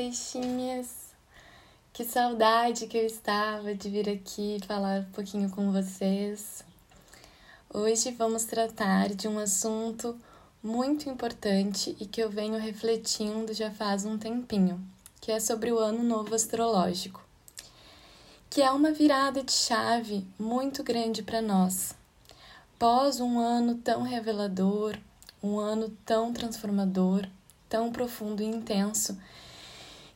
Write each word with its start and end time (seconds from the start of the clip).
peixinhas! 0.00 1.12
Que 1.92 2.06
saudade 2.06 2.86
que 2.86 2.96
eu 2.96 3.04
estava 3.04 3.74
de 3.74 3.90
vir 3.90 4.08
aqui 4.08 4.58
falar 4.66 5.00
um 5.00 5.12
pouquinho 5.12 5.50
com 5.50 5.70
vocês. 5.70 6.64
Hoje 7.68 8.10
vamos 8.12 8.44
tratar 8.44 9.10
de 9.10 9.28
um 9.28 9.38
assunto 9.38 10.18
muito 10.62 11.10
importante 11.10 11.94
e 12.00 12.06
que 12.06 12.18
eu 12.18 12.30
venho 12.30 12.58
refletindo 12.58 13.52
já 13.52 13.70
faz 13.70 14.06
um 14.06 14.16
tempinho, 14.16 14.82
que 15.20 15.30
é 15.30 15.38
sobre 15.38 15.70
o 15.70 15.78
Ano 15.78 16.02
Novo 16.02 16.34
Astrológico, 16.34 17.22
que 18.48 18.62
é 18.62 18.70
uma 18.70 18.92
virada 18.92 19.42
de 19.42 19.52
chave 19.52 20.26
muito 20.38 20.82
grande 20.82 21.22
para 21.22 21.42
nós. 21.42 21.94
Pós 22.78 23.20
um 23.20 23.38
ano 23.38 23.74
tão 23.74 24.00
revelador, 24.00 24.96
um 25.42 25.58
ano 25.58 25.94
tão 26.06 26.32
transformador, 26.32 27.28
tão 27.68 27.92
profundo 27.92 28.42
e 28.42 28.46
intenso, 28.46 29.14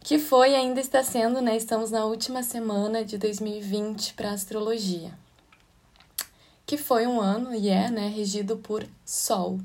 que 0.05 0.19
foi 0.19 0.51
e 0.51 0.55
ainda 0.55 0.83
está 0.83 1.03
sendo, 1.03 1.41
né? 1.41 1.57
Estamos 1.57 1.91
na 1.91 2.05
última 2.05 2.43
semana 2.43 3.03
de 3.03 3.17
2020 3.17 4.13
para 4.13 4.33
astrologia. 4.33 5.19
Que 6.67 6.77
foi 6.77 7.07
um 7.07 7.23
ano 7.23 7.55
e 7.55 7.71
é, 7.71 7.91
né, 7.91 8.07
regido 8.09 8.59
por 8.59 8.87
Sol. 9.03 9.59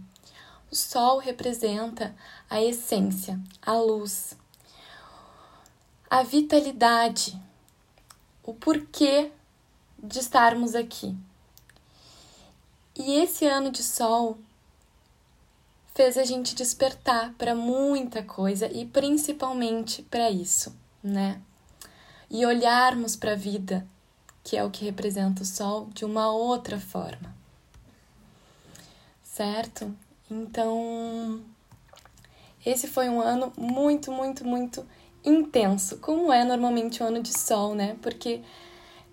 O 0.71 0.75
Sol 0.77 1.17
representa 1.19 2.15
a 2.49 2.63
essência, 2.63 3.37
a 3.61 3.73
luz, 3.73 4.33
a 6.09 6.23
vitalidade, 6.23 7.37
o 8.41 8.53
porquê 8.53 9.33
de 10.01 10.19
estarmos 10.19 10.73
aqui. 10.73 11.17
E 12.95 13.15
esse 13.15 13.45
ano 13.45 13.71
de 13.71 13.83
Sol 13.83 14.37
fez 15.99 16.17
a 16.17 16.23
gente 16.23 16.55
despertar 16.55 17.33
para 17.37 17.53
muita 17.53 18.23
coisa 18.23 18.71
e 18.71 18.85
principalmente 18.85 20.01
para 20.03 20.31
isso, 20.31 20.73
né? 21.03 21.41
E 22.29 22.45
olharmos 22.45 23.17
para 23.17 23.33
a 23.33 23.35
vida, 23.35 23.85
que 24.41 24.55
é 24.55 24.63
o 24.63 24.69
que 24.69 24.85
representa 24.85 25.43
o 25.43 25.45
sol, 25.45 25.89
de 25.93 26.05
uma 26.05 26.31
outra 26.31 26.79
forma. 26.79 27.35
Certo? 29.21 29.93
Então, 30.31 31.41
esse 32.65 32.87
foi 32.87 33.09
um 33.09 33.19
ano 33.19 33.51
muito, 33.57 34.09
muito, 34.09 34.45
muito 34.45 34.87
intenso, 35.21 35.97
como 35.97 36.31
é 36.31 36.45
normalmente 36.45 37.03
o 37.03 37.07
ano 37.07 37.21
de 37.21 37.37
sol, 37.37 37.75
né? 37.75 37.97
Porque 38.01 38.41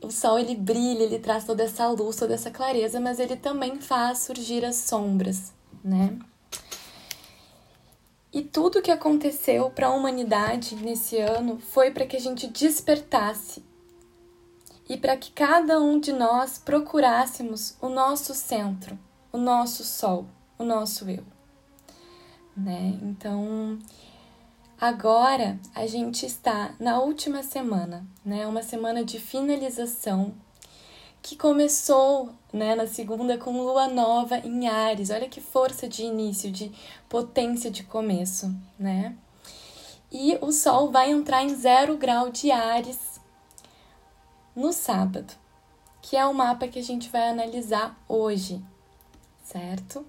o 0.01 0.12
sol 0.12 0.39
ele 0.39 0.55
brilha, 0.55 1.03
ele 1.03 1.19
traz 1.19 1.45
toda 1.45 1.64
essa 1.64 1.89
luz, 1.89 2.14
toda 2.14 2.34
essa 2.34 2.53
clareza, 2.53 3.01
mas 3.01 3.19
ele 3.19 3.34
também 3.34 3.81
faz 3.81 4.20
surgir 4.20 4.64
as 4.64 4.77
sombras, 4.77 5.53
né? 5.83 6.17
E 8.32 8.42
tudo 8.42 8.82
que 8.82 8.91
aconteceu 8.91 9.70
para 9.70 9.86
a 9.86 9.94
humanidade 9.94 10.74
nesse 10.77 11.19
ano 11.19 11.58
foi 11.58 11.91
para 11.91 12.06
que 12.06 12.16
a 12.16 12.20
gente 12.20 12.46
despertasse 12.46 13.64
e 14.88 14.96
para 14.96 15.16
que 15.16 15.33
cada 15.33 15.80
um 15.80 15.98
de 15.98 16.12
nós 16.12 16.58
procurássemos 16.58 17.77
o 17.80 17.88
nosso 17.88 18.34
centro, 18.34 18.98
o 19.33 19.38
nosso 19.38 19.84
sol, 19.84 20.27
o 20.58 20.64
nosso 20.64 21.08
eu. 21.10 21.24
Né? 22.56 22.98
Então, 23.02 23.78
agora 24.80 25.58
a 25.74 25.86
gente 25.86 26.24
está 26.24 26.74
na 26.78 27.00
última 27.00 27.42
semana, 27.42 28.06
né? 28.24 28.46
Uma 28.46 28.62
semana 28.62 29.05
de 29.05 29.18
finalização 29.18 30.34
que 31.27 31.34
começou 31.34 32.30
né, 32.52 32.77
na 32.77 32.86
segunda 32.86 33.36
com 33.36 33.61
lua 33.61 33.89
nova 33.89 34.39
em 34.39 34.68
Ares. 34.68 35.11
Olha 35.11 35.28
que 35.28 35.40
força 35.40 35.89
de 35.89 36.05
início, 36.05 36.52
de 36.52 36.70
potência 37.08 37.68
de 37.68 37.83
começo, 37.83 38.55
né? 38.78 39.17
E 40.12 40.39
o 40.40 40.52
Sol 40.52 40.92
vai 40.92 41.11
entrar 41.11 41.42
em 41.42 41.52
zero 41.52 41.96
grau 41.96 42.30
de 42.30 42.52
Ares 42.52 43.20
no 44.55 44.73
sábado, 44.73 45.34
que 46.01 46.17
é 46.17 46.24
o 46.24 46.33
mapa 46.33 46.68
que 46.68 46.78
a 46.78 46.83
gente 46.83 47.08
vai 47.08 47.28
analisar 47.28 48.01
hoje, 48.08 48.64
certo? 49.42 50.06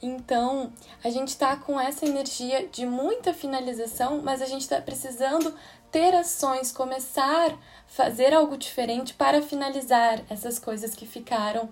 Então, 0.00 0.72
a 1.02 1.10
gente 1.10 1.30
está 1.30 1.56
com 1.56 1.80
essa 1.80 2.06
energia 2.06 2.68
de 2.68 2.86
muita 2.86 3.34
finalização, 3.34 4.22
mas 4.22 4.40
a 4.40 4.46
gente 4.46 4.62
está 4.62 4.80
precisando 4.80 5.52
ter 5.90 6.14
ações, 6.14 6.70
começar 6.70 7.50
a 7.50 7.56
fazer 7.86 8.32
algo 8.34 8.56
diferente 8.56 9.14
para 9.14 9.42
finalizar 9.42 10.22
essas 10.28 10.58
coisas 10.58 10.94
que 10.94 11.06
ficaram 11.06 11.68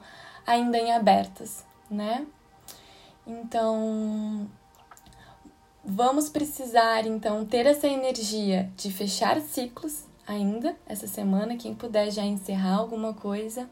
ainda 0.47 0.79
em 0.79 0.93
abertas, 0.93 1.65
né? 1.91 2.27
Então, 3.27 4.49
vamos 5.85 6.29
precisar 6.29 7.07
então 7.07 7.45
ter 7.45 7.67
essa 7.67 7.87
energia 7.87 8.71
de 8.77 8.93
fechar 8.93 9.41
ciclos 9.41 10.05
ainda 10.27 10.77
essa 10.87 11.07
semana, 11.07 11.57
quem 11.57 11.75
puder 11.75 12.11
já 12.11 12.23
encerrar 12.23 12.77
alguma 12.77 13.13
coisa 13.15 13.69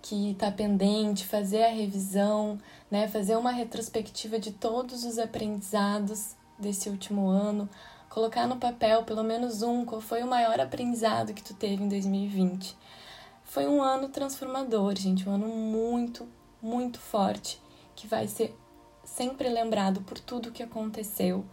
que 0.00 0.30
está 0.30 0.50
pendente, 0.50 1.26
fazer 1.26 1.64
a 1.64 1.70
revisão, 1.70 2.58
né, 2.90 3.08
fazer 3.08 3.36
uma 3.36 3.50
retrospectiva 3.50 4.38
de 4.38 4.52
todos 4.52 5.04
os 5.04 5.18
aprendizados 5.18 6.36
desse 6.58 6.88
último 6.88 7.28
ano, 7.28 7.68
colocar 8.18 8.48
no 8.48 8.56
papel 8.56 9.04
pelo 9.04 9.22
menos 9.22 9.62
um 9.62 9.84
qual 9.84 10.00
foi 10.00 10.24
o 10.24 10.26
maior 10.26 10.58
aprendizado 10.58 11.32
que 11.32 11.42
tu 11.42 11.54
teve 11.54 11.84
em 11.84 11.88
2020. 11.88 12.76
Foi 13.44 13.64
um 13.68 13.80
ano 13.80 14.08
transformador, 14.08 14.96
gente, 14.96 15.28
um 15.28 15.34
ano 15.34 15.46
muito, 15.46 16.26
muito 16.60 16.98
forte, 16.98 17.62
que 17.94 18.08
vai 18.08 18.26
ser 18.26 18.58
sempre 19.04 19.48
lembrado 19.48 20.00
por 20.00 20.18
tudo 20.18 20.50
que 20.50 20.64
aconteceu, 20.64 21.44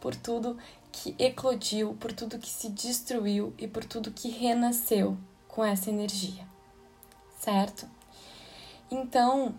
por 0.00 0.14
tudo 0.14 0.56
que 0.92 1.16
eclodiu, 1.18 1.94
por 1.94 2.12
tudo 2.12 2.38
que 2.38 2.48
se 2.48 2.68
destruiu 2.68 3.52
e 3.58 3.66
por 3.66 3.84
tudo 3.84 4.12
que 4.12 4.28
renasceu 4.28 5.18
com 5.48 5.64
essa 5.64 5.90
energia, 5.90 6.46
certo? 7.40 7.88
Então, 8.88 9.52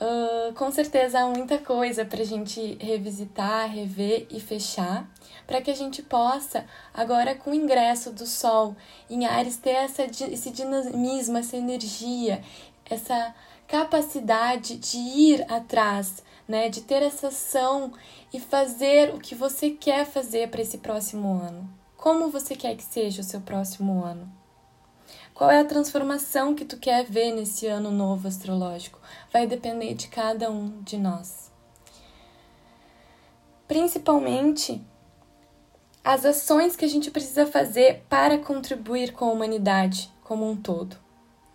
Uh, 0.00 0.54
com 0.54 0.70
certeza 0.70 1.18
há 1.18 1.26
muita 1.26 1.58
coisa 1.58 2.04
para 2.04 2.20
a 2.20 2.24
gente 2.24 2.78
revisitar, 2.80 3.68
rever 3.68 4.28
e 4.30 4.38
fechar, 4.38 5.10
para 5.48 5.62
que 5.62 5.70
a 5.70 5.74
gente 5.74 6.02
possa, 6.02 6.66
agora 6.92 7.34
com 7.34 7.50
o 7.50 7.54
ingresso 7.54 8.12
do 8.12 8.26
Sol 8.26 8.76
em 9.08 9.24
Ares, 9.24 9.56
ter 9.56 9.70
essa, 9.70 10.02
esse 10.04 10.50
dinamismo, 10.50 11.38
essa 11.38 11.56
energia, 11.56 12.42
essa 12.84 13.34
capacidade 13.66 14.76
de 14.76 14.98
ir 14.98 15.50
atrás, 15.50 16.22
né? 16.46 16.68
de 16.68 16.82
ter 16.82 17.02
essa 17.02 17.28
ação 17.28 17.94
e 18.30 18.38
fazer 18.38 19.14
o 19.14 19.18
que 19.18 19.34
você 19.34 19.70
quer 19.70 20.04
fazer 20.04 20.50
para 20.50 20.60
esse 20.60 20.76
próximo 20.76 21.32
ano. 21.40 21.66
Como 21.96 22.28
você 22.28 22.54
quer 22.54 22.76
que 22.76 22.84
seja 22.84 23.22
o 23.22 23.24
seu 23.24 23.40
próximo 23.40 24.04
ano? 24.04 24.30
Qual 25.32 25.50
é 25.50 25.60
a 25.60 25.64
transformação 25.64 26.54
que 26.54 26.66
tu 26.66 26.76
quer 26.76 27.06
ver 27.06 27.32
nesse 27.32 27.66
ano 27.66 27.90
novo 27.90 28.28
astrológico? 28.28 29.00
Vai 29.32 29.46
depender 29.46 29.94
de 29.94 30.08
cada 30.08 30.50
um 30.50 30.82
de 30.82 30.98
nós. 30.98 31.50
Principalmente 33.66 34.84
as 36.08 36.24
ações 36.24 36.74
que 36.74 36.86
a 36.86 36.88
gente 36.88 37.10
precisa 37.10 37.46
fazer 37.46 38.02
para 38.08 38.38
contribuir 38.38 39.12
com 39.12 39.26
a 39.26 39.30
humanidade 39.30 40.10
como 40.24 40.48
um 40.48 40.56
todo, 40.56 40.96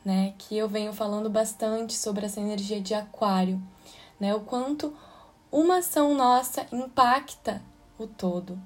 né? 0.05 0.35
Que 0.37 0.55
eu 0.55 0.69
venho 0.69 0.93
falando 0.93 1.27
bastante 1.27 1.95
sobre 1.95 2.27
essa 2.27 2.39
energia 2.39 2.79
de 2.79 2.93
aquário, 2.93 3.59
né? 4.19 4.35
O 4.35 4.41
quanto 4.41 4.95
uma 5.51 5.77
ação 5.77 6.13
nossa 6.13 6.67
impacta 6.71 7.63
o 7.97 8.05
todo. 8.05 8.61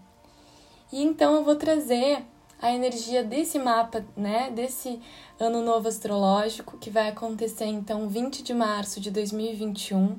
E 0.91 1.01
então 1.01 1.35
eu 1.35 1.45
vou 1.45 1.55
trazer 1.55 2.21
a 2.61 2.69
energia 2.69 3.23
desse 3.23 3.57
mapa, 3.57 4.05
né, 4.17 4.51
desse 4.51 4.99
ano 5.39 5.61
novo 5.61 5.87
astrológico, 5.87 6.77
que 6.77 6.89
vai 6.89 7.07
acontecer 7.07 7.65
então 7.65 8.09
20 8.09 8.43
de 8.43 8.53
março 8.53 8.99
de 8.99 9.09
2021, 9.09 10.17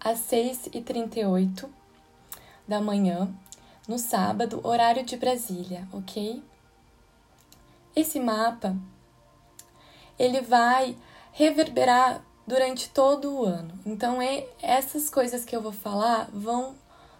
às 0.00 0.20
6h38 0.20 1.68
da 2.66 2.80
manhã, 2.80 3.30
no 3.86 3.98
sábado, 3.98 4.60
horário 4.62 5.04
de 5.04 5.16
Brasília, 5.16 5.86
ok? 5.92 6.42
Esse 7.94 8.18
mapa, 8.18 8.76
ele 10.18 10.40
vai 10.40 10.96
reverberar 11.32 12.24
durante 12.46 12.88
todo 12.90 13.32
o 13.32 13.44
ano. 13.44 13.78
Então, 13.84 14.18
essas 14.60 15.08
coisas 15.10 15.44
que 15.44 15.54
eu 15.54 15.62
vou 15.62 15.72
falar 15.72 16.28
vão 16.32 16.74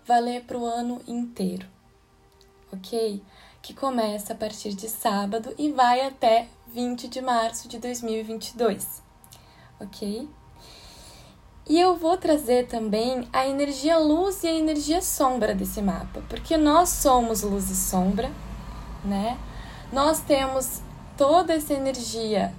valer 0.06 0.44
para 0.44 0.58
o 0.58 0.66
ano 0.66 1.00
inteiro, 1.06 1.66
ok? 2.72 3.22
que 3.64 3.72
começa 3.72 4.34
a 4.34 4.36
partir 4.36 4.74
de 4.74 4.90
sábado 4.90 5.54
e 5.56 5.72
vai 5.72 6.02
até 6.02 6.48
20 6.68 7.08
de 7.08 7.22
março 7.22 7.66
de 7.66 7.78
2022, 7.78 9.02
ok? 9.80 10.28
E 11.66 11.80
eu 11.80 11.96
vou 11.96 12.16
trazer 12.18 12.66
também 12.66 13.26
a 13.32 13.48
energia 13.48 13.98
luz 13.98 14.44
e 14.44 14.48
a 14.48 14.52
energia 14.52 15.00
sombra 15.00 15.54
desse 15.54 15.80
mapa, 15.80 16.22
porque 16.28 16.58
nós 16.58 16.90
somos 16.90 17.42
luz 17.42 17.70
e 17.70 17.76
sombra, 17.76 18.30
né? 19.02 19.38
Nós 19.90 20.20
temos 20.20 20.82
toda 21.16 21.54
essa 21.54 21.72
energia 21.72 22.52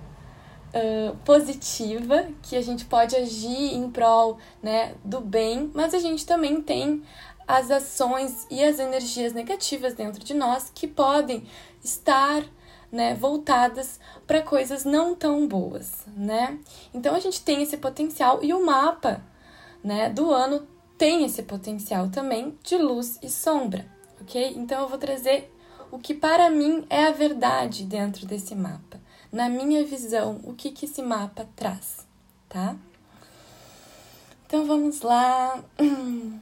uh, 0.74 1.16
positiva 1.18 2.30
que 2.42 2.56
a 2.56 2.62
gente 2.64 2.86
pode 2.86 3.16
agir 3.16 3.76
em 3.76 3.92
prol 3.92 4.40
né, 4.64 4.96
do 5.04 5.22
bem, 5.22 5.70
mas 5.76 5.94
a 5.94 6.00
gente 6.00 6.26
também 6.26 6.60
tem 6.60 7.04
as 7.48 7.70
ações 7.70 8.48
e 8.50 8.64
as 8.64 8.80
energias 8.80 9.34
negativas 9.34 9.94
dentro 9.94 10.24
de 10.24 10.34
nós 10.34 10.72
que 10.74 10.88
podem 10.88 11.46
estar 11.84 12.44
né, 12.92 13.14
voltadas 13.14 14.00
para 14.28 14.42
coisas 14.42 14.84
não 14.86 15.16
tão 15.16 15.48
boas, 15.48 16.06
né? 16.16 16.60
Então 16.94 17.16
a 17.16 17.20
gente 17.20 17.42
tem 17.42 17.62
esse 17.62 17.78
potencial 17.78 18.44
e 18.44 18.54
o 18.54 18.66
mapa, 18.66 19.22
né, 19.84 20.10
do 20.10 20.32
ano 20.32 20.68
tem 20.98 21.24
esse 21.26 21.44
potencial 21.44 22.10
também 22.10 22.58
de 22.64 22.78
luz 22.78 23.20
e 23.22 23.30
sombra, 23.30 23.86
ok? 24.22 24.54
Então 24.56 24.82
eu 24.82 24.88
vou 24.88 24.98
trazer 24.98 25.54
o 25.92 26.00
que 26.00 26.14
para 26.14 26.50
mim 26.50 26.86
é 26.90 27.06
a 27.06 27.12
verdade 27.12 27.84
dentro 27.84 28.26
desse 28.26 28.56
mapa, 28.56 29.00
na 29.32 29.48
minha 29.48 29.86
visão, 29.86 30.40
o 30.44 30.54
que 30.54 30.72
que 30.72 30.86
esse 30.86 31.02
mapa 31.02 31.48
traz, 31.56 32.08
tá? 32.50 32.76
Então 34.48 34.66
vamos 34.66 35.02
lá. 35.02 35.64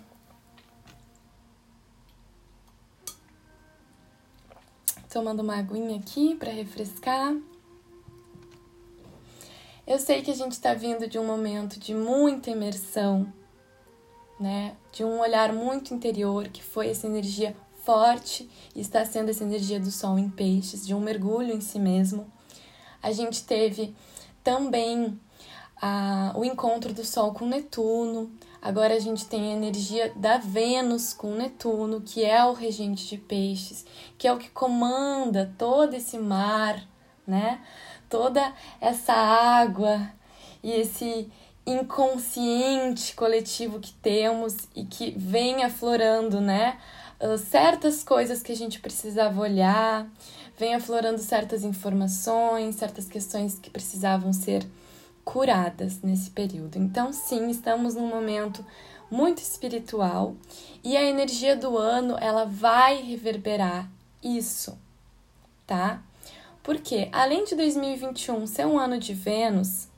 Tomando 5.10 5.42
uma 5.42 5.58
aguinha 5.58 5.98
aqui 5.98 6.36
para 6.36 6.52
refrescar. 6.52 7.36
Eu 9.86 10.00
sei 10.00 10.22
que 10.22 10.32
a 10.32 10.36
gente 10.36 10.54
está 10.54 10.74
vindo 10.74 11.08
de 11.08 11.20
um 11.20 11.26
momento 11.26 11.78
de 11.80 11.94
muita 11.94 12.50
imersão, 12.50 13.32
né? 14.40 14.76
De 14.94 15.04
um 15.04 15.20
olhar 15.20 15.52
muito 15.52 15.94
interior, 15.94 16.48
que 16.48 16.64
foi 16.64 16.90
essa 16.90 17.06
energia 17.06 17.56
forte 17.84 18.50
e 18.74 18.80
está 18.80 19.04
sendo 19.04 19.30
essa 19.30 19.44
energia 19.44 19.80
do 19.80 19.92
sol 19.92 20.18
em 20.18 20.30
peixes, 20.30 20.88
de 20.88 20.96
um 20.96 21.02
mergulho 21.02 21.54
em 21.54 21.60
si 21.60 21.78
mesmo. 21.80 22.32
A 23.02 23.12
gente 23.12 23.44
teve 23.44 23.94
também 24.42 25.20
o 26.34 26.46
encontro 26.46 26.94
do 26.94 27.04
Sol 27.04 27.34
com 27.34 27.46
Netuno. 27.46 28.32
Agora 28.62 28.94
a 28.94 29.00
gente 29.00 29.26
tem 29.26 29.52
a 29.52 29.58
energia 29.58 30.14
da 30.16 30.38
Vênus 30.38 31.12
com 31.12 31.36
Netuno, 31.36 32.00
que 32.00 32.24
é 32.24 32.46
o 32.46 32.54
regente 32.54 33.06
de 33.06 33.18
peixes, 33.18 33.86
que 34.18 34.26
é 34.26 34.32
o 34.32 34.38
que 34.38 34.50
comanda 34.50 35.54
todo 35.58 35.94
esse 35.94 36.18
mar, 36.18 36.82
né? 37.28 37.62
Toda 38.14 38.54
essa 38.80 39.12
água 39.12 40.08
e 40.62 40.70
esse 40.70 41.32
inconsciente 41.66 43.16
coletivo 43.16 43.80
que 43.80 43.92
temos 43.92 44.56
e 44.76 44.86
que 44.86 45.16
vem 45.18 45.64
aflorando, 45.64 46.40
né? 46.40 46.78
Uh, 47.20 47.40
certas 47.40 48.04
coisas 48.04 48.44
que 48.44 48.52
a 48.52 48.56
gente 48.56 48.80
precisava 48.80 49.42
olhar, 49.42 50.08
vem 50.60 50.76
aflorando 50.76 51.18
certas 51.18 51.64
informações, 51.64 52.76
certas 52.76 53.08
questões 53.08 53.58
que 53.58 53.72
precisavam 53.72 54.32
ser 54.32 54.64
curadas 55.26 56.00
nesse 56.04 56.30
período. 56.30 56.78
Então, 56.78 57.12
sim, 57.12 57.50
estamos 57.50 57.96
num 57.96 58.08
momento 58.08 58.64
muito 59.10 59.40
espiritual 59.40 60.36
e 60.84 60.96
a 60.96 61.02
energia 61.04 61.56
do 61.56 61.80
ano 61.80 62.16
ela 62.22 62.46
vai 62.46 63.02
reverberar 63.02 63.90
isso, 64.22 64.78
tá? 65.66 66.00
Porque 66.64 67.10
além 67.12 67.44
de 67.44 67.56
2021 67.56 68.48
ser 68.48 68.66
um 68.66 68.80
ano 68.80 68.98
de 68.98 69.14
Vênus, 69.14 69.90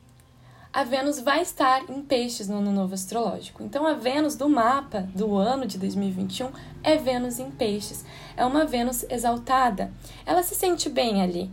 a 0.74 0.84
Vênus 0.84 1.22
vai 1.22 1.42
estar 1.42 1.90
em 1.90 2.02
peixes 2.02 2.50
no 2.50 2.58
ano 2.58 2.72
novo 2.72 2.96
astrológico. 2.96 3.64
Então 3.64 3.88
a 3.88 3.94
Vênus 3.94 4.36
do 4.36 4.50
mapa 4.50 5.08
do 5.16 5.38
ano 5.38 5.66
de 5.66 5.78
2021 5.78 6.52
é 6.84 6.98
Vênus 6.98 7.40
em 7.40 7.50
peixes. 7.50 8.04
É 8.36 8.44
uma 8.44 8.66
Vênus 8.66 9.06
exaltada. 9.10 9.94
Ela 10.26 10.44
se 10.44 10.54
sente 10.56 10.90
bem 10.90 11.22
ali, 11.22 11.50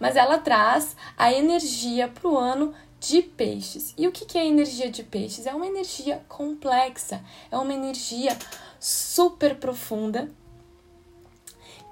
mas 0.00 0.16
ela 0.16 0.38
traz 0.38 0.96
a 1.16 1.32
energia 1.32 2.08
para 2.08 2.28
o 2.28 2.36
ano 2.36 2.74
de 2.98 3.22
peixes. 3.22 3.94
E 3.98 4.08
o 4.08 4.12
que 4.12 4.36
é 4.36 4.40
a 4.40 4.46
energia 4.46 4.90
de 4.90 5.04
peixes? 5.04 5.46
É 5.46 5.54
uma 5.54 5.66
energia 5.66 6.24
complexa, 6.26 7.22
é 7.52 7.58
uma 7.58 7.74
energia 7.74 8.36
super 8.80 9.56
profunda 9.56 10.30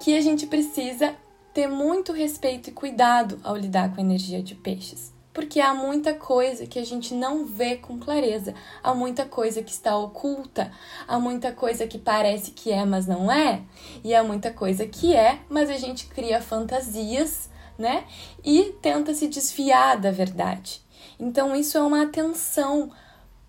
que 0.01 0.17
a 0.17 0.21
gente 0.21 0.47
precisa 0.47 1.15
ter 1.53 1.67
muito 1.67 2.11
respeito 2.11 2.69
e 2.69 2.73
cuidado 2.73 3.39
ao 3.43 3.55
lidar 3.55 3.93
com 3.93 4.01
a 4.01 4.03
energia 4.03 4.41
de 4.41 4.55
peixes. 4.55 5.13
Porque 5.31 5.59
há 5.59 5.73
muita 5.73 6.13
coisa 6.13 6.67
que 6.67 6.77
a 6.77 6.85
gente 6.85 7.13
não 7.13 7.45
vê 7.45 7.75
com 7.75 7.99
clareza, 7.99 8.53
há 8.83 8.93
muita 8.93 9.25
coisa 9.25 9.63
que 9.63 9.71
está 9.71 9.97
oculta, 9.97 10.71
há 11.07 11.19
muita 11.19 11.51
coisa 11.51 11.87
que 11.87 11.97
parece 11.97 12.51
que 12.51 12.71
é, 12.71 12.85
mas 12.85 13.07
não 13.07 13.31
é, 13.31 13.61
e 14.03 14.13
há 14.13 14.23
muita 14.23 14.51
coisa 14.51 14.85
que 14.85 15.15
é, 15.15 15.39
mas 15.49 15.69
a 15.69 15.77
gente 15.77 16.05
cria 16.05 16.39
fantasias, 16.39 17.49
né? 17.77 18.05
E 18.43 18.75
tenta 18.81 19.13
se 19.13 19.27
desviar 19.27 19.99
da 19.99 20.11
verdade. 20.11 20.81
Então, 21.19 21.55
isso 21.55 21.77
é 21.77 21.81
uma 21.81 22.03
atenção 22.03 22.91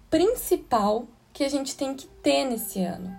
principal 0.08 1.06
que 1.34 1.44
a 1.44 1.50
gente 1.50 1.76
tem 1.76 1.94
que 1.94 2.06
ter 2.06 2.44
nesse 2.44 2.82
ano, 2.82 3.14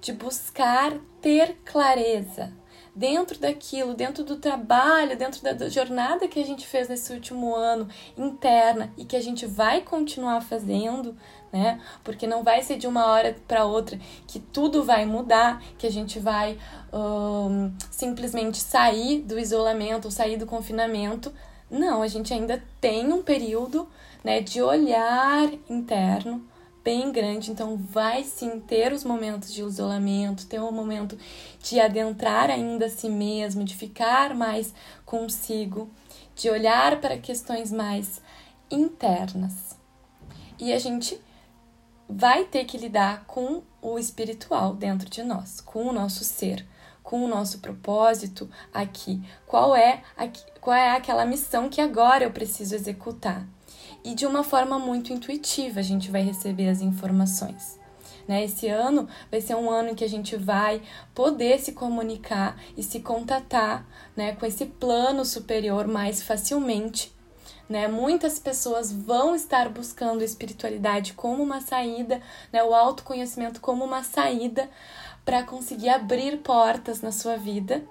de 0.00 0.12
buscar 0.12 0.94
ter 1.20 1.56
clareza 1.64 2.52
dentro 2.98 3.38
daquilo, 3.38 3.94
dentro 3.94 4.24
do 4.24 4.36
trabalho, 4.36 5.16
dentro 5.16 5.42
da 5.42 5.68
jornada 5.68 6.26
que 6.26 6.40
a 6.40 6.44
gente 6.44 6.66
fez 6.66 6.88
nesse 6.88 7.12
último 7.12 7.54
ano 7.54 7.88
interna 8.16 8.92
e 8.96 9.04
que 9.04 9.16
a 9.16 9.20
gente 9.20 9.46
vai 9.46 9.80
continuar 9.80 10.40
fazendo, 10.40 11.16
né? 11.52 11.80
Porque 12.02 12.26
não 12.26 12.42
vai 12.42 12.62
ser 12.62 12.76
de 12.76 12.86
uma 12.86 13.06
hora 13.06 13.36
para 13.46 13.64
outra 13.64 13.98
que 14.26 14.40
tudo 14.40 14.82
vai 14.82 15.06
mudar, 15.06 15.62
que 15.78 15.86
a 15.86 15.90
gente 15.90 16.18
vai 16.18 16.58
um, 16.92 17.72
simplesmente 17.90 18.58
sair 18.58 19.20
do 19.22 19.38
isolamento, 19.38 20.10
sair 20.10 20.36
do 20.36 20.46
confinamento 20.46 21.32
não, 21.70 22.02
a 22.02 22.08
gente 22.08 22.32
ainda 22.32 22.62
tem 22.80 23.12
um 23.12 23.22
período 23.22 23.86
né, 24.24 24.40
de 24.40 24.62
olhar 24.62 25.50
interno 25.68 26.42
bem 26.84 27.12
grande, 27.12 27.50
então 27.50 27.76
vai 27.76 28.24
sim 28.24 28.60
ter 28.60 28.92
os 28.92 29.04
momentos 29.04 29.52
de 29.52 29.62
isolamento, 29.62 30.46
ter 30.46 30.60
um 30.60 30.72
momento 30.72 31.18
de 31.62 31.80
adentrar 31.80 32.50
ainda 32.50 32.86
a 32.86 32.90
si 32.90 33.08
mesmo, 33.08 33.64
de 33.64 33.74
ficar 33.74 34.34
mais 34.34 34.72
consigo, 35.04 35.90
de 36.34 36.50
olhar 36.50 37.00
para 37.00 37.18
questões 37.18 37.70
mais 37.70 38.22
internas. 38.70 39.76
E 40.58 40.72
a 40.72 40.78
gente 40.78 41.20
vai 42.08 42.44
ter 42.44 42.64
que 42.64 42.78
lidar 42.78 43.24
com 43.26 43.62
o 43.82 43.98
espiritual 43.98 44.74
dentro 44.74 45.08
de 45.10 45.22
nós, 45.22 45.60
com 45.60 45.86
o 45.86 45.92
nosso 45.92 46.24
ser 46.24 46.66
com 47.08 47.24
o 47.24 47.28
nosso 47.28 47.60
propósito 47.60 48.50
aqui. 48.70 49.22
Qual 49.46 49.74
é, 49.74 50.02
qual 50.60 50.76
é 50.76 50.94
aquela 50.94 51.24
missão 51.24 51.70
que 51.70 51.80
agora 51.80 52.22
eu 52.22 52.30
preciso 52.30 52.74
executar? 52.74 53.46
E 54.04 54.14
de 54.14 54.26
uma 54.26 54.42
forma 54.42 54.78
muito 54.78 55.12
intuitiva 55.12 55.80
a 55.80 55.82
gente 55.82 56.10
vai 56.10 56.22
receber 56.22 56.68
as 56.68 56.80
informações. 56.80 57.78
Né? 58.28 58.44
Esse 58.44 58.68
ano 58.68 59.08
vai 59.30 59.40
ser 59.40 59.56
um 59.56 59.70
ano 59.70 59.90
em 59.90 59.94
que 59.94 60.04
a 60.04 60.08
gente 60.08 60.36
vai 60.36 60.82
poder 61.14 61.58
se 61.58 61.72
comunicar 61.72 62.56
e 62.76 62.82
se 62.82 63.00
contatar 63.00 63.86
né, 64.14 64.36
com 64.36 64.44
esse 64.44 64.66
plano 64.66 65.24
superior 65.24 65.88
mais 65.88 66.22
facilmente. 66.22 67.12
Né? 67.68 67.88
Muitas 67.88 68.38
pessoas 68.38 68.92
vão 68.92 69.34
estar 69.34 69.68
buscando 69.70 70.20
a 70.20 70.24
espiritualidade 70.24 71.14
como 71.14 71.42
uma 71.42 71.60
saída, 71.60 72.20
né? 72.52 72.62
o 72.62 72.74
autoconhecimento 72.74 73.60
como 73.60 73.84
uma 73.84 74.02
saída 74.02 74.68
para 75.24 75.42
conseguir 75.42 75.88
abrir 75.88 76.38
portas 76.38 77.02
na 77.02 77.12
sua 77.12 77.36
vida, 77.36 77.82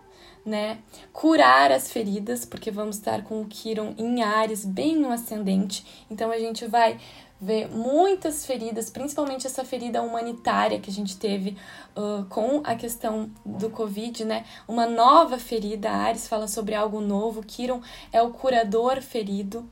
né? 0.48 0.78
Curar 1.12 1.74
as 1.74 1.92
feridas, 1.92 2.46
porque 2.46 2.72
vamos 2.72 2.96
estar 2.96 3.22
com 3.26 3.42
o 3.42 3.46
Kiron 3.46 3.94
em 3.98 4.24
Ares 4.24 4.64
bem 4.64 4.96
no 4.96 5.12
ascendente. 5.12 5.86
Então 6.10 6.32
a 6.32 6.40
gente 6.40 6.66
vai 6.66 6.98
ver 7.40 7.70
muitas 7.70 8.46
feridas, 8.46 8.90
principalmente 8.90 9.46
essa 9.46 9.66
ferida 9.66 10.02
humanitária 10.02 10.80
que 10.80 10.90
a 10.90 10.94
gente 10.94 11.18
teve 11.18 11.58
uh, 11.98 12.24
com 12.30 12.62
a 12.64 12.76
questão 12.76 13.30
do 13.46 13.70
Covid, 13.70 14.24
né? 14.24 14.46
Uma 14.66 14.86
nova 14.86 15.38
ferida. 15.38 15.92
Ares 15.92 16.30
fala 16.30 16.48
sobre 16.48 16.74
algo 16.74 17.02
novo. 17.02 17.44
Kiron 17.44 17.82
é 18.14 18.22
o 18.22 18.32
curador 18.32 19.02
ferido. 19.02 19.70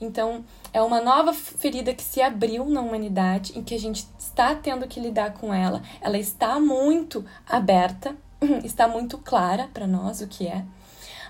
Então, 0.00 0.44
é 0.72 0.82
uma 0.82 1.00
nova 1.00 1.32
ferida 1.32 1.94
que 1.94 2.02
se 2.02 2.20
abriu 2.20 2.66
na 2.66 2.80
humanidade, 2.80 3.56
em 3.56 3.62
que 3.62 3.74
a 3.74 3.78
gente 3.78 4.06
está 4.18 4.54
tendo 4.54 4.86
que 4.88 5.00
lidar 5.00 5.34
com 5.34 5.54
ela. 5.54 5.82
Ela 6.00 6.18
está 6.18 6.58
muito 6.60 7.24
aberta, 7.48 8.14
está 8.64 8.86
muito 8.88 9.18
clara 9.18 9.68
para 9.72 9.86
nós 9.86 10.20
o 10.20 10.26
que 10.26 10.46
é, 10.46 10.64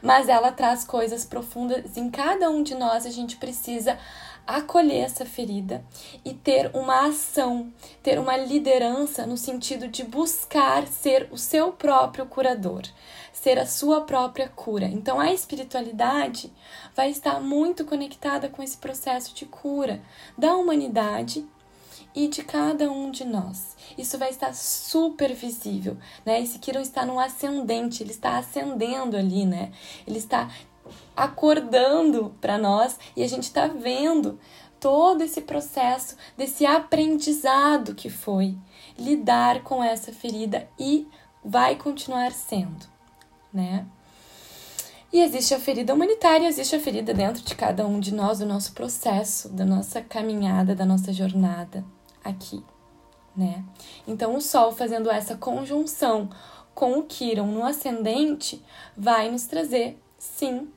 mas 0.02 0.28
ela 0.28 0.52
traz 0.52 0.84
coisas 0.84 1.24
profundas 1.24 1.96
em 1.96 2.10
cada 2.10 2.50
um 2.50 2.62
de 2.62 2.74
nós. 2.74 3.06
A 3.06 3.10
gente 3.10 3.36
precisa 3.36 3.98
acolher 4.46 5.00
essa 5.00 5.24
ferida 5.24 5.84
e 6.24 6.32
ter 6.32 6.70
uma 6.72 7.08
ação, 7.08 7.72
ter 8.02 8.18
uma 8.18 8.36
liderança 8.36 9.26
no 9.26 9.36
sentido 9.36 9.88
de 9.88 10.04
buscar 10.04 10.86
ser 10.86 11.28
o 11.32 11.36
seu 11.36 11.72
próprio 11.72 12.26
curador, 12.26 12.82
ser 13.32 13.58
a 13.58 13.66
sua 13.66 14.02
própria 14.02 14.48
cura. 14.48 14.86
Então 14.86 15.18
a 15.18 15.32
espiritualidade 15.32 16.52
vai 16.94 17.10
estar 17.10 17.40
muito 17.40 17.84
conectada 17.84 18.48
com 18.48 18.62
esse 18.62 18.76
processo 18.76 19.34
de 19.34 19.46
cura 19.46 20.00
da 20.38 20.54
humanidade 20.54 21.44
e 22.16 22.28
de 22.28 22.42
cada 22.42 22.90
um 22.90 23.10
de 23.10 23.26
nós. 23.26 23.76
Isso 23.98 24.16
vai 24.16 24.30
estar 24.30 24.54
super 24.54 25.34
visível, 25.34 25.98
né? 26.24 26.40
Esse 26.40 26.58
Kiron 26.58 26.80
está 26.80 27.04
no 27.04 27.20
ascendente, 27.20 28.02
ele 28.02 28.10
está 28.10 28.38
ascendendo 28.38 29.18
ali, 29.18 29.44
né? 29.44 29.70
Ele 30.06 30.16
está 30.16 30.50
acordando 31.14 32.34
para 32.40 32.56
nós 32.56 32.98
e 33.14 33.22
a 33.22 33.28
gente 33.28 33.42
está 33.42 33.66
vendo 33.66 34.40
todo 34.80 35.22
esse 35.22 35.42
processo 35.42 36.16
desse 36.38 36.64
aprendizado 36.64 37.94
que 37.94 38.08
foi 38.08 38.56
lidar 38.98 39.62
com 39.62 39.84
essa 39.84 40.10
ferida 40.10 40.66
e 40.78 41.06
vai 41.44 41.76
continuar 41.76 42.32
sendo, 42.32 42.86
né? 43.52 43.84
E 45.12 45.20
existe 45.20 45.54
a 45.54 45.60
ferida 45.60 45.94
humanitária, 45.94 46.48
existe 46.48 46.74
a 46.74 46.80
ferida 46.80 47.12
dentro 47.12 47.42
de 47.42 47.54
cada 47.54 47.86
um 47.86 48.00
de 48.00 48.12
nós, 48.12 48.38
do 48.38 48.46
nosso 48.46 48.72
processo, 48.72 49.48
da 49.50 49.64
nossa 49.64 50.00
caminhada, 50.00 50.74
da 50.74 50.84
nossa 50.84 51.12
jornada 51.12 51.84
aqui, 52.28 52.62
né? 53.36 53.64
Então, 54.06 54.34
o 54.34 54.40
Sol 54.40 54.72
fazendo 54.72 55.10
essa 55.10 55.36
conjunção 55.36 56.28
com 56.74 56.98
o 56.98 57.02
Quiron 57.04 57.46
no 57.46 57.64
ascendente 57.64 58.62
vai 58.96 59.30
nos 59.30 59.46
trazer, 59.46 59.98
sim, 60.18 60.68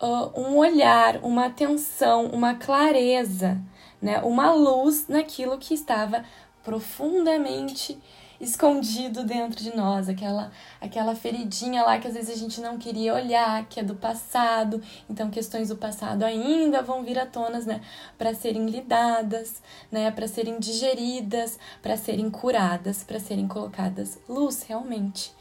uh, 0.00 0.40
um 0.40 0.56
olhar, 0.56 1.18
uma 1.22 1.46
atenção, 1.46 2.26
uma 2.26 2.54
clareza, 2.54 3.60
né? 4.00 4.20
Uma 4.22 4.52
luz 4.52 5.06
naquilo 5.08 5.58
que 5.58 5.74
estava 5.74 6.24
profundamente 6.62 7.98
escondido 8.40 9.24
dentro 9.24 9.62
de 9.62 9.74
nós, 9.76 10.08
aquela 10.08 10.52
aquela 10.80 11.14
feridinha 11.14 11.82
lá 11.82 11.98
que 11.98 12.06
às 12.06 12.14
vezes 12.14 12.30
a 12.30 12.38
gente 12.38 12.60
não 12.60 12.78
queria 12.78 13.14
olhar, 13.14 13.66
que 13.68 13.80
é 13.80 13.82
do 13.82 13.94
passado. 13.94 14.80
Então 15.08 15.30
questões 15.30 15.68
do 15.68 15.76
passado 15.76 16.22
ainda 16.22 16.82
vão 16.82 17.02
vir 17.02 17.18
à 17.18 17.26
tona, 17.26 17.58
né, 17.60 17.80
para 18.16 18.34
serem 18.34 18.66
lidadas, 18.66 19.60
né, 19.90 20.10
para 20.10 20.28
serem 20.28 20.58
digeridas, 20.58 21.58
para 21.82 21.96
serem 21.96 22.30
curadas, 22.30 23.02
para 23.02 23.18
serem 23.18 23.48
colocadas 23.48 24.18
luz 24.28 24.62
realmente, 24.62 25.32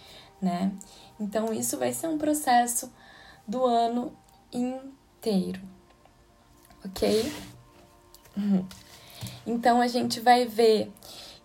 né? 0.41 0.71
Então 1.19 1.53
isso 1.53 1.77
vai 1.77 1.93
ser 1.93 2.07
um 2.07 2.17
processo 2.17 2.91
do 3.47 3.65
ano 3.65 4.11
inteiro. 4.51 5.61
OK? 6.83 7.31
Uhum. 8.35 8.65
Então 9.45 9.81
a 9.81 9.87
gente 9.87 10.19
vai 10.19 10.45
ver 10.45 10.91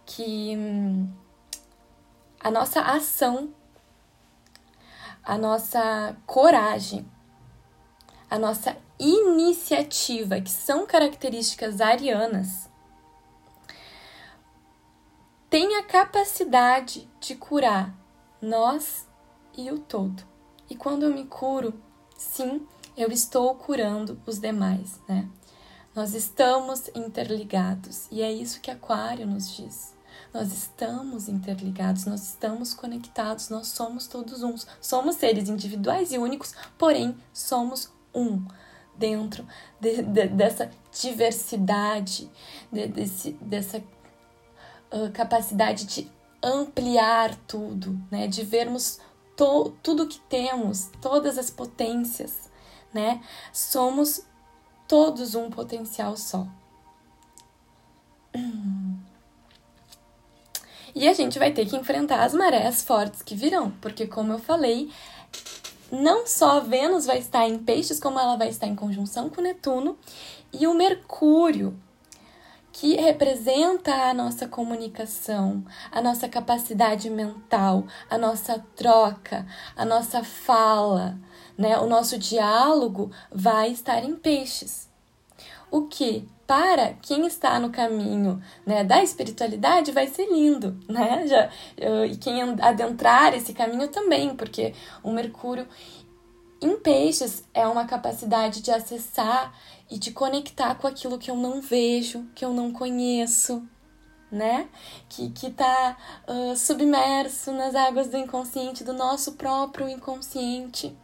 que 0.04 0.54
hum, 0.56 1.08
a 2.42 2.50
nossa 2.50 2.80
ação, 2.80 3.54
a 5.22 5.38
nossa 5.38 6.16
coragem, 6.26 7.08
a 8.28 8.38
nossa 8.38 8.76
iniciativa, 8.98 10.40
que 10.40 10.50
são 10.50 10.86
características 10.86 11.80
arianas, 11.80 12.68
tem 15.48 15.76
a 15.76 15.82
capacidade 15.82 17.08
de 17.20 17.34
curar 17.36 17.94
nós 18.40 19.06
e 19.56 19.70
o 19.70 19.78
todo. 19.78 20.24
E 20.68 20.74
quando 20.74 21.04
eu 21.04 21.14
me 21.14 21.26
curo, 21.26 21.80
sim, 22.16 22.66
eu 22.96 23.10
estou 23.10 23.54
curando 23.54 24.20
os 24.26 24.38
demais, 24.38 24.98
né? 25.06 25.28
Nós 25.94 26.14
estamos 26.14 26.88
interligados 26.94 28.08
e 28.10 28.22
é 28.22 28.32
isso 28.32 28.62
que 28.62 28.70
Aquário 28.70 29.26
nos 29.26 29.54
diz. 29.54 29.94
Nós 30.32 30.52
estamos 30.52 31.28
interligados, 31.28 32.04
nós 32.06 32.22
estamos 32.22 32.74
conectados, 32.74 33.48
nós 33.48 33.68
somos 33.68 34.06
todos 34.06 34.42
uns. 34.42 34.66
Somos 34.80 35.16
seres 35.16 35.48
individuais 35.48 36.12
e 36.12 36.18
únicos, 36.18 36.54
porém 36.78 37.16
somos 37.32 37.92
um 38.14 38.44
dentro 38.96 39.46
de, 39.80 40.02
de, 40.02 40.28
dessa 40.28 40.70
diversidade, 41.00 42.30
de, 42.70 42.86
desse, 42.86 43.32
dessa 43.40 43.78
uh, 43.78 45.10
capacidade 45.12 45.86
de 45.86 46.10
ampliar 46.42 47.34
tudo, 47.46 47.98
né? 48.10 48.26
De 48.26 48.44
vermos 48.44 48.98
to, 49.36 49.70
tudo 49.82 50.08
que 50.08 50.20
temos, 50.20 50.90
todas 51.00 51.38
as 51.38 51.50
potências, 51.50 52.50
né? 52.92 53.22
Somos 53.52 54.26
todos 54.88 55.34
um 55.34 55.50
potencial 55.50 56.16
só. 56.16 56.46
E 60.94 61.08
a 61.08 61.12
gente 61.14 61.38
vai 61.38 61.52
ter 61.52 61.66
que 61.66 61.76
enfrentar 61.76 62.22
as 62.22 62.34
marés 62.34 62.82
fortes 62.82 63.22
que 63.22 63.34
virão, 63.34 63.70
porque, 63.80 64.06
como 64.06 64.32
eu 64.32 64.38
falei, 64.38 64.90
não 65.90 66.26
só 66.26 66.60
Vênus 66.60 67.06
vai 67.06 67.18
estar 67.18 67.48
em 67.48 67.58
Peixes, 67.58 67.98
como 67.98 68.18
ela 68.18 68.36
vai 68.36 68.48
estar 68.48 68.66
em 68.66 68.74
conjunção 68.74 69.30
com 69.30 69.40
Netuno 69.40 69.98
e 70.52 70.66
o 70.66 70.74
Mercúrio, 70.74 71.78
que 72.72 72.96
representa 72.96 73.94
a 73.94 74.14
nossa 74.14 74.48
comunicação, 74.48 75.64
a 75.90 76.00
nossa 76.00 76.28
capacidade 76.28 77.08
mental, 77.10 77.84
a 78.08 78.16
nossa 78.16 78.58
troca, 78.74 79.46
a 79.76 79.84
nossa 79.84 80.24
fala, 80.24 81.18
né? 81.56 81.78
O 81.78 81.86
nosso 81.86 82.18
diálogo 82.18 83.10
vai 83.30 83.70
estar 83.70 84.02
em 84.02 84.16
Peixes. 84.16 84.91
O 85.72 85.86
que 85.86 86.28
para 86.46 86.92
quem 87.00 87.26
está 87.26 87.58
no 87.58 87.70
caminho 87.70 88.42
né, 88.66 88.84
da 88.84 89.02
espiritualidade 89.02 89.90
vai 89.90 90.06
ser 90.06 90.26
lindo, 90.30 90.78
né? 90.86 91.26
Já, 91.26 91.50
e 92.06 92.14
quem 92.18 92.42
adentrar 92.60 93.34
esse 93.34 93.54
caminho 93.54 93.88
também, 93.88 94.36
porque 94.36 94.74
o 95.02 95.10
Mercúrio 95.10 95.66
em 96.60 96.76
peixes 96.76 97.48
é 97.54 97.66
uma 97.66 97.86
capacidade 97.86 98.60
de 98.60 98.70
acessar 98.70 99.52
e 99.90 99.98
de 99.98 100.12
conectar 100.12 100.74
com 100.74 100.86
aquilo 100.86 101.18
que 101.18 101.30
eu 101.30 101.36
não 101.36 101.62
vejo, 101.62 102.26
que 102.34 102.44
eu 102.44 102.52
não 102.52 102.70
conheço, 102.70 103.66
né? 104.30 104.68
Que, 105.08 105.30
que 105.30 105.46
uh, 105.46 106.54
submerso 106.54 107.50
nas 107.52 107.74
águas 107.74 108.08
do 108.08 108.18
inconsciente, 108.18 108.84
do 108.84 108.92
nosso 108.92 109.32
próprio 109.32 109.88
inconsciente. 109.88 110.94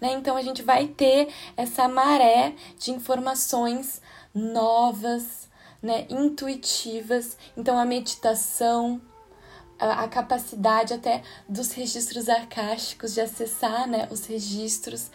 Né? 0.00 0.12
Então 0.12 0.36
a 0.36 0.42
gente 0.42 0.62
vai 0.62 0.86
ter 0.88 1.28
essa 1.56 1.88
maré 1.88 2.54
de 2.78 2.90
informações 2.90 4.00
novas, 4.34 5.48
né, 5.82 6.06
intuitivas. 6.08 7.36
Então 7.56 7.78
a 7.78 7.84
meditação, 7.84 9.00
a, 9.78 10.04
a, 10.04 10.08
capacidade 10.08 10.94
até 10.94 11.22
dos 11.48 11.72
registros 11.72 12.28
arcásticos 12.28 13.14
de 13.14 13.20
acessar, 13.20 13.86
né, 13.86 14.08
os 14.10 14.24
registros, 14.26 15.10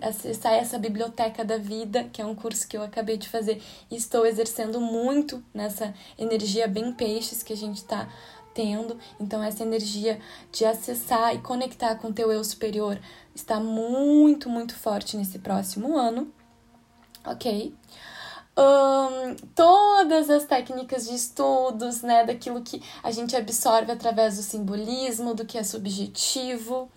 acessar 0.00 0.54
essa 0.54 0.78
biblioteca 0.78 1.44
da 1.44 1.58
vida, 1.58 2.04
que 2.04 2.22
é 2.22 2.26
um 2.26 2.34
curso 2.34 2.66
que 2.66 2.76
eu 2.76 2.82
acabei 2.82 3.16
de 3.16 3.28
fazer 3.28 3.62
e 3.90 3.96
estou 3.96 4.26
exercendo 4.26 4.80
muito 4.80 5.44
nessa 5.52 5.94
energia 6.18 6.66
bem 6.66 6.92
peixes 6.92 7.42
que 7.42 7.52
a 7.52 7.56
gente 7.56 7.76
está 7.76 8.08
tendo. 8.54 8.98
Então 9.20 9.42
essa 9.42 9.62
energia 9.62 10.20
de 10.52 10.64
acessar 10.64 11.34
e 11.34 11.40
conectar 11.40 11.94
com 11.96 12.08
o 12.08 12.12
teu 12.12 12.30
eu 12.32 12.42
superior 12.44 13.00
está 13.34 13.60
muito, 13.60 14.48
muito 14.48 14.74
forte 14.74 15.16
nesse 15.16 15.38
próximo 15.38 15.96
ano. 15.96 16.32
OK? 17.24 17.74
um, 18.58 19.36
todas 19.54 20.28
as 20.28 20.44
técnicas 20.44 21.06
de 21.06 21.14
estudos, 21.14 22.02
né, 22.02 22.24
daquilo 22.24 22.60
que 22.60 22.82
a 23.02 23.12
gente 23.12 23.36
absorve 23.36 23.92
através 23.92 24.36
do 24.36 24.42
simbolismo, 24.42 25.32
do 25.32 25.46
que 25.46 25.56
é 25.56 25.62
subjetivo, 25.62 26.90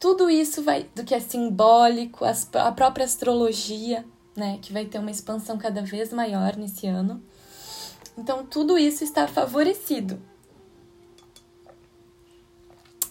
tudo 0.00 0.30
isso 0.30 0.62
vai, 0.62 0.88
do 0.94 1.04
que 1.04 1.14
é 1.14 1.20
simbólico, 1.20 2.24
as, 2.24 2.48
a 2.54 2.72
própria 2.72 3.04
astrologia, 3.04 4.04
né, 4.34 4.58
que 4.62 4.72
vai 4.72 4.86
ter 4.86 4.98
uma 4.98 5.10
expansão 5.10 5.58
cada 5.58 5.82
vez 5.82 6.12
maior 6.12 6.56
nesse 6.56 6.86
ano. 6.86 7.22
Então, 8.16 8.44
tudo 8.44 8.78
isso 8.78 9.04
está 9.04 9.28
favorecido. 9.28 10.20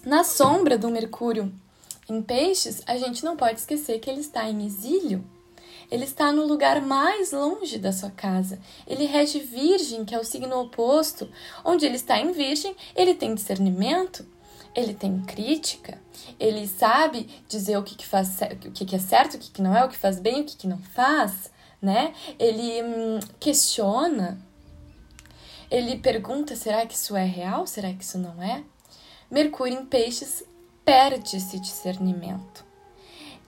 Na 0.04 0.24
sombra 0.24 0.76
do 0.76 0.90
Mercúrio 0.90 1.52
em 2.08 2.20
Peixes, 2.20 2.82
a 2.86 2.96
gente 2.96 3.24
não 3.24 3.36
pode 3.36 3.60
esquecer 3.60 3.98
que 4.00 4.10
ele 4.10 4.20
está 4.20 4.48
em 4.48 4.66
exílio 4.66 5.24
ele 5.92 6.04
está 6.04 6.32
no 6.32 6.46
lugar 6.46 6.80
mais 6.80 7.32
longe 7.32 7.78
da 7.78 7.92
sua 7.92 8.10
casa. 8.10 8.58
Ele 8.86 9.04
rege 9.04 9.40
Virgem, 9.40 10.06
que 10.06 10.14
é 10.14 10.18
o 10.18 10.24
signo 10.24 10.58
oposto. 10.58 11.28
Onde 11.62 11.84
ele 11.84 11.96
está 11.96 12.18
em 12.18 12.32
Virgem, 12.32 12.74
ele 12.96 13.14
tem 13.14 13.34
discernimento, 13.34 14.26
ele 14.74 14.94
tem 14.94 15.20
crítica, 15.20 16.00
ele 16.40 16.66
sabe 16.66 17.28
dizer 17.46 17.76
o 17.76 17.82
que, 17.82 17.94
que, 17.94 18.06
faz, 18.06 18.38
o 18.64 18.70
que, 18.70 18.86
que 18.86 18.96
é 18.96 18.98
certo, 18.98 19.34
o 19.34 19.38
que, 19.38 19.50
que 19.50 19.60
não 19.60 19.76
é, 19.76 19.84
o 19.84 19.88
que 19.90 19.98
faz 19.98 20.18
bem, 20.18 20.40
o 20.40 20.44
que, 20.46 20.56
que 20.56 20.66
não 20.66 20.78
faz, 20.78 21.50
né? 21.80 22.14
Ele 22.38 22.82
hum, 22.82 23.20
questiona, 23.38 24.40
ele 25.70 25.98
pergunta: 25.98 26.56
será 26.56 26.86
que 26.86 26.94
isso 26.94 27.14
é 27.14 27.24
real? 27.24 27.66
Será 27.66 27.92
que 27.92 28.02
isso 28.02 28.16
não 28.16 28.42
é? 28.42 28.64
Mercúrio 29.32 29.80
em 29.80 29.84
Peixes 29.84 30.44
perde 30.84 31.38
esse 31.38 31.58
discernimento 31.58 32.72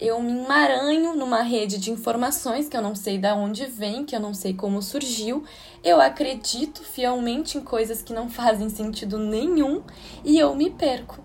eu 0.01 0.21
me 0.21 0.33
emaranho 0.33 1.15
numa 1.15 1.43
rede 1.43 1.79
de 1.79 1.91
informações 1.91 2.69
que 2.69 2.77
eu 2.77 2.83
não 2.83 2.95
sei 2.95 3.17
de 3.17 3.31
onde 3.33 3.65
vem, 3.67 4.05
que 4.05 4.15
eu 4.15 4.21
não 4.21 4.35
sei 4.35 4.53
como 4.53 4.83
surgiu. 4.83 5.45
Eu 5.83 6.01
acredito 6.01 6.83
fielmente 6.83 7.57
em 7.57 7.61
coisas 7.61 8.03
que 8.03 8.13
não 8.13 8.29
fazem 8.29 8.69
sentido 8.69 9.19
nenhum 9.19 9.83
e 10.25 10.39
eu 10.39 10.55
me 10.55 10.71
perco. 10.71 11.23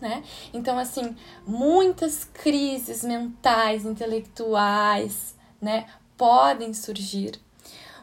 Né? 0.00 0.22
Então, 0.52 0.78
assim, 0.78 1.16
muitas 1.46 2.22
crises 2.24 3.02
mentais, 3.02 3.86
intelectuais, 3.86 5.34
né, 5.60 5.86
podem 6.18 6.74
surgir. 6.74 7.40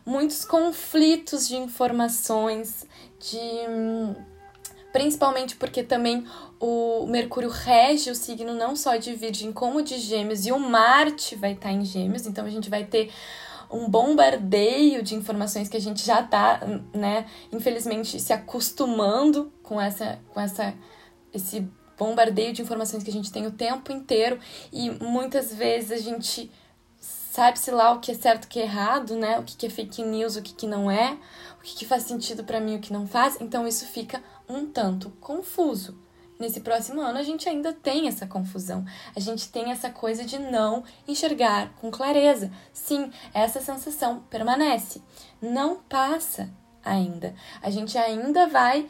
Muitos 0.03 0.43
conflitos 0.43 1.47
de 1.47 1.55
informações, 1.55 2.85
de 3.19 3.37
hum, 3.69 4.15
principalmente 4.93 5.55
porque 5.55 5.83
também 5.83 6.25
o 6.59 7.07
Mercúrio 7.07 7.49
rege 7.49 8.11
o 8.11 8.15
signo 8.15 8.53
não 8.53 8.75
só 8.75 8.95
de 8.95 9.13
Virgem 9.13 9.51
como 9.51 9.81
de 9.81 9.97
Gêmeos 9.97 10.45
e 10.45 10.51
o 10.51 10.59
Marte 10.59 11.35
vai 11.35 11.53
estar 11.53 11.71
em 11.71 11.83
Gêmeos, 11.83 12.27
então 12.27 12.45
a 12.45 12.49
gente 12.49 12.69
vai 12.69 12.85
ter 12.85 13.11
um 13.71 13.89
bombardeio 13.89 15.01
de 15.01 15.15
informações 15.15 15.67
que 15.67 15.75
a 15.75 15.81
gente 15.81 16.05
já 16.05 16.21
tá, 16.21 16.61
né, 16.93 17.25
infelizmente 17.51 18.19
se 18.19 18.31
acostumando 18.31 19.51
com 19.63 19.81
essa 19.81 20.19
com 20.29 20.39
essa 20.39 20.75
esse 21.33 21.67
bombardeio 21.97 22.53
de 22.53 22.61
informações 22.61 23.03
que 23.03 23.09
a 23.09 23.13
gente 23.13 23.31
tem 23.31 23.47
o 23.47 23.51
tempo 23.51 23.91
inteiro 23.91 24.37
e 24.71 24.91
muitas 24.91 25.53
vezes 25.53 25.91
a 25.91 25.97
gente 25.97 26.51
sabe-se 27.33 27.71
lá 27.71 27.91
o 27.93 27.99
que 27.99 28.11
é 28.11 28.13
certo 28.13 28.45
o 28.45 28.47
que 28.47 28.59
é 28.59 28.63
errado, 28.63 29.15
né? 29.15 29.39
O 29.39 29.43
que 29.43 29.65
é 29.65 29.69
fake 29.69 30.03
news, 30.03 30.35
o 30.35 30.41
que 30.43 30.67
não 30.67 30.91
é, 30.91 31.17
o 31.59 31.63
que 31.63 31.83
faz 31.83 32.03
sentido 32.03 32.43
para 32.43 32.59
mim, 32.59 32.75
o 32.75 32.79
que 32.79 32.93
não 32.93 33.07
faz. 33.07 33.41
Então 33.41 33.67
isso 33.67 33.87
fica 33.87 34.21
um 34.47 34.65
tanto 34.65 35.09
confuso. 35.21 35.97
Nesse 36.39 36.59
próximo 36.61 36.99
ano 36.99 37.19
a 37.19 37.23
gente 37.23 37.47
ainda 37.47 37.71
tem 37.71 38.07
essa 38.07 38.27
confusão. 38.27 38.83
A 39.15 39.19
gente 39.19 39.49
tem 39.49 39.71
essa 39.71 39.89
coisa 39.89 40.25
de 40.25 40.37
não 40.39 40.83
enxergar 41.07 41.73
com 41.75 41.91
clareza. 41.91 42.51
Sim, 42.73 43.11
essa 43.33 43.61
sensação 43.61 44.21
permanece. 44.29 45.01
Não 45.41 45.77
passa 45.77 46.49
ainda. 46.83 47.33
A 47.61 47.69
gente 47.69 47.97
ainda 47.97 48.47
vai 48.47 48.89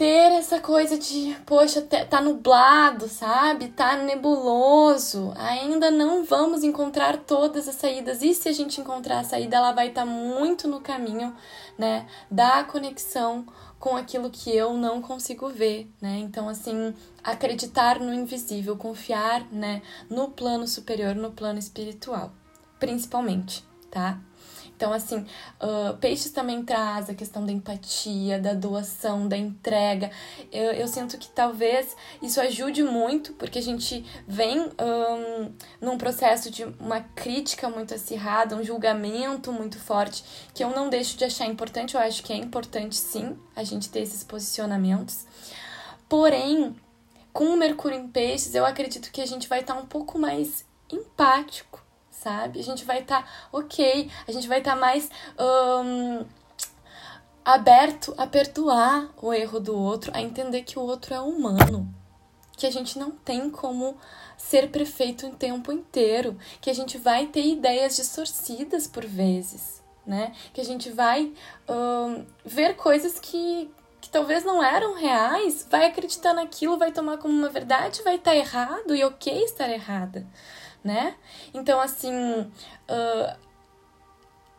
ter 0.00 0.32
essa 0.32 0.58
coisa 0.58 0.96
de, 0.96 1.36
poxa, 1.44 1.82
tá 1.82 2.22
nublado, 2.22 3.06
sabe? 3.06 3.68
Tá 3.68 3.98
nebuloso. 3.98 5.30
Ainda 5.36 5.90
não 5.90 6.24
vamos 6.24 6.64
encontrar 6.64 7.18
todas 7.18 7.68
as 7.68 7.74
saídas. 7.74 8.22
E 8.22 8.32
se 8.32 8.48
a 8.48 8.52
gente 8.52 8.80
encontrar 8.80 9.18
a 9.18 9.24
saída, 9.24 9.58
ela 9.58 9.72
vai 9.72 9.88
estar 9.88 10.06
tá 10.06 10.10
muito 10.10 10.66
no 10.66 10.80
caminho, 10.80 11.36
né, 11.76 12.06
da 12.30 12.64
conexão 12.64 13.44
com 13.78 13.94
aquilo 13.94 14.30
que 14.30 14.48
eu 14.48 14.72
não 14.72 15.02
consigo 15.02 15.50
ver, 15.50 15.92
né? 16.00 16.16
Então, 16.20 16.48
assim, 16.48 16.94
acreditar 17.22 18.00
no 18.00 18.14
invisível, 18.14 18.78
confiar, 18.78 19.44
né, 19.52 19.82
no 20.08 20.30
plano 20.30 20.66
superior, 20.66 21.14
no 21.14 21.32
plano 21.32 21.58
espiritual, 21.58 22.32
principalmente, 22.78 23.62
tá? 23.90 24.18
Então, 24.80 24.94
assim, 24.94 25.26
uh, 25.60 25.94
Peixes 25.98 26.32
também 26.32 26.64
traz 26.64 27.10
a 27.10 27.14
questão 27.14 27.44
da 27.44 27.52
empatia, 27.52 28.40
da 28.40 28.54
doação, 28.54 29.28
da 29.28 29.36
entrega. 29.36 30.10
Eu, 30.50 30.72
eu 30.72 30.88
sinto 30.88 31.18
que 31.18 31.28
talvez 31.28 31.94
isso 32.22 32.40
ajude 32.40 32.82
muito, 32.82 33.34
porque 33.34 33.58
a 33.58 33.62
gente 33.62 34.02
vem 34.26 34.58
um, 34.58 35.52
num 35.82 35.98
processo 35.98 36.50
de 36.50 36.64
uma 36.80 37.00
crítica 37.00 37.68
muito 37.68 37.92
acirrada, 37.92 38.56
um 38.56 38.64
julgamento 38.64 39.52
muito 39.52 39.78
forte, 39.78 40.24
que 40.54 40.64
eu 40.64 40.70
não 40.70 40.88
deixo 40.88 41.14
de 41.18 41.26
achar 41.26 41.44
importante. 41.44 41.94
Eu 41.94 42.00
acho 42.00 42.22
que 42.22 42.32
é 42.32 42.36
importante, 42.36 42.96
sim, 42.96 43.36
a 43.54 43.62
gente 43.62 43.90
ter 43.90 44.00
esses 44.00 44.24
posicionamentos. 44.24 45.26
Porém, 46.08 46.74
com 47.34 47.44
o 47.44 47.56
Mercúrio 47.58 47.98
em 47.98 48.08
Peixes, 48.08 48.54
eu 48.54 48.64
acredito 48.64 49.12
que 49.12 49.20
a 49.20 49.26
gente 49.26 49.46
vai 49.46 49.60
estar 49.60 49.74
um 49.74 49.84
pouco 49.84 50.18
mais 50.18 50.64
empático 50.90 51.69
sabe? 52.22 52.60
A 52.60 52.62
gente 52.62 52.84
vai 52.84 53.00
estar 53.00 53.22
tá, 53.22 53.28
ok, 53.50 54.10
a 54.28 54.32
gente 54.32 54.46
vai 54.46 54.58
estar 54.58 54.74
tá 54.74 54.80
mais 54.80 55.10
um, 55.38 56.24
aberto 57.44 58.14
a 58.18 58.26
perdoar 58.26 59.10
o 59.20 59.32
erro 59.32 59.58
do 59.58 59.76
outro, 59.76 60.12
a 60.14 60.20
entender 60.20 60.62
que 60.62 60.78
o 60.78 60.82
outro 60.82 61.14
é 61.14 61.20
humano, 61.20 61.92
que 62.56 62.66
a 62.66 62.70
gente 62.70 62.98
não 62.98 63.10
tem 63.10 63.48
como 63.48 63.96
ser 64.36 64.70
perfeito 64.70 65.26
o 65.26 65.34
tempo 65.34 65.72
inteiro, 65.72 66.36
que 66.60 66.68
a 66.68 66.74
gente 66.74 66.98
vai 66.98 67.26
ter 67.26 67.44
ideias 67.44 67.96
distorcidas 67.96 68.86
por 68.86 69.06
vezes, 69.06 69.82
né? 70.06 70.32
Que 70.52 70.60
a 70.60 70.64
gente 70.64 70.90
vai 70.90 71.32
um, 71.68 72.26
ver 72.44 72.76
coisas 72.76 73.18
que, 73.18 73.70
que 73.98 74.10
talvez 74.10 74.44
não 74.44 74.62
eram 74.62 74.94
reais, 74.94 75.66
vai 75.70 75.86
acreditar 75.86 76.34
naquilo, 76.34 76.78
vai 76.78 76.92
tomar 76.92 77.16
como 77.16 77.32
uma 77.32 77.48
verdade, 77.48 78.02
vai 78.02 78.16
estar 78.16 78.32
tá 78.32 78.36
errado 78.36 78.94
e 78.94 79.02
ok 79.04 79.44
estar 79.44 79.70
errada 79.70 80.26
né? 80.82 81.14
Então, 81.52 81.80
assim, 81.80 82.12
uh, 82.12 83.36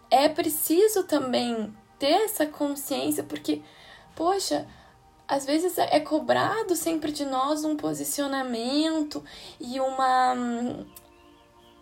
é 0.09 0.27
preciso 0.29 1.03
também 1.03 1.73
ter 1.97 2.23
essa 2.23 2.45
consciência, 2.45 3.23
porque, 3.23 3.61
poxa, 4.15 4.67
às 5.27 5.45
vezes 5.45 5.77
é 5.77 5.99
cobrado 5.99 6.75
sempre 6.75 7.11
de 7.11 7.25
nós 7.25 7.63
um 7.63 7.77
posicionamento 7.77 9.23
e 9.59 9.79
uma 9.79 10.35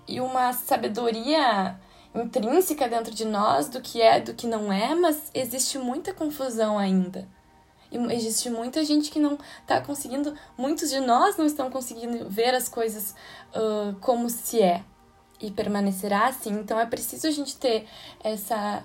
e 0.07 0.19
uma 0.19 0.53
sabedoria 0.53 1.79
intrínseca 2.13 2.87
dentro 2.87 3.13
de 3.13 3.25
nós 3.25 3.69
do 3.69 3.79
que 3.81 4.01
é, 4.01 4.19
do 4.19 4.33
que 4.33 4.47
não 4.47 4.71
é, 4.73 4.95
mas 4.95 5.29
existe 5.33 5.77
muita 5.77 6.13
confusão 6.13 6.77
ainda. 6.77 7.27
E 7.91 7.97
existe 8.13 8.49
muita 8.49 8.83
gente 8.85 9.09
que 9.09 9.19
não 9.19 9.37
está 9.61 9.81
conseguindo, 9.81 10.35
muitos 10.57 10.89
de 10.89 10.99
nós 10.99 11.37
não 11.37 11.45
estão 11.45 11.69
conseguindo 11.69 12.29
ver 12.29 12.53
as 12.53 12.69
coisas 12.69 13.15
uh, 13.55 13.95
como 13.99 14.29
se 14.29 14.61
é 14.61 14.83
e 15.41 15.49
permanecerá 15.49 16.27
assim. 16.27 16.51
Então 16.51 16.79
é 16.79 16.85
preciso 16.85 17.27
a 17.27 17.31
gente 17.31 17.57
ter 17.57 17.87
essa 18.23 18.83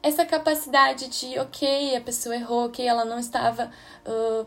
essa 0.00 0.24
capacidade 0.24 1.08
de, 1.08 1.38
ok, 1.40 1.96
a 1.96 2.00
pessoa 2.00 2.36
errou, 2.36 2.66
ok, 2.66 2.86
ela 2.86 3.04
não 3.04 3.18
estava 3.18 3.70
uh, 4.06 4.46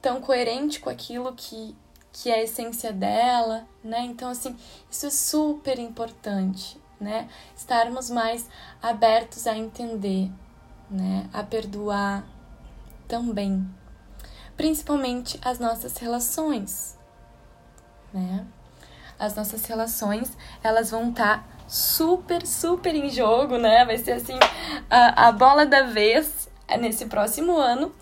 tão 0.00 0.20
coerente 0.20 0.78
com 0.78 0.90
aquilo 0.90 1.32
que, 1.32 1.74
que 2.12 2.30
é 2.30 2.34
a 2.34 2.42
essência 2.42 2.92
dela, 2.92 3.66
né? 3.82 4.00
Então, 4.00 4.28
assim, 4.30 4.54
isso 4.90 5.06
é 5.06 5.10
super 5.10 5.78
importante, 5.78 6.78
né? 7.00 7.28
Estarmos 7.56 8.10
mais 8.10 8.46
abertos 8.82 9.46
a 9.46 9.56
entender, 9.56 10.30
né? 10.90 11.28
A 11.32 11.42
perdoar, 11.42 12.22
também, 13.12 13.68
principalmente 14.56 15.38
as 15.44 15.58
nossas 15.58 15.98
relações, 15.98 16.96
né? 18.10 18.46
As 19.18 19.34
nossas 19.34 19.66
relações, 19.66 20.34
elas 20.64 20.90
vão 20.90 21.10
estar 21.10 21.40
tá 21.40 21.44
super, 21.68 22.46
super 22.46 22.94
em 22.94 23.10
jogo, 23.10 23.58
né? 23.58 23.84
Vai 23.84 23.98
ser 23.98 24.12
assim 24.12 24.38
a, 24.88 25.28
a 25.28 25.32
bola 25.32 25.66
da 25.66 25.82
vez 25.82 26.48
nesse 26.80 27.04
próximo 27.04 27.54
ano, 27.58 27.94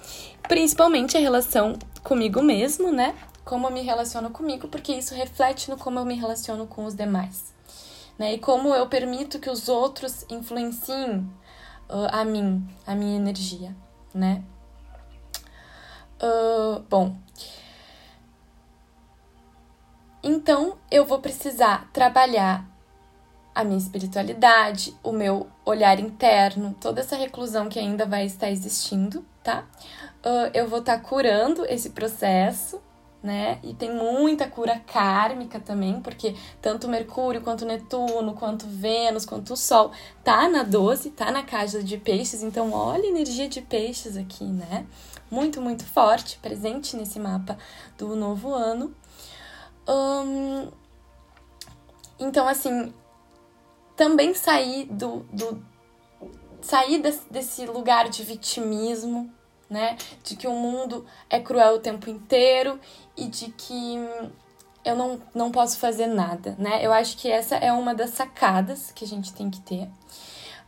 principalmente 0.47 1.17
a 1.17 1.21
relação 1.21 1.77
comigo 2.05 2.41
mesmo, 2.41 2.93
né? 2.93 3.13
Como 3.45 3.67
eu 3.67 3.73
me 3.73 3.83
relaciono 3.83 4.31
comigo, 4.31 4.69
porque 4.69 4.93
isso 4.93 5.13
reflete 5.13 5.69
no 5.71 5.77
como 5.77 5.99
eu 5.99 6.05
me 6.05 6.15
relaciono 6.15 6.69
com 6.69 6.85
os 6.85 6.95
demais, 6.95 7.53
né? 8.17 8.35
E 8.35 8.39
como 8.39 8.73
eu 8.73 8.87
permito 8.87 9.41
que 9.41 9.51
os 9.51 9.69
outros 9.69 10.25
influenciem 10.31 11.29
uh, 11.89 12.07
a 12.13 12.25
mim, 12.25 12.65
a 12.87 12.95
minha 12.95 13.17
energia, 13.17 13.75
né? 14.15 14.45
Uh, 16.23 16.81
bom. 16.89 17.17
Então, 20.23 20.77
eu 20.91 21.07
vou 21.07 21.19
precisar 21.21 21.89
trabalhar 21.93 22.69
a 23.55 23.65
minha 23.65 23.79
espiritualidade, 23.79 24.95
o 25.03 25.13
meu 25.13 25.49
olhar 25.65 25.99
interno, 25.99 26.75
toda 26.81 27.01
essa 27.01 27.17
reclusão 27.17 27.69
que 27.69 27.79
ainda 27.79 28.05
vai 28.05 28.27
estar 28.27 28.51
existindo, 28.51 29.25
tá? 29.43 29.65
Uh, 30.25 30.51
eu 30.53 30.69
vou 30.69 30.81
estar 30.81 30.99
tá 30.99 31.03
curando 31.03 31.65
esse 31.67 31.91
processo, 31.91 32.81
né? 33.23 33.59
E 33.63 33.75
tem 33.75 33.95
muita 33.95 34.49
cura 34.49 34.79
kármica 34.79 35.61
também, 35.61 36.01
porque 36.01 36.35
tanto 36.61 36.89
Mercúrio, 36.89 37.43
quanto 37.43 37.67
Netuno, 37.67 38.35
quanto 38.35 38.67
Vênus, 38.67 39.27
quanto 39.27 39.53
o 39.53 39.57
Sol 39.57 39.93
tá 40.25 40.49
na 40.49 40.63
12, 40.63 41.11
tá 41.11 41.31
na 41.31 41.43
casa 41.43 41.83
de 41.83 41.99
peixes, 41.99 42.43
então 42.43 42.73
olha 42.73 43.05
a 43.05 43.09
energia 43.09 43.49
de 43.49 43.61
peixes 43.61 44.17
aqui, 44.17 44.45
né? 44.45 44.87
muito, 45.31 45.61
muito 45.63 45.85
forte, 45.85 46.39
presente 46.43 46.97
nesse 46.97 47.21
mapa 47.21 47.57
do 47.97 48.17
novo 48.17 48.53
ano. 48.53 48.95
Um, 49.89 50.69
então, 52.19 52.49
assim, 52.49 52.93
também 53.97 54.35
sair 54.35 54.87
do, 54.87 55.21
do 55.33 55.65
sair 56.61 57.01
desse 57.31 57.65
lugar 57.65 58.11
de 58.11 58.23
vitimismo, 58.23 59.33
né? 59.71 59.97
De 60.25 60.37
que 60.37 60.47
o 60.47 60.53
mundo 60.53 61.07
é 61.31 61.41
cruel 61.41 61.77
o 61.77 61.79
tempo 61.79 62.11
inteiro 62.11 62.79
e 63.17 63.27
de 63.27 63.53
que 63.53 63.97
eu 64.85 64.97
não, 64.97 65.23
não 65.35 65.51
posso 65.51 65.79
fazer 65.79 66.07
nada, 66.09 66.57
né? 66.59 66.85
Eu 66.85 66.93
acho 66.93 67.17
que 67.17 67.31
essa 67.31 67.57
é 67.57 67.73
uma 67.73 67.95
das 67.95 68.11
sacadas 68.11 68.91
que 68.91 69.05
a 69.05 69.09
gente 69.09 69.33
tem 69.33 69.49
que 69.49 69.61
ter. 69.61 69.89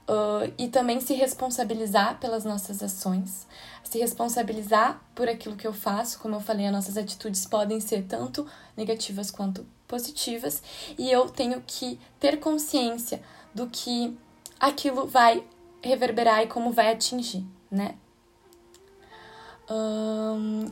Uh, 0.09 0.53
e 0.59 0.69
também 0.69 1.01
se 1.01 1.15
responsabilizar 1.15 2.19
pelas 2.19 2.45
nossas 2.45 2.83
ações 2.83 3.47
se 3.93 3.99
responsabilizar 3.99 5.03
por 5.15 5.29
aquilo 5.29 5.55
que 5.55 5.67
eu 5.67 5.73
faço. 5.75 6.19
Como 6.19 6.35
eu 6.35 6.41
falei, 6.41 6.67
as 6.67 6.73
nossas 6.73 6.97
atitudes 6.97 7.45
podem 7.45 7.79
ser 7.79 8.05
tanto 8.05 8.47
negativas 8.75 9.31
quanto 9.31 9.67
positivas, 9.87 10.63
e 10.97 11.11
eu 11.11 11.29
tenho 11.29 11.63
que 11.67 12.01
ter 12.19 12.41
consciência 12.41 13.23
do 13.55 13.67
que 13.67 14.17
aquilo 14.59 15.07
vai 15.07 15.45
reverberar 15.83 16.43
e 16.43 16.47
como 16.47 16.73
vai 16.73 16.91
atingir, 16.91 17.45
né? 17.71 17.97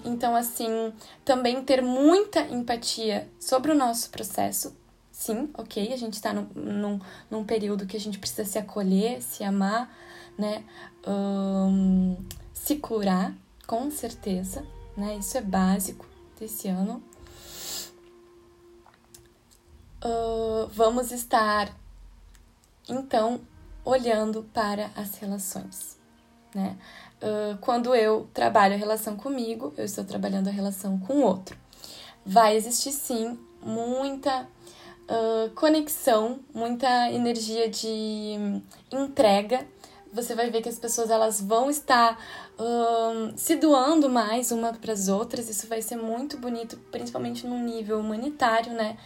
Então, 0.05 0.35
assim, 0.35 0.93
também 1.25 1.63
ter 1.63 1.83
muita 1.83 2.41
empatia 2.41 3.29
sobre 3.39 3.73
o 3.73 3.75
nosso 3.75 4.11
processo. 4.11 4.77
Sim, 5.13 5.51
ok, 5.55 5.93
a 5.93 5.97
gente 5.97 6.15
está 6.15 6.33
num, 6.33 6.49
num, 6.55 7.01
num 7.31 7.45
período 7.45 7.87
que 7.87 7.97
a 7.97 8.01
gente 8.01 8.19
precisa 8.19 8.45
se 8.45 8.59
acolher, 8.59 9.23
se 9.23 9.45
amar, 9.45 9.95
né? 10.39 10.65
Se 12.55 12.77
curar, 12.77 13.35
com 13.67 13.91
certeza, 13.91 14.67
né? 14.97 15.17
Isso 15.17 15.37
é 15.37 15.43
básico 15.43 16.07
desse 16.39 16.69
ano. 16.69 17.03
Uh, 20.03 20.67
vamos 20.69 21.13
estar 21.13 21.71
então 22.89 23.41
olhando 23.85 24.43
para 24.55 24.91
as 24.97 25.17
relações, 25.17 25.99
né? 26.55 26.79
Uh, 27.22 27.59
quando 27.61 27.94
eu 27.94 28.28
trabalho 28.33 28.74
a 28.74 28.78
relação 28.78 29.14
comigo, 29.16 29.74
eu 29.76 29.85
estou 29.85 30.04
trabalhando 30.04 30.48
a 30.48 30.50
relação 30.50 30.98
com 30.98 31.18
o 31.18 31.22
outro. 31.22 31.56
Vai 32.24 32.56
existir 32.56 32.92
sim 32.92 33.38
muita 33.62 34.48
uh, 35.11 35.50
conexão, 35.54 36.40
muita 36.54 37.11
energia 37.11 37.68
de 37.68 38.62
entrega. 38.90 39.66
Você 40.12 40.35
vai 40.35 40.50
ver 40.50 40.62
que 40.62 40.68
as 40.68 40.78
pessoas 40.78 41.11
elas 41.11 41.40
vão 41.40 41.70
estar 41.70 42.18
uh, 42.59 43.33
se 43.37 43.56
doando 43.56 44.09
mais 44.09 44.50
uma 44.50 44.72
para 44.72 44.92
as 44.92 45.09
outras. 45.09 45.48
Isso 45.48 45.66
vai 45.66 45.83
ser 45.83 45.96
muito 45.96 46.38
bonito, 46.38 46.76
principalmente 46.90 47.46
no 47.46 47.59
nível 47.59 48.00
humanitário, 48.00 48.72
né? 48.72 48.96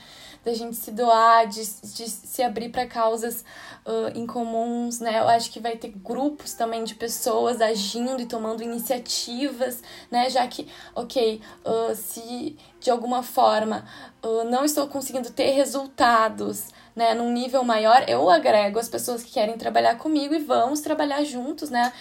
Da 0.44 0.52
gente 0.52 0.76
se 0.76 0.90
doar, 0.90 1.46
de, 1.46 1.64
de 1.64 2.08
se 2.08 2.42
abrir 2.42 2.68
para 2.68 2.86
causas 2.86 3.44
uh, 3.86 4.16
incomuns, 4.16 5.00
né? 5.00 5.18
Eu 5.18 5.28
acho 5.28 5.50
que 5.50 5.58
vai 5.58 5.76
ter 5.76 5.88
grupos 5.88 6.52
também 6.52 6.84
de 6.84 6.94
pessoas 6.94 7.60
agindo 7.60 8.20
e 8.20 8.26
tomando 8.26 8.62
iniciativas, 8.62 9.82
né? 10.10 10.28
Já 10.28 10.46
que, 10.46 10.68
ok, 10.94 11.40
uh, 11.64 11.94
se 11.94 12.56
de 12.78 12.90
alguma 12.90 13.22
forma 13.22 13.86
uh, 14.22 14.44
não 14.44 14.64
estou 14.64 14.86
conseguindo 14.86 15.30
ter 15.30 15.52
resultados, 15.52 16.68
né, 16.94 17.12
num 17.12 17.32
nível 17.32 17.64
maior, 17.64 18.04
eu 18.08 18.30
agrego 18.30 18.78
as 18.78 18.88
pessoas 18.88 19.22
que 19.22 19.32
querem 19.32 19.58
trabalhar 19.58 19.96
comigo 19.96 20.32
e 20.32 20.38
vamos 20.38 20.80
trabalhar 20.80 21.24
juntos, 21.24 21.70
né? 21.70 21.92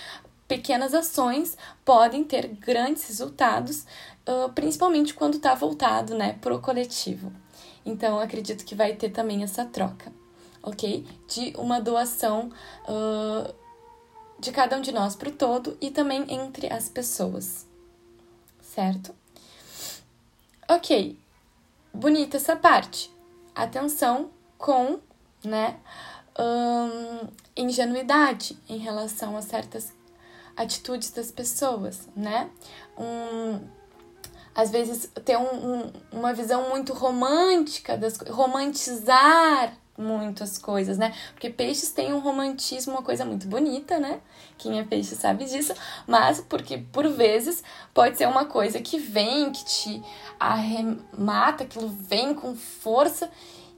Pequenas 0.47 0.93
ações 0.93 1.57
podem 1.83 2.23
ter 2.23 2.47
grandes 2.47 3.07
resultados, 3.07 3.85
uh, 4.27 4.51
principalmente 4.53 5.13
quando 5.13 5.37
está 5.37 5.55
voltado, 5.55 6.13
né, 6.13 6.37
pro 6.41 6.59
coletivo. 6.59 7.31
Então, 7.85 8.19
acredito 8.19 8.65
que 8.65 8.75
vai 8.75 8.95
ter 8.95 9.09
também 9.09 9.43
essa 9.43 9.65
troca, 9.65 10.11
ok? 10.61 11.05
De 11.27 11.53
uma 11.57 11.79
doação 11.79 12.49
uh, 12.87 13.53
de 14.39 14.51
cada 14.51 14.77
um 14.77 14.81
de 14.81 14.91
nós 14.91 15.15
para 15.15 15.29
o 15.29 15.33
todo 15.33 15.77
e 15.79 15.91
também 15.91 16.25
entre 16.33 16.71
as 16.71 16.89
pessoas, 16.89 17.67
certo? 18.61 19.13
Ok, 20.67 21.19
bonita 21.93 22.37
essa 22.37 22.55
parte. 22.55 23.11
Atenção 23.53 24.31
com, 24.57 24.99
né, 25.43 25.79
um, 26.39 27.27
ingenuidade 27.55 28.57
em 28.67 28.77
relação 28.77 29.37
a 29.37 29.41
certas 29.41 29.93
atitudes 30.55 31.11
das 31.11 31.31
pessoas, 31.31 32.07
né? 32.15 32.49
Um, 32.97 33.59
às 34.55 34.69
vezes 34.69 35.09
ter 35.25 35.37
um, 35.37 35.41
um, 35.43 35.93
uma 36.11 36.33
visão 36.33 36.69
muito 36.69 36.93
romântica 36.93 37.97
das 37.97 38.17
romantizar 38.17 39.77
muito 39.97 40.43
as 40.43 40.57
coisas, 40.57 40.97
né? 40.97 41.13
Porque 41.33 41.49
peixes 41.49 41.91
têm 41.91 42.13
um 42.13 42.19
romantismo, 42.19 42.93
uma 42.93 43.03
coisa 43.03 43.23
muito 43.23 43.47
bonita, 43.47 43.99
né? 43.99 44.21
Quem 44.57 44.79
é 44.79 44.83
peixe 44.83 45.15
sabe 45.15 45.45
disso, 45.45 45.73
mas 46.07 46.41
porque 46.41 46.77
por 46.77 47.07
vezes 47.07 47.63
pode 47.93 48.17
ser 48.17 48.27
uma 48.27 48.45
coisa 48.45 48.81
que 48.81 48.97
vem, 48.97 49.51
que 49.51 49.63
te 49.65 50.03
arremata, 50.39 51.63
aquilo 51.63 51.89
vem 51.89 52.33
com 52.33 52.55
força 52.55 53.29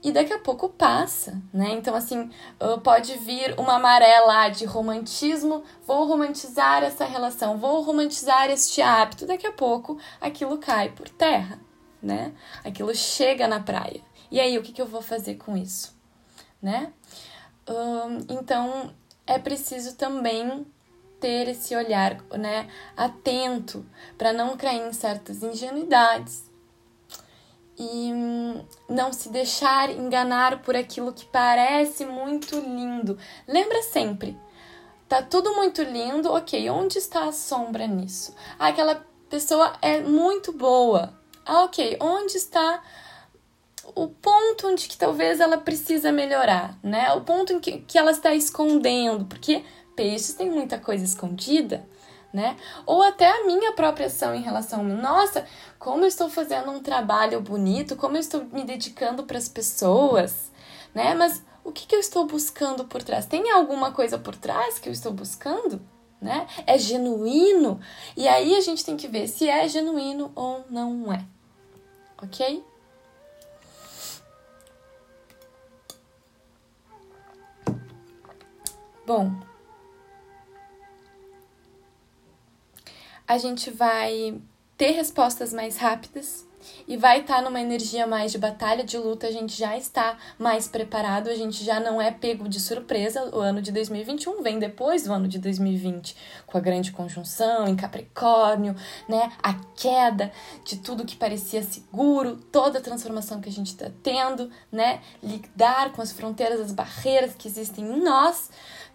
e 0.06 0.12
daqui 0.12 0.32
a 0.32 0.38
pouco 0.38 0.70
passa, 0.70 1.42
né? 1.52 1.72
Então, 1.72 1.96
assim, 1.96 2.30
pode 2.84 3.18
vir 3.18 3.60
uma 3.60 3.80
maré 3.80 4.20
lá 4.20 4.50
de 4.50 4.64
romantismo, 4.64 5.64
vou 5.84 6.06
romantizar 6.06 6.84
essa 6.84 7.06
relação, 7.06 7.58
vou 7.58 7.82
romantizar 7.82 8.52
este 8.52 8.84
hábito, 8.84 9.26
daqui 9.26 9.48
a 9.48 9.52
pouco 9.52 9.98
aquilo 10.22 10.60
cai 10.60 10.90
por 10.90 11.10
terra, 11.10 11.60
né? 12.00 12.34
Aquilo 12.64 12.94
chega 12.94 13.48
na 13.48 13.60
praia. 13.60 14.00
E 14.30 14.40
aí, 14.40 14.56
o 14.60 14.62
que, 14.62 14.74
que 14.74 14.82
eu 14.82 14.86
vou 14.86 15.02
fazer 15.02 15.36
com 15.36 15.58
isso, 15.58 15.98
né? 16.62 16.94
então, 18.30 18.94
é 19.26 19.40
preciso 19.40 19.96
também 19.96 20.68
ter 21.20 21.48
esse 21.48 21.76
olhar, 21.76 22.22
né, 22.38 22.70
atento 22.96 23.84
para 24.16 24.32
não 24.32 24.56
cair 24.56 24.88
em 24.88 24.94
certas 24.94 25.42
ingenuidades, 25.42 26.45
e 27.78 28.12
não 28.90 29.12
se 29.12 29.30
deixar 29.30 29.90
enganar 29.90 30.62
por 30.62 30.76
aquilo 30.76 31.14
que 31.14 31.26
parece 31.26 32.06
muito 32.06 32.58
lindo. 32.60 33.18
Lembra 33.48 33.82
sempre, 33.84 34.38
tá 35.08 35.22
tudo 35.22 35.56
muito 35.56 35.82
lindo, 35.82 36.32
ok, 36.32 36.70
onde 36.70 36.98
está 36.98 37.26
a 37.26 37.32
sombra 37.32 37.86
nisso? 37.88 38.34
Ah, 38.58 38.68
aquela 38.68 39.06
pessoa 39.30 39.74
é 39.82 40.00
muito 40.02 40.52
boa. 40.54 41.14
Ah, 41.46 41.64
ok, 41.64 41.98
onde 42.00 42.38
está 42.38 42.82
o 43.94 44.08
ponto 44.08 44.68
onde 44.68 44.88
que 44.88 44.98
talvez 44.98 45.40
ela 45.40 45.58
precisa 45.58 46.12
melhorar, 46.12 46.78
né? 46.82 47.14
O 47.14 47.22
ponto 47.22 47.54
em 47.54 47.60
que, 47.60 47.80
que 47.80 47.98
ela 47.98 48.12
está 48.12 48.34
escondendo, 48.34 49.26
porque 49.26 49.64
peixes 49.96 50.34
tem 50.34 50.50
muita 50.50 50.80
coisa 50.80 51.06
escondida 51.06 51.86
né? 52.36 52.58
Ou 52.86 53.02
até 53.02 53.26
a 53.26 53.46
minha 53.46 53.72
própria 53.72 54.08
ação 54.08 54.36
em 54.36 54.42
relação 54.42 54.82
a 54.82 54.84
mim. 54.84 55.02
Nossa, 55.02 55.46
como 55.80 56.04
eu 56.04 56.08
estou 56.08 56.30
fazendo 56.30 56.70
um 56.70 56.82
trabalho 56.82 57.40
bonito, 57.40 57.96
como 57.96 58.18
eu 58.18 58.20
estou 58.20 58.44
me 58.52 58.66
dedicando 58.66 59.24
para 59.24 59.38
as 59.38 59.48
pessoas, 59.48 60.52
né? 60.94 61.16
Mas 61.16 61.42
o 61.64 61.72
que, 61.72 61.88
que 61.88 61.96
eu 61.96 62.00
estou 62.00 62.26
buscando 62.28 62.84
por 62.84 63.02
trás? 63.02 63.26
Tem 63.26 63.50
alguma 63.52 63.94
coisa 63.94 64.20
por 64.20 64.36
trás 64.36 64.78
que 64.78 64.90
eu 64.90 64.94
estou 64.94 65.14
buscando? 65.14 65.82
Né? 66.22 66.46
É 66.68 66.78
genuíno? 66.78 67.80
E 68.18 68.28
aí 68.28 68.56
a 68.56 68.62
gente 68.62 68.84
tem 68.84 68.98
que 68.98 69.08
ver 69.08 69.28
se 69.28 69.48
é 69.48 69.68
genuíno 69.70 70.32
ou 70.36 70.66
não 70.70 71.14
é. 71.14 71.24
Ok? 72.22 72.64
Bom, 79.06 79.32
a 83.28 83.38
gente 83.38 83.72
vai 83.72 84.40
ter 84.78 84.92
respostas 84.92 85.54
mais 85.54 85.78
rápidas 85.78 86.46
e 86.88 86.98
vai 86.98 87.22
estar 87.22 87.38
tá 87.38 87.42
numa 87.42 87.62
energia 87.62 88.08
mais 88.08 88.32
de 88.32 88.38
batalha, 88.38 88.84
de 88.84 88.98
luta, 88.98 89.28
a 89.28 89.32
gente 89.32 89.56
já 89.56 89.78
está 89.78 90.18
mais 90.38 90.68
preparado, 90.68 91.30
a 91.30 91.36
gente 91.36 91.64
já 91.64 91.80
não 91.80 92.02
é 92.02 92.12
pego 92.12 92.50
de 92.50 92.60
surpresa. 92.60 93.30
O 93.36 93.40
ano 93.40 93.62
de 93.62 93.72
2021 93.72 94.42
vem 94.42 94.60
depois 94.60 95.04
do 95.04 95.14
ano 95.14 95.28
de 95.28 95.40
2020, 95.40 96.16
com 96.46 96.58
a 96.58 96.62
grande 96.62 96.92
conjunção 96.92 97.68
em 97.68 97.76
Capricórnio, 97.76 98.76
né? 99.08 99.32
A 99.42 99.54
queda 99.76 100.32
de 100.64 100.78
tudo 100.78 101.06
que 101.06 101.16
parecia 101.16 101.62
seguro, 101.64 102.38
toda 102.52 102.80
a 102.80 102.82
transformação 102.82 103.40
que 103.40 103.50
a 103.50 103.52
gente 103.52 103.68
está 103.68 103.92
tendo, 104.02 104.50
né? 104.72 105.02
Lidar 105.22 105.92
com 105.92 106.02
as 106.02 106.12
fronteiras, 106.12 106.60
as 106.60 106.72
barreiras 106.72 107.36
que 107.36 107.48
existem 107.48 107.86
em 107.86 108.04
nós, 108.04 108.50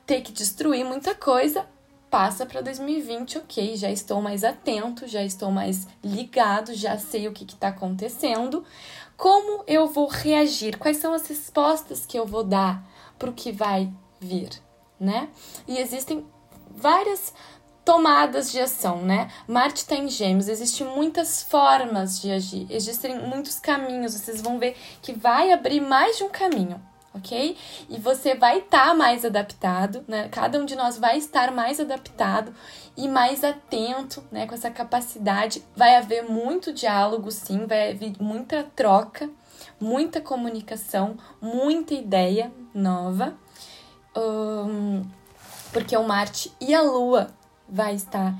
ter 0.06 0.22
que 0.22 0.32
destruir 0.32 0.84
muita 0.84 1.14
coisa 1.14 1.66
passa 2.10 2.44
para 2.44 2.60
2020, 2.60 3.38
ok, 3.38 3.76
já 3.76 3.90
estou 3.90 4.20
mais 4.20 4.42
atento, 4.42 5.06
já 5.06 5.22
estou 5.22 5.50
mais 5.50 5.86
ligado, 6.02 6.74
já 6.74 6.98
sei 6.98 7.28
o 7.28 7.32
que 7.32 7.44
está 7.44 7.68
acontecendo. 7.68 8.64
Como 9.16 9.62
eu 9.66 9.86
vou 9.86 10.08
reagir? 10.08 10.76
Quais 10.76 10.96
são 10.96 11.14
as 11.14 11.26
respostas 11.26 12.04
que 12.04 12.18
eu 12.18 12.26
vou 12.26 12.42
dar 12.42 12.84
para 13.18 13.30
o 13.30 13.34
que 13.34 13.52
vai 13.52 13.88
vir, 14.18 14.50
né? 14.98 15.28
E 15.68 15.78
existem 15.78 16.26
várias 16.70 17.32
tomadas 17.84 18.50
de 18.50 18.60
ação, 18.60 19.02
né? 19.02 19.30
Marte 19.46 19.78
está 19.78 19.94
em 19.94 20.08
Gêmeos, 20.08 20.48
existem 20.48 20.86
muitas 20.86 21.42
formas 21.42 22.20
de 22.20 22.30
agir, 22.30 22.66
existem 22.70 23.18
muitos 23.20 23.58
caminhos. 23.58 24.14
Vocês 24.14 24.40
vão 24.40 24.58
ver 24.58 24.76
que 25.00 25.12
vai 25.12 25.52
abrir 25.52 25.80
mais 25.80 26.16
de 26.16 26.24
um 26.24 26.28
caminho 26.28 26.80
ok? 27.14 27.56
E 27.88 27.98
você 27.98 28.34
vai 28.34 28.58
estar 28.58 28.88
tá 28.88 28.94
mais 28.94 29.24
adaptado, 29.24 30.04
né? 30.06 30.28
Cada 30.28 30.58
um 30.58 30.64
de 30.64 30.76
nós 30.76 30.98
vai 30.98 31.18
estar 31.18 31.50
mais 31.52 31.80
adaptado 31.80 32.54
e 32.96 33.08
mais 33.08 33.42
atento, 33.44 34.22
né? 34.30 34.46
Com 34.46 34.54
essa 34.54 34.70
capacidade. 34.70 35.62
Vai 35.76 35.96
haver 35.96 36.22
muito 36.22 36.72
diálogo, 36.72 37.30
sim, 37.30 37.66
vai 37.66 37.92
haver 37.92 38.12
muita 38.20 38.64
troca, 38.76 39.28
muita 39.80 40.20
comunicação, 40.20 41.16
muita 41.40 41.94
ideia 41.94 42.52
nova. 42.74 43.34
Um, 44.16 45.04
porque 45.72 45.96
o 45.96 46.02
Marte 46.02 46.52
e 46.60 46.74
a 46.74 46.82
Lua 46.82 47.28
vai 47.68 47.94
estar 47.94 48.34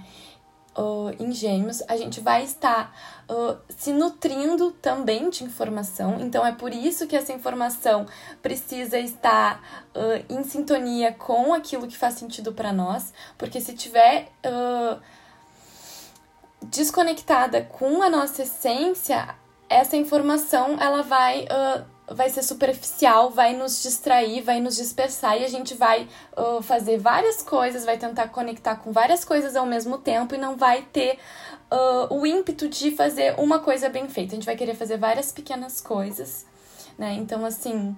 uh, 0.77 1.11
em 1.19 1.33
Gêmeos, 1.33 1.83
a 1.89 1.97
gente 1.97 2.21
vai 2.21 2.43
estar 2.43 2.93
uh, 3.31 3.57
se 3.69 3.93
nutrindo 3.93 4.73
também 4.73 5.31
de 5.31 5.45
informação. 5.45 6.19
Então, 6.21 6.45
é 6.45 6.53
por 6.53 6.73
isso 6.73 7.07
que 7.07 7.17
essa 7.17 7.33
informação 7.33 8.07
precisa 8.43 8.99
estar 8.99 9.63
uh, 9.95 10.25
em 10.29 10.43
sintonia 10.43 11.13
com 11.13 11.55
aquilo 11.55 11.87
que 11.87 11.97
faz 11.97 12.15
sentido 12.15 12.53
para 12.53 12.73
nós, 12.73 13.15
porque 13.39 13.61
se 13.61 13.73
tiver 13.75 14.29
desconectada 16.63 17.63
com 17.63 18.03
a 18.03 18.11
nossa 18.11 18.43
essência, 18.43 19.35
essa 19.69 19.97
informação 19.97 20.77
ela 20.81 21.03
vai 21.03 21.47
vai 22.11 22.29
ser 22.29 22.43
superficial, 22.43 23.31
vai 23.31 23.57
nos 23.57 23.83
distrair, 23.83 24.43
vai 24.43 24.61
nos 24.61 24.77
dispersar 24.77 25.41
e 25.41 25.45
a 25.45 25.49
gente 25.49 25.75
vai 25.75 26.09
uh, 26.37 26.61
fazer 26.61 26.99
várias 26.99 27.43
coisas, 27.43 27.85
vai 27.85 27.97
tentar 27.97 28.29
conectar 28.29 28.77
com 28.77 28.93
várias 28.93 29.25
coisas 29.25 29.55
ao 29.55 29.65
mesmo 29.65 29.99
tempo 29.99 30.35
e 30.35 30.39
não 30.39 30.57
vai 30.57 30.83
ter 30.83 31.19
uh, 31.71 32.13
o 32.15 32.27
ímpeto 32.27 32.69
de 32.69 32.91
fazer 32.91 33.35
uma 33.39 33.61
coisa 33.61 33.89
bem 33.89 34.09
feita. 34.09 34.33
A 34.33 34.37
gente 34.37 34.47
vai 34.47 34.57
querer 34.57 34.75
fazer 34.75 34.97
várias 34.97 35.31
pequenas 35.31 35.81
coisas, 35.81 36.45
né? 36.99 37.15
Então, 37.15 37.45
assim, 37.45 37.97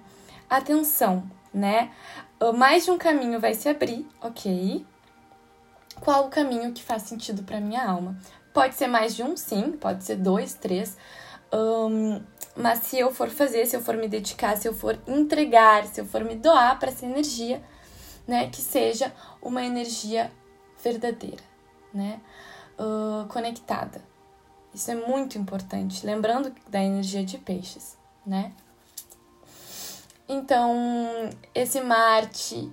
atenção, 0.49 1.23
né? 1.53 1.91
Ah, 2.39 2.51
mais 2.51 2.85
de 2.85 2.91
um 2.91 2.97
caminho 2.97 3.39
vai 3.39 3.53
se 3.53 3.69
abrir, 3.69 4.05
ok? 4.21 4.85
Qual 6.01 6.25
o 6.25 6.29
caminho 6.29 6.73
que 6.73 6.83
faz 6.83 7.03
sentido 7.03 7.43
para 7.43 7.61
minha 7.61 7.83
alma? 7.83 8.17
Pode 8.53 8.75
ser 8.75 8.87
mais 8.87 9.15
de 9.15 9.23
um, 9.23 9.37
sim, 9.37 9.71
pode 9.71 10.03
ser 10.03 10.17
dois, 10.17 10.53
três. 10.53 10.97
Um, 11.53 12.21
mas 12.55 12.79
se 12.79 12.97
eu 12.97 13.13
for 13.13 13.29
fazer, 13.29 13.65
se 13.67 13.75
eu 13.75 13.81
for 13.81 13.95
me 13.95 14.07
dedicar, 14.07 14.57
se 14.57 14.67
eu 14.67 14.73
for 14.73 14.99
entregar, 15.07 15.85
se 15.85 16.01
eu 16.01 16.05
for 16.05 16.23
me 16.23 16.35
doar 16.35 16.79
para 16.79 16.89
essa 16.89 17.05
energia, 17.05 17.63
né, 18.27 18.49
que 18.49 18.61
seja 18.61 19.13
uma 19.41 19.63
energia 19.63 20.31
verdadeira, 20.83 21.43
né, 21.93 22.19
uh, 22.79 23.27
conectada. 23.27 24.01
Isso 24.73 24.89
é 24.89 24.95
muito 24.95 25.37
importante. 25.37 26.05
Lembrando 26.05 26.53
da 26.67 26.81
energia 26.81 27.23
de 27.23 27.37
peixes, 27.37 27.95
né? 28.25 28.51
Então, 30.27 31.29
esse 31.53 31.79
Marte 31.81 32.71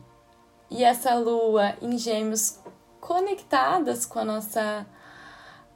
e 0.70 0.82
essa 0.82 1.14
Lua 1.14 1.76
em 1.82 1.98
Gêmeos 1.98 2.58
conectadas 3.00 4.06
com 4.06 4.18
a 4.18 4.24
nossa 4.24 4.86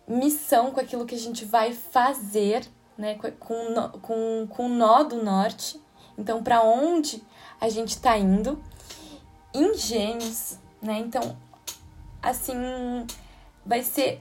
missão, 0.07 0.71
com 0.71 0.81
aquilo 0.81 1.05
que 1.05 1.15
a 1.15 1.19
gente 1.19 1.45
vai 1.45 1.75
fazer, 1.75 2.67
né? 2.97 3.17
Com, 3.39 3.91
com, 4.01 4.47
com 4.49 4.67
o 4.67 4.69
nó 4.69 5.03
do 5.03 5.23
norte. 5.23 5.81
Então, 6.17 6.43
para 6.43 6.63
onde 6.63 7.23
a 7.61 7.69
gente 7.69 7.91
está 7.91 8.17
indo? 8.17 8.63
Em 9.53 9.75
Gêmeos, 9.77 10.59
né? 10.83 10.99
Então, 10.99 11.37
assim, 12.23 12.55
vai 13.65 13.83
ser 13.83 14.21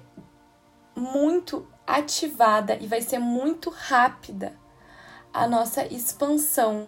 muito 0.96 1.68
ativada 1.86 2.78
e 2.80 2.88
vai 2.88 3.02
ser 3.02 3.20
muito 3.20 3.70
rápida 3.70 4.54
a 5.34 5.48
nossa 5.48 5.86
expansão, 5.86 6.88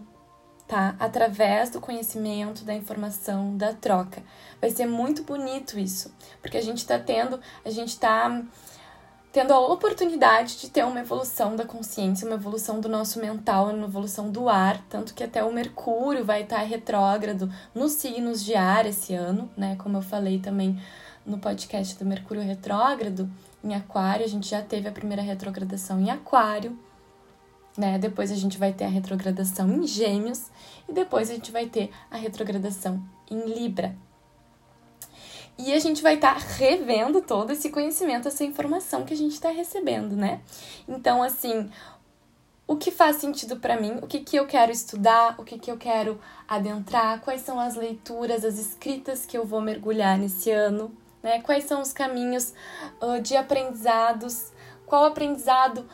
tá? 0.67 0.95
Através 0.99 1.71
do 1.71 1.81
conhecimento, 1.81 2.63
da 2.63 2.73
informação, 2.73 3.57
da 3.57 3.73
troca. 3.73 4.23
Vai 4.61 4.69
ser 4.69 4.85
muito 4.85 5.23
bonito 5.23 5.79
isso, 5.79 6.13
porque 6.41 6.57
a 6.57 6.61
gente 6.61 6.85
tá 6.85 6.99
tendo, 6.99 7.39
a 7.63 7.69
gente 7.69 7.99
tá 7.99 8.43
tendo 9.35 9.51
a 9.51 9.59
oportunidade 9.59 10.61
de 10.61 10.69
ter 10.69 10.85
uma 10.85 11.01
evolução 11.01 11.57
da 11.57 11.65
consciência, 11.65 12.25
uma 12.25 12.37
evolução 12.37 12.79
do 12.79 12.87
nosso 12.87 13.19
mental, 13.19 13.67
uma 13.67 13.85
evolução 13.85 14.31
do 14.31 14.47
ar, 14.47 14.81
tanto 14.87 15.13
que 15.13 15.25
até 15.25 15.43
o 15.43 15.51
Mercúrio 15.51 16.23
vai 16.23 16.43
estar 16.43 16.59
retrógrado 16.59 17.51
nos 17.73 17.91
signos 17.91 18.41
de 18.41 18.55
ar 18.55 18.85
esse 18.85 19.13
ano, 19.13 19.49
né? 19.57 19.75
Como 19.75 19.97
eu 19.97 20.01
falei 20.01 20.39
também 20.39 20.81
no 21.25 21.37
podcast 21.37 21.99
do 21.99 22.05
Mercúrio 22.05 22.41
retrógrado, 22.41 23.29
em 23.61 23.75
Aquário, 23.75 24.23
a 24.23 24.29
gente 24.29 24.47
já 24.47 24.61
teve 24.61 24.87
a 24.87 24.91
primeira 24.93 25.21
retrogradação 25.21 25.99
em 25.99 26.09
Aquário, 26.09 26.79
né? 27.77 27.99
Depois 27.99 28.31
a 28.31 28.35
gente 28.35 28.57
vai 28.57 28.71
ter 28.71 28.85
a 28.85 28.89
retrogradação 28.89 29.69
em 29.69 29.85
Gêmeos 29.85 30.49
e 30.87 30.93
depois 30.93 31.29
a 31.29 31.33
gente 31.33 31.51
vai 31.51 31.65
ter 31.65 31.91
a 32.09 32.15
retrogradação 32.15 33.03
em 33.29 33.53
Libra. 33.53 33.97
E 35.57 35.73
a 35.73 35.79
gente 35.79 36.01
vai 36.01 36.15
estar 36.15 36.35
tá 36.35 36.39
revendo 36.57 37.21
todo 37.21 37.51
esse 37.51 37.69
conhecimento, 37.69 38.27
essa 38.27 38.43
informação 38.43 39.05
que 39.05 39.13
a 39.13 39.17
gente 39.17 39.33
está 39.33 39.49
recebendo, 39.49 40.15
né? 40.15 40.41
Então, 40.87 41.23
assim, 41.23 41.69
o 42.67 42.75
que 42.75 42.91
faz 42.91 43.17
sentido 43.17 43.57
para 43.57 43.79
mim, 43.79 43.99
o 44.01 44.07
que, 44.07 44.19
que 44.19 44.35
eu 44.35 44.45
quero 44.47 44.71
estudar, 44.71 45.35
o 45.37 45.43
que, 45.43 45.57
que 45.57 45.71
eu 45.71 45.77
quero 45.77 46.19
adentrar, 46.47 47.21
quais 47.21 47.41
são 47.41 47.59
as 47.59 47.75
leituras, 47.75 48.43
as 48.43 48.57
escritas 48.57 49.25
que 49.25 49.37
eu 49.37 49.45
vou 49.45 49.61
mergulhar 49.61 50.17
nesse 50.17 50.51
ano, 50.51 50.91
né? 51.23 51.41
Quais 51.41 51.63
são 51.63 51.81
os 51.81 51.93
caminhos 51.93 52.53
uh, 53.01 53.21
de 53.21 53.37
aprendizados? 53.37 54.51
Qual 54.85 55.05
aprendizado 55.05 55.87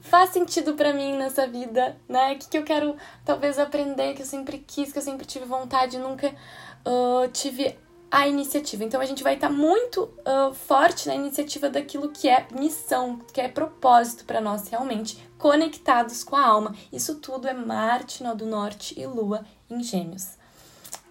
faz 0.00 0.30
sentido 0.30 0.74
para 0.74 0.92
mim 0.92 1.16
nessa 1.16 1.46
vida, 1.46 1.96
né? 2.08 2.32
O 2.32 2.38
que, 2.38 2.48
que 2.48 2.58
eu 2.58 2.64
quero 2.64 2.96
talvez 3.24 3.58
aprender, 3.58 4.14
que 4.14 4.22
eu 4.22 4.26
sempre 4.26 4.58
quis, 4.58 4.92
que 4.92 4.98
eu 4.98 5.02
sempre 5.02 5.26
tive 5.26 5.44
vontade 5.44 5.98
nunca 5.98 6.28
uh, 6.28 7.28
tive 7.32 7.76
a 8.10 8.26
iniciativa. 8.26 8.84
Então 8.84 9.00
a 9.00 9.06
gente 9.06 9.22
vai 9.22 9.34
estar 9.34 9.48
tá 9.48 9.52
muito 9.52 10.02
uh, 10.02 10.52
forte 10.52 11.06
na 11.06 11.14
iniciativa 11.14 11.70
daquilo 11.70 12.10
que 12.10 12.28
é 12.28 12.46
missão, 12.52 13.18
que 13.32 13.40
é 13.40 13.48
propósito 13.48 14.24
para 14.24 14.40
nós 14.40 14.68
realmente, 14.68 15.18
conectados 15.38 16.24
com 16.24 16.36
a 16.36 16.44
alma. 16.44 16.74
Isso 16.92 17.16
tudo 17.16 17.46
é 17.46 17.54
Marte, 17.54 18.22
Nó 18.22 18.34
do 18.34 18.46
Norte 18.46 18.98
e 18.98 19.06
Lua 19.06 19.44
em 19.68 19.82
Gêmeos, 19.82 20.36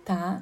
tá? 0.04 0.42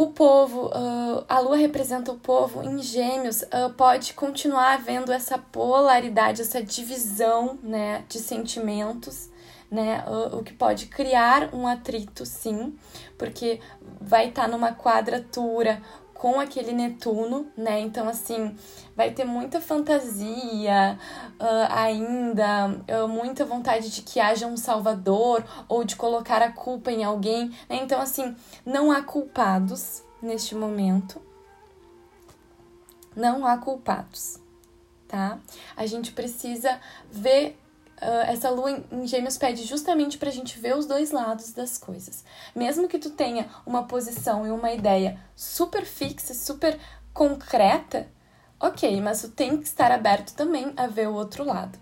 o 0.00 0.06
povo, 0.06 0.68
uh, 0.68 1.22
a 1.28 1.40
lua 1.40 1.58
representa 1.58 2.10
o 2.10 2.18
povo 2.18 2.62
em 2.62 2.82
gêmeos, 2.82 3.42
uh, 3.42 3.70
pode 3.76 4.14
continuar 4.14 4.72
havendo 4.72 5.12
essa 5.12 5.36
polaridade, 5.36 6.40
essa 6.40 6.62
divisão 6.62 7.58
né, 7.62 8.02
de 8.08 8.18
sentimentos, 8.18 9.28
né, 9.70 10.04
uh, 10.06 10.36
o 10.36 10.42
que 10.42 10.52
pode 10.52 10.86
criar 10.86 11.54
um 11.54 11.66
atrito, 11.66 12.26
sim, 12.26 12.76
porque 13.16 13.60
vai 14.00 14.28
estar 14.28 14.42
tá 14.42 14.48
numa 14.48 14.72
quadratura 14.72 15.80
com 16.20 16.38
aquele 16.38 16.72
Netuno, 16.72 17.50
né? 17.56 17.80
Então, 17.80 18.06
assim, 18.06 18.54
vai 18.94 19.10
ter 19.10 19.24
muita 19.24 19.58
fantasia 19.58 20.98
uh, 21.40 21.72
ainda, 21.72 22.68
uh, 22.68 23.08
muita 23.08 23.46
vontade 23.46 23.88
de 23.88 24.02
que 24.02 24.20
haja 24.20 24.46
um 24.46 24.56
salvador 24.56 25.42
ou 25.66 25.82
de 25.82 25.96
colocar 25.96 26.42
a 26.42 26.52
culpa 26.52 26.92
em 26.92 27.04
alguém, 27.04 27.48
né? 27.66 27.76
Então, 27.82 27.98
assim, 27.98 28.36
não 28.66 28.92
há 28.92 29.02
culpados 29.02 30.02
neste 30.20 30.54
momento. 30.54 31.22
Não 33.16 33.46
há 33.46 33.56
culpados, 33.56 34.38
tá? 35.08 35.38
A 35.74 35.86
gente 35.86 36.12
precisa 36.12 36.78
ver 37.10 37.58
essa 38.00 38.50
lua 38.50 38.82
em 38.90 39.06
gêmeos 39.06 39.36
pede 39.36 39.64
justamente 39.64 40.16
para 40.16 40.30
a 40.30 40.32
gente 40.32 40.58
ver 40.58 40.76
os 40.76 40.86
dois 40.86 41.10
lados 41.10 41.52
das 41.52 41.76
coisas. 41.76 42.24
Mesmo 42.54 42.88
que 42.88 42.98
tu 42.98 43.10
tenha 43.10 43.48
uma 43.66 43.86
posição 43.86 44.46
e 44.46 44.50
uma 44.50 44.72
ideia 44.72 45.18
super 45.36 45.84
fixa, 45.84 46.32
super 46.32 46.78
concreta, 47.12 48.08
ok, 48.58 49.00
mas 49.00 49.20
tu 49.22 49.28
tem 49.28 49.56
que 49.56 49.64
estar 49.64 49.92
aberto 49.92 50.34
também 50.34 50.72
a 50.76 50.86
ver 50.86 51.08
o 51.08 51.14
outro 51.14 51.44
lado, 51.44 51.78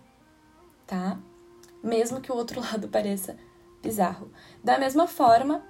tá? 0.87 1.19
Mesmo 1.83 2.21
que 2.21 2.33
o 2.33 2.35
outro 2.35 2.61
lado 2.63 2.89
pareça 2.89 3.37
bizarro. 3.83 4.31
Da 4.63 4.79
mesma 4.79 5.07
forma, 5.07 5.63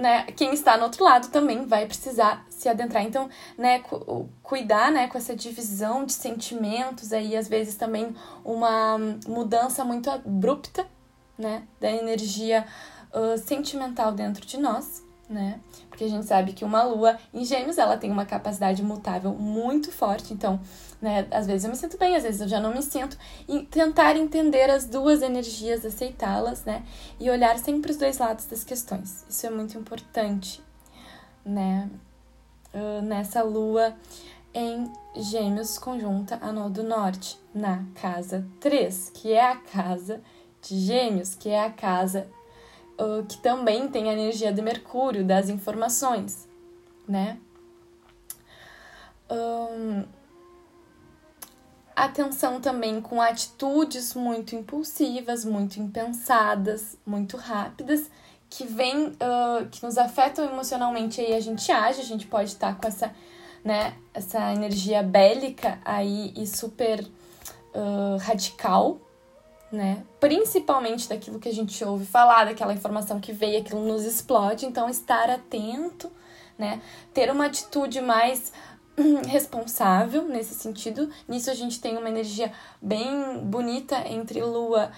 né, 0.00 0.24
quem 0.36 0.52
está 0.52 0.76
no 0.76 0.84
outro 0.84 1.04
lado 1.04 1.28
também 1.28 1.66
vai 1.66 1.86
precisar 1.86 2.44
se 2.48 2.68
adentrar. 2.68 3.04
Então, 3.04 3.28
né, 3.56 3.80
cu 3.80 4.28
cuidar, 4.42 4.90
né, 4.90 5.06
com 5.06 5.16
essa 5.16 5.36
divisão 5.36 6.04
de 6.04 6.12
sentimentos 6.12 7.12
aí, 7.12 7.36
às 7.36 7.48
vezes 7.48 7.76
também 7.76 8.14
uma 8.44 8.98
mudança 9.28 9.84
muito 9.84 10.10
abrupta, 10.10 10.86
né, 11.38 11.62
da 11.80 11.90
energia 11.90 12.66
uh, 13.14 13.38
sentimental 13.38 14.12
dentro 14.12 14.44
de 14.44 14.58
nós, 14.58 15.02
né? 15.30 15.60
Porque 15.88 16.04
a 16.04 16.08
gente 16.08 16.26
sabe 16.26 16.52
que 16.52 16.64
uma 16.64 16.82
lua 16.82 17.16
em 17.32 17.44
Gêmeos, 17.44 17.78
ela 17.78 17.96
tem 17.96 18.10
uma 18.10 18.26
capacidade 18.26 18.82
mutável 18.82 19.32
muito 19.32 19.92
forte, 19.92 20.34
então 20.34 20.60
né? 21.00 21.26
Às 21.30 21.46
vezes 21.46 21.64
eu 21.64 21.70
me 21.70 21.76
sinto 21.76 21.96
bem, 21.96 22.14
às 22.14 22.22
vezes 22.22 22.40
eu 22.40 22.48
já 22.48 22.60
não 22.60 22.74
me 22.74 22.82
sinto. 22.82 23.16
E 23.48 23.60
tentar 23.60 24.16
entender 24.16 24.68
as 24.70 24.84
duas 24.84 25.22
energias, 25.22 25.84
aceitá-las, 25.84 26.64
né? 26.64 26.84
E 27.18 27.30
olhar 27.30 27.58
sempre 27.58 27.90
os 27.90 27.96
dois 27.96 28.18
lados 28.18 28.44
das 28.46 28.62
questões. 28.62 29.24
Isso 29.28 29.46
é 29.46 29.50
muito 29.50 29.78
importante, 29.78 30.62
né? 31.44 31.88
Uh, 32.72 33.02
nessa 33.02 33.42
lua 33.42 33.94
em 34.52 34.92
Gêmeos 35.16 35.78
conjunta 35.78 36.38
a 36.40 36.52
Nó 36.52 36.68
do 36.68 36.82
Norte, 36.82 37.38
na 37.54 37.84
casa 37.94 38.46
3, 38.60 39.10
que 39.14 39.32
é 39.32 39.44
a 39.44 39.56
casa 39.56 40.20
de 40.62 40.78
Gêmeos, 40.78 41.34
que 41.34 41.48
é 41.48 41.64
a 41.64 41.70
casa 41.70 42.28
uh, 43.00 43.24
que 43.26 43.38
também 43.38 43.88
tem 43.88 44.10
a 44.10 44.12
energia 44.12 44.52
de 44.52 44.60
Mercúrio, 44.60 45.24
das 45.24 45.48
informações, 45.48 46.46
né? 47.08 47.38
Um, 49.30 50.04
atenção 51.96 52.60
também 52.60 53.00
com 53.00 53.20
atitudes 53.20 54.14
muito 54.14 54.54
impulsivas, 54.54 55.44
muito 55.44 55.80
impensadas, 55.80 56.96
muito 57.06 57.36
rápidas, 57.36 58.10
que 58.48 58.66
vem, 58.66 59.08
uh, 59.08 59.68
que 59.70 59.82
nos 59.84 59.96
afetam 59.96 60.44
emocionalmente 60.44 61.20
aí 61.20 61.34
a 61.34 61.40
gente 61.40 61.70
age, 61.70 62.00
a 62.00 62.04
gente 62.04 62.26
pode 62.26 62.50
estar 62.50 62.76
com 62.76 62.88
essa, 62.88 63.14
né, 63.64 63.94
essa 64.12 64.52
energia 64.52 65.02
bélica 65.02 65.78
aí 65.84 66.32
e 66.36 66.46
super 66.46 67.00
uh, 67.02 68.16
radical, 68.18 69.00
né? 69.70 70.02
Principalmente 70.18 71.08
daquilo 71.08 71.38
que 71.38 71.48
a 71.48 71.54
gente 71.54 71.82
ouve 71.84 72.04
falar, 72.04 72.46
daquela 72.46 72.72
informação 72.72 73.20
que 73.20 73.32
veio, 73.32 73.60
aquilo 73.60 73.86
nos 73.86 74.04
explode, 74.04 74.66
então 74.66 74.88
estar 74.88 75.30
atento, 75.30 76.10
né? 76.58 76.80
Ter 77.14 77.30
uma 77.30 77.46
atitude 77.46 78.00
mais 78.00 78.52
responsável 79.28 80.24
nesse 80.24 80.54
sentido. 80.54 81.10
Nisso 81.28 81.50
a 81.50 81.54
gente 81.54 81.80
tem 81.80 81.96
uma 81.96 82.08
energia 82.08 82.52
bem 82.82 83.38
bonita 83.38 83.96
entre 84.08 84.42
Lua 84.42 84.90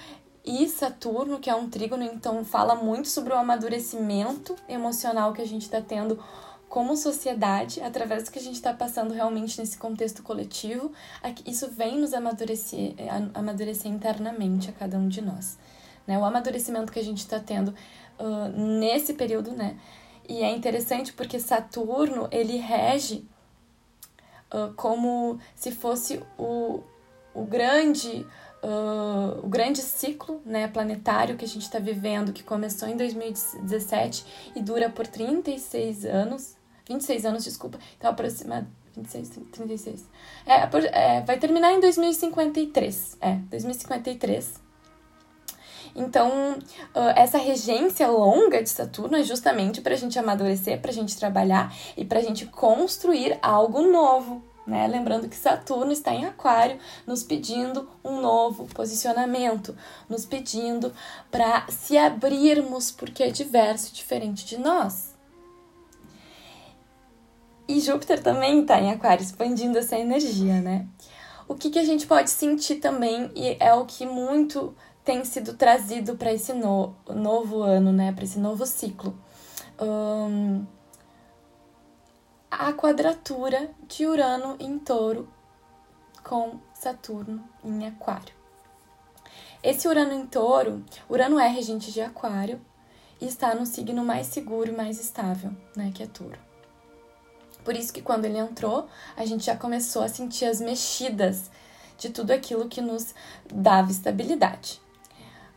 e 0.44 0.68
Saturno, 0.68 1.38
que 1.38 1.48
é 1.48 1.54
um 1.54 1.68
trígono, 1.68 2.02
então 2.02 2.44
fala 2.44 2.74
muito 2.74 3.08
sobre 3.08 3.32
o 3.32 3.36
amadurecimento 3.36 4.56
emocional 4.68 5.32
que 5.32 5.40
a 5.40 5.46
gente 5.46 5.62
está 5.62 5.80
tendo 5.80 6.18
como 6.72 6.96
sociedade, 6.96 7.82
através 7.82 8.24
do 8.24 8.30
que 8.30 8.38
a 8.38 8.42
gente 8.42 8.54
está 8.54 8.72
passando 8.72 9.12
realmente 9.12 9.60
nesse 9.60 9.76
contexto 9.76 10.22
coletivo. 10.22 10.90
Isso 11.44 11.68
vem 11.68 12.00
nos 12.00 12.14
amadurecer, 12.14 12.94
amadurecer 13.34 13.92
internamente 13.92 14.70
a 14.70 14.72
cada 14.72 14.96
um 14.96 15.06
de 15.06 15.20
nós, 15.20 15.58
né? 16.06 16.18
O 16.18 16.24
amadurecimento 16.24 16.90
que 16.90 16.98
a 16.98 17.04
gente 17.04 17.18
está 17.18 17.38
tendo 17.38 17.74
uh, 18.18 18.48
nesse 18.78 19.12
período, 19.12 19.50
né? 19.50 19.76
E 20.26 20.42
é 20.42 20.50
interessante 20.50 21.12
porque 21.12 21.38
Saturno, 21.38 22.26
ele 22.30 22.56
rege 22.56 23.28
uh, 24.50 24.72
como 24.72 25.38
se 25.54 25.72
fosse 25.72 26.22
o, 26.38 26.82
o 27.34 27.44
grande 27.44 28.26
uh, 28.62 29.44
o 29.44 29.46
grande 29.46 29.82
ciclo 29.82 30.40
né, 30.42 30.68
planetário 30.68 31.36
que 31.36 31.44
a 31.44 31.48
gente 31.48 31.64
está 31.64 31.78
vivendo, 31.78 32.32
que 32.32 32.42
começou 32.42 32.88
em 32.88 32.96
2017 32.96 34.52
e 34.56 34.62
dura 34.62 34.88
por 34.88 35.06
36 35.06 36.06
anos, 36.06 36.61
26 36.88 37.26
anos, 37.26 37.44
desculpa, 37.44 37.78
então 37.96 38.10
aproximado 38.10 38.66
26, 38.96 39.40
36. 39.52 40.08
É, 40.46 41.16
é, 41.16 41.20
vai 41.22 41.38
terminar 41.38 41.72
em 41.72 41.80
2053. 41.80 43.16
É, 43.20 43.34
2053. 43.50 44.60
Então, 45.94 46.54
uh, 46.94 47.12
essa 47.16 47.36
regência 47.36 48.06
longa 48.08 48.62
de 48.62 48.70
Saturno 48.70 49.16
é 49.16 49.22
justamente 49.22 49.80
para 49.80 49.94
a 49.94 49.96
gente 49.96 50.18
amadurecer, 50.18 50.80
para 50.80 50.90
a 50.90 50.94
gente 50.94 51.16
trabalhar 51.18 51.74
e 51.96 52.04
para 52.04 52.18
a 52.18 52.22
gente 52.22 52.46
construir 52.46 53.38
algo 53.42 53.82
novo. 53.82 54.42
Né? 54.66 54.86
Lembrando 54.86 55.28
que 55.28 55.36
Saturno 55.36 55.92
está 55.92 56.14
em 56.14 56.24
Aquário, 56.24 56.78
nos 57.06 57.22
pedindo 57.22 57.88
um 58.02 58.20
novo 58.20 58.66
posicionamento, 58.66 59.76
nos 60.08 60.24
pedindo 60.24 60.92
para 61.30 61.66
se 61.68 61.98
abrirmos, 61.98 62.90
porque 62.90 63.24
é 63.24 63.30
diverso, 63.30 63.92
diferente 63.92 64.46
de 64.46 64.58
nós. 64.58 65.11
E 67.72 67.80
Júpiter 67.80 68.22
também 68.22 68.60
está 68.60 68.78
em 68.78 68.92
Aquário, 68.92 69.22
expandindo 69.22 69.78
essa 69.78 69.98
energia, 69.98 70.60
né? 70.60 70.86
O 71.48 71.54
que, 71.54 71.70
que 71.70 71.78
a 71.78 71.84
gente 71.84 72.06
pode 72.06 72.28
sentir 72.28 72.76
também, 72.76 73.30
e 73.34 73.56
é 73.58 73.72
o 73.72 73.86
que 73.86 74.04
muito 74.04 74.76
tem 75.02 75.24
sido 75.24 75.54
trazido 75.54 76.14
para 76.14 76.30
esse 76.34 76.52
no, 76.52 76.94
novo 77.08 77.62
ano, 77.62 77.90
né? 77.90 78.12
Para 78.12 78.24
esse 78.24 78.38
novo 78.38 78.66
ciclo. 78.66 79.18
Um, 79.80 80.66
a 82.50 82.74
quadratura 82.74 83.70
de 83.88 84.06
Urano 84.06 84.54
em 84.60 84.78
touro 84.78 85.26
com 86.22 86.58
Saturno 86.74 87.42
em 87.64 87.86
Aquário. 87.86 88.34
Esse 89.62 89.88
Urano 89.88 90.12
em 90.12 90.26
touro, 90.26 90.84
Urano 91.08 91.40
é 91.40 91.48
regente 91.48 91.90
de 91.90 92.02
Aquário 92.02 92.60
e 93.18 93.24
está 93.24 93.54
no 93.54 93.64
signo 93.64 94.04
mais 94.04 94.26
seguro 94.26 94.70
e 94.70 94.76
mais 94.76 95.00
estável, 95.00 95.52
né? 95.74 95.90
Que 95.94 96.02
é 96.02 96.06
touro. 96.06 96.51
Por 97.64 97.76
isso 97.76 97.92
que 97.92 98.02
quando 98.02 98.24
ele 98.24 98.38
entrou, 98.38 98.88
a 99.16 99.24
gente 99.24 99.44
já 99.44 99.56
começou 99.56 100.02
a 100.02 100.08
sentir 100.08 100.44
as 100.44 100.60
mexidas 100.60 101.50
de 101.98 102.10
tudo 102.10 102.32
aquilo 102.32 102.68
que 102.68 102.80
nos 102.80 103.14
dava 103.52 103.90
estabilidade. 103.90 104.80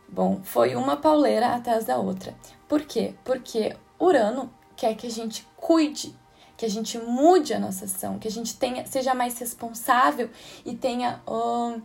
Bom, 0.08 0.40
foi 0.44 0.76
uma 0.76 0.96
pauleira 0.96 1.48
atrás 1.48 1.84
da 1.84 1.98
outra. 1.98 2.34
Por 2.68 2.82
quê? 2.82 3.14
Porque 3.24 3.76
Urano 3.98 4.50
quer 4.76 4.94
que 4.94 5.06
a 5.06 5.10
gente 5.10 5.46
cuide, 5.56 6.14
que 6.56 6.64
a 6.64 6.70
gente 6.70 6.96
mude 6.98 7.52
a 7.52 7.58
nossa 7.58 7.86
ação, 7.86 8.18
que 8.18 8.28
a 8.28 8.30
gente 8.30 8.56
tenha, 8.56 8.86
seja 8.86 9.14
mais 9.14 9.38
responsável 9.38 10.30
e 10.64 10.74
tenha 10.74 11.20
um, 11.26 11.82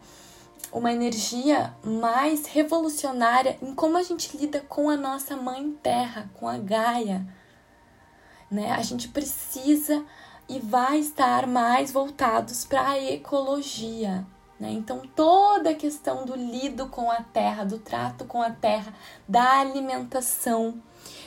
uma 0.71 0.93
energia 0.93 1.73
mais 1.84 2.45
revolucionária 2.45 3.57
em 3.62 3.73
como 3.73 3.97
a 3.97 4.03
gente 4.03 4.38
lida 4.38 4.62
com 4.62 4.89
a 4.89 4.95
nossa 4.95 5.36
mãe 5.36 5.71
terra, 5.81 6.29
com 6.36 6.47
a 6.47 6.57
Gaia. 6.57 7.25
Né? 8.51 8.71
A 8.71 8.81
gente 8.81 9.07
precisa 9.07 10.03
e 10.49 10.59
vai 10.59 10.99
estar 10.99 11.47
mais 11.47 11.91
voltados 11.91 12.65
para 12.65 12.89
a 12.89 13.01
ecologia. 13.01 14.25
Né? 14.59 14.71
Então, 14.73 15.01
toda 15.15 15.69
a 15.69 15.75
questão 15.75 16.25
do 16.25 16.35
lido 16.35 16.87
com 16.87 17.09
a 17.09 17.23
terra, 17.23 17.63
do 17.63 17.79
trato 17.79 18.25
com 18.25 18.41
a 18.41 18.51
terra, 18.51 18.93
da 19.27 19.59
alimentação, 19.59 20.81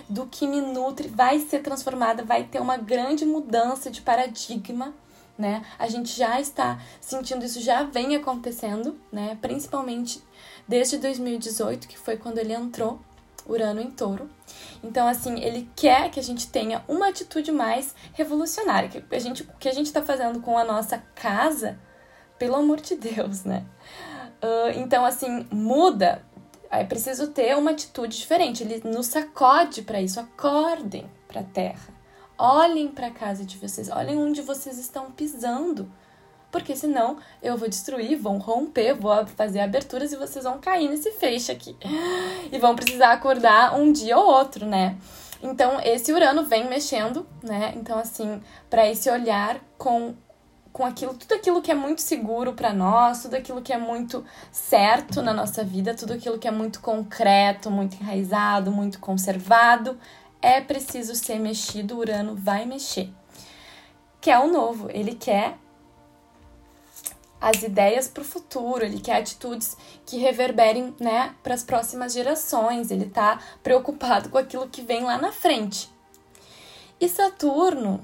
do 0.08 0.26
que 0.26 0.46
me 0.46 0.60
nutre, 0.60 1.08
vai 1.08 1.40
ser 1.40 1.60
transformada, 1.60 2.22
vai 2.22 2.44
ter 2.44 2.60
uma 2.60 2.76
grande 2.76 3.24
mudança 3.24 3.90
de 3.90 4.02
paradigma. 4.02 4.92
Né? 5.36 5.64
A 5.78 5.88
gente 5.88 6.16
já 6.16 6.38
está 6.40 6.78
sentindo 7.00 7.44
isso, 7.44 7.60
já 7.60 7.82
vem 7.82 8.14
acontecendo, 8.14 9.00
né? 9.10 9.36
principalmente 9.40 10.22
desde 10.68 10.98
2018, 10.98 11.88
que 11.88 11.98
foi 11.98 12.16
quando 12.16 12.38
ele 12.38 12.52
entrou, 12.52 13.00
Urano 13.46 13.80
em 13.80 13.90
Touro. 13.90 14.28
Então, 14.82 15.06
assim, 15.06 15.40
ele 15.40 15.68
quer 15.74 16.10
que 16.10 16.20
a 16.20 16.22
gente 16.22 16.48
tenha 16.48 16.84
uma 16.86 17.08
atitude 17.08 17.50
mais 17.50 17.94
revolucionária, 18.12 18.88
que 18.88 19.14
a 19.14 19.18
gente, 19.18 19.44
que 19.58 19.68
a 19.68 19.72
gente 19.72 19.86
está 19.86 20.02
fazendo 20.02 20.40
com 20.40 20.58
a 20.58 20.64
nossa 20.64 20.98
casa 21.14 21.78
pelo 22.38 22.56
amor 22.56 22.80
de 22.80 22.96
Deus, 22.96 23.44
né? 23.44 23.64
Uh, 24.42 24.78
então, 24.78 25.04
assim, 25.04 25.46
muda. 25.50 26.22
É 26.70 26.82
preciso 26.84 27.28
ter 27.28 27.56
uma 27.56 27.70
atitude 27.70 28.16
diferente. 28.18 28.64
Ele 28.64 28.82
nos 28.84 29.06
sacode 29.06 29.82
para 29.82 30.02
isso. 30.02 30.18
Acordem 30.18 31.08
para 31.28 31.40
a 31.40 31.44
terra. 31.44 31.94
Olhem 32.36 32.88
para 32.88 33.06
a 33.06 33.10
casa 33.10 33.44
de 33.44 33.56
vocês. 33.56 33.88
Olhem 33.88 34.18
onde 34.18 34.42
vocês 34.42 34.76
estão 34.76 35.10
pisando. 35.12 35.90
Porque 36.54 36.76
senão 36.76 37.16
eu 37.42 37.56
vou 37.56 37.68
destruir, 37.68 38.16
vão 38.16 38.38
romper, 38.38 38.94
vou 38.94 39.26
fazer 39.26 39.58
aberturas 39.58 40.12
e 40.12 40.16
vocês 40.16 40.44
vão 40.44 40.60
cair 40.60 40.88
nesse 40.88 41.10
feixe 41.10 41.50
aqui. 41.50 41.76
E 42.52 42.58
vão 42.60 42.76
precisar 42.76 43.10
acordar 43.10 43.74
um 43.74 43.90
dia 43.90 44.16
ou 44.16 44.24
outro, 44.24 44.64
né? 44.64 44.96
Então, 45.42 45.80
esse 45.80 46.12
Urano 46.12 46.44
vem 46.44 46.68
mexendo, 46.68 47.26
né? 47.42 47.72
Então, 47.74 47.98
assim, 47.98 48.40
para 48.70 48.88
esse 48.88 49.10
olhar 49.10 49.58
com 49.76 50.14
com 50.72 50.84
aquilo, 50.84 51.14
tudo 51.14 51.34
aquilo 51.34 51.62
que 51.62 51.70
é 51.70 51.74
muito 51.74 52.02
seguro 52.02 52.52
para 52.52 52.72
nós, 52.72 53.22
tudo 53.22 53.34
aquilo 53.34 53.62
que 53.62 53.72
é 53.72 53.78
muito 53.78 54.24
certo 54.52 55.22
na 55.22 55.32
nossa 55.32 55.64
vida, 55.64 55.94
tudo 55.94 56.12
aquilo 56.12 56.38
que 56.38 56.48
é 56.48 56.50
muito 56.50 56.80
concreto, 56.80 57.70
muito 57.70 57.96
enraizado, 58.00 58.70
muito 58.70 59.00
conservado, 59.00 59.98
é 60.40 60.60
preciso 60.60 61.16
ser 61.16 61.40
mexido. 61.40 61.96
O 61.96 61.98
Urano 61.98 62.36
vai 62.36 62.64
mexer. 62.64 63.10
Quer 64.20 64.38
o 64.38 64.48
novo, 64.48 64.88
ele 64.90 65.14
quer 65.14 65.58
as 67.44 67.62
ideias 67.62 68.08
para 68.08 68.22
o 68.22 68.24
futuro, 68.24 68.86
ele 68.86 68.98
quer 68.98 69.16
atitudes 69.16 69.76
que 70.06 70.16
reverberem, 70.16 70.94
né, 70.98 71.34
para 71.42 71.52
as 71.52 71.62
próximas 71.62 72.14
gerações. 72.14 72.90
Ele 72.90 73.04
está 73.04 73.38
preocupado 73.62 74.30
com 74.30 74.38
aquilo 74.38 74.66
que 74.66 74.80
vem 74.80 75.04
lá 75.04 75.18
na 75.18 75.30
frente. 75.30 75.92
E 76.98 77.06
Saturno 77.06 78.02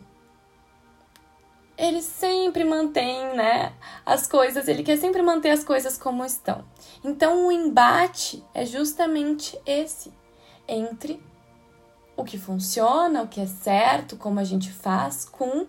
ele 1.78 2.02
sempre 2.02 2.64
mantém, 2.64 3.34
né, 3.34 3.72
as 4.04 4.26
coisas, 4.26 4.68
ele 4.68 4.82
quer 4.82 4.98
sempre 4.98 5.22
manter 5.22 5.52
as 5.52 5.64
coisas 5.64 5.96
como 5.96 6.22
estão. 6.22 6.62
Então 7.02 7.46
o 7.46 7.50
embate 7.50 8.44
é 8.52 8.66
justamente 8.66 9.58
esse 9.64 10.12
entre 10.68 11.18
o 12.14 12.22
que 12.22 12.36
funciona, 12.36 13.22
o 13.22 13.28
que 13.28 13.40
é 13.40 13.46
certo, 13.46 14.18
como 14.18 14.38
a 14.38 14.44
gente 14.44 14.70
faz 14.70 15.24
com 15.24 15.66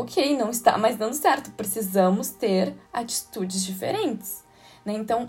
OK, 0.00 0.36
não 0.36 0.50
está 0.50 0.78
mais 0.78 0.96
dando 0.96 1.14
certo, 1.14 1.50
precisamos 1.52 2.30
ter 2.30 2.74
atitudes 2.92 3.64
diferentes, 3.64 4.44
né? 4.84 4.92
Então 4.94 5.28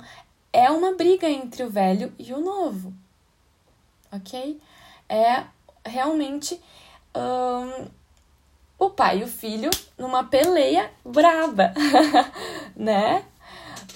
é 0.52 0.70
uma 0.70 0.96
briga 0.96 1.30
entre 1.30 1.64
o 1.64 1.70
velho 1.70 2.14
e 2.18 2.34
o 2.34 2.40
novo. 2.40 2.94
OK? 4.12 4.60
É 5.10 5.44
realmente 5.86 6.62
o 8.80 8.90
pai 8.90 9.20
e 9.20 9.24
o 9.24 9.28
filho 9.28 9.70
numa 9.98 10.24
peleia 10.24 10.92
braba, 11.06 11.74
né? 12.76 13.26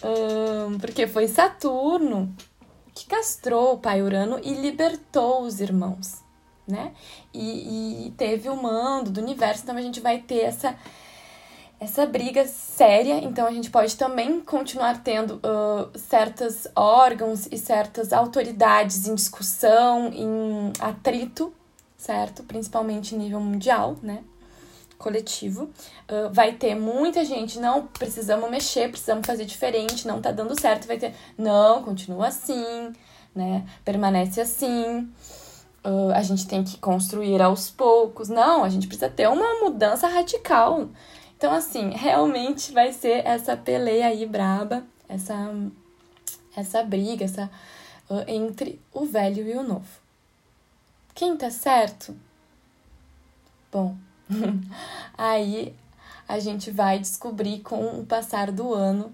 Um, 0.03 0.77
porque 0.77 1.07
foi 1.07 1.27
Saturno 1.27 2.35
que 2.93 3.05
castrou 3.07 3.73
o 3.73 3.77
pai 3.77 4.01
Urano 4.01 4.39
e 4.43 4.53
libertou 4.53 5.41
os 5.41 5.59
irmãos, 5.59 6.23
né? 6.67 6.91
E, 7.33 8.07
e 8.07 8.11
teve 8.11 8.49
o 8.49 8.55
mando 8.55 9.11
do 9.11 9.21
universo, 9.21 9.63
então 9.63 9.77
a 9.77 9.81
gente 9.81 9.99
vai 9.99 10.19
ter 10.19 10.41
essa 10.41 10.75
essa 11.79 12.07
briga 12.07 12.47
séria, 12.47 13.19
então 13.23 13.45
a 13.45 13.51
gente 13.51 13.69
pode 13.69 13.95
também 13.97 14.41
continuar 14.41 15.03
tendo 15.03 15.35
uh, 15.35 15.95
certos 15.95 16.67
órgãos 16.75 17.47
e 17.51 17.57
certas 17.57 18.11
autoridades 18.11 19.07
em 19.07 19.13
discussão, 19.13 20.07
em 20.07 20.73
atrito, 20.79 21.53
certo? 21.95 22.41
Principalmente 22.43 23.15
nível 23.15 23.39
mundial, 23.39 23.95
né? 24.01 24.23
coletivo. 24.97 25.65
Uh, 26.09 26.33
vai 26.33 26.53
ter 26.53 26.75
muita 26.75 27.23
gente, 27.23 27.59
não, 27.59 27.87
precisamos 27.87 28.49
mexer, 28.49 28.89
precisamos 28.89 29.25
fazer 29.25 29.45
diferente, 29.45 30.07
não 30.07 30.21
tá 30.21 30.31
dando 30.31 30.59
certo. 30.59 30.87
Vai 30.87 30.97
ter, 30.97 31.13
não, 31.37 31.83
continua 31.83 32.27
assim, 32.27 32.91
né? 33.35 33.65
Permanece 33.85 34.41
assim. 34.41 35.07
Uh, 35.87 36.11
a 36.13 36.21
gente 36.21 36.45
tem 36.47 36.63
que 36.63 36.77
construir 36.77 37.41
aos 37.41 37.69
poucos. 37.69 38.27
Não, 38.27 38.63
a 38.63 38.69
gente 38.69 38.87
precisa 38.87 39.09
ter 39.09 39.29
uma 39.29 39.61
mudança 39.61 40.07
radical. 40.07 40.89
Então, 41.37 41.53
assim, 41.53 41.91
realmente 41.91 42.71
vai 42.73 42.91
ser 42.91 43.25
essa 43.25 43.55
peleia 43.55 44.07
aí 44.07 44.25
braba, 44.25 44.83
essa, 45.07 45.55
essa 46.55 46.83
briga, 46.83 47.23
essa, 47.23 47.49
uh, 48.09 48.23
entre 48.27 48.81
o 48.91 49.05
velho 49.05 49.47
e 49.47 49.55
o 49.55 49.63
novo. 49.63 49.87
Quem 51.15 51.37
tá 51.37 51.49
certo? 51.49 52.15
Bom, 53.71 53.95
Aí 55.17 55.73
a 56.27 56.39
gente 56.39 56.71
vai 56.71 56.99
descobrir 56.99 57.59
com 57.59 57.99
o 57.99 58.05
passar 58.05 58.51
do 58.51 58.73
ano 58.73 59.11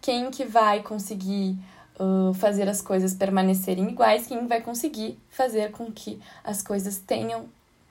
quem 0.00 0.30
que 0.30 0.44
vai 0.44 0.82
conseguir 0.82 1.56
uh, 1.98 2.34
fazer 2.34 2.68
as 2.68 2.80
coisas 2.80 3.14
permanecerem 3.14 3.88
iguais, 3.88 4.26
quem 4.26 4.46
vai 4.46 4.60
conseguir 4.60 5.18
fazer 5.30 5.70
com 5.70 5.90
que 5.90 6.20
as 6.42 6.62
coisas 6.62 6.98
tenham 6.98 7.48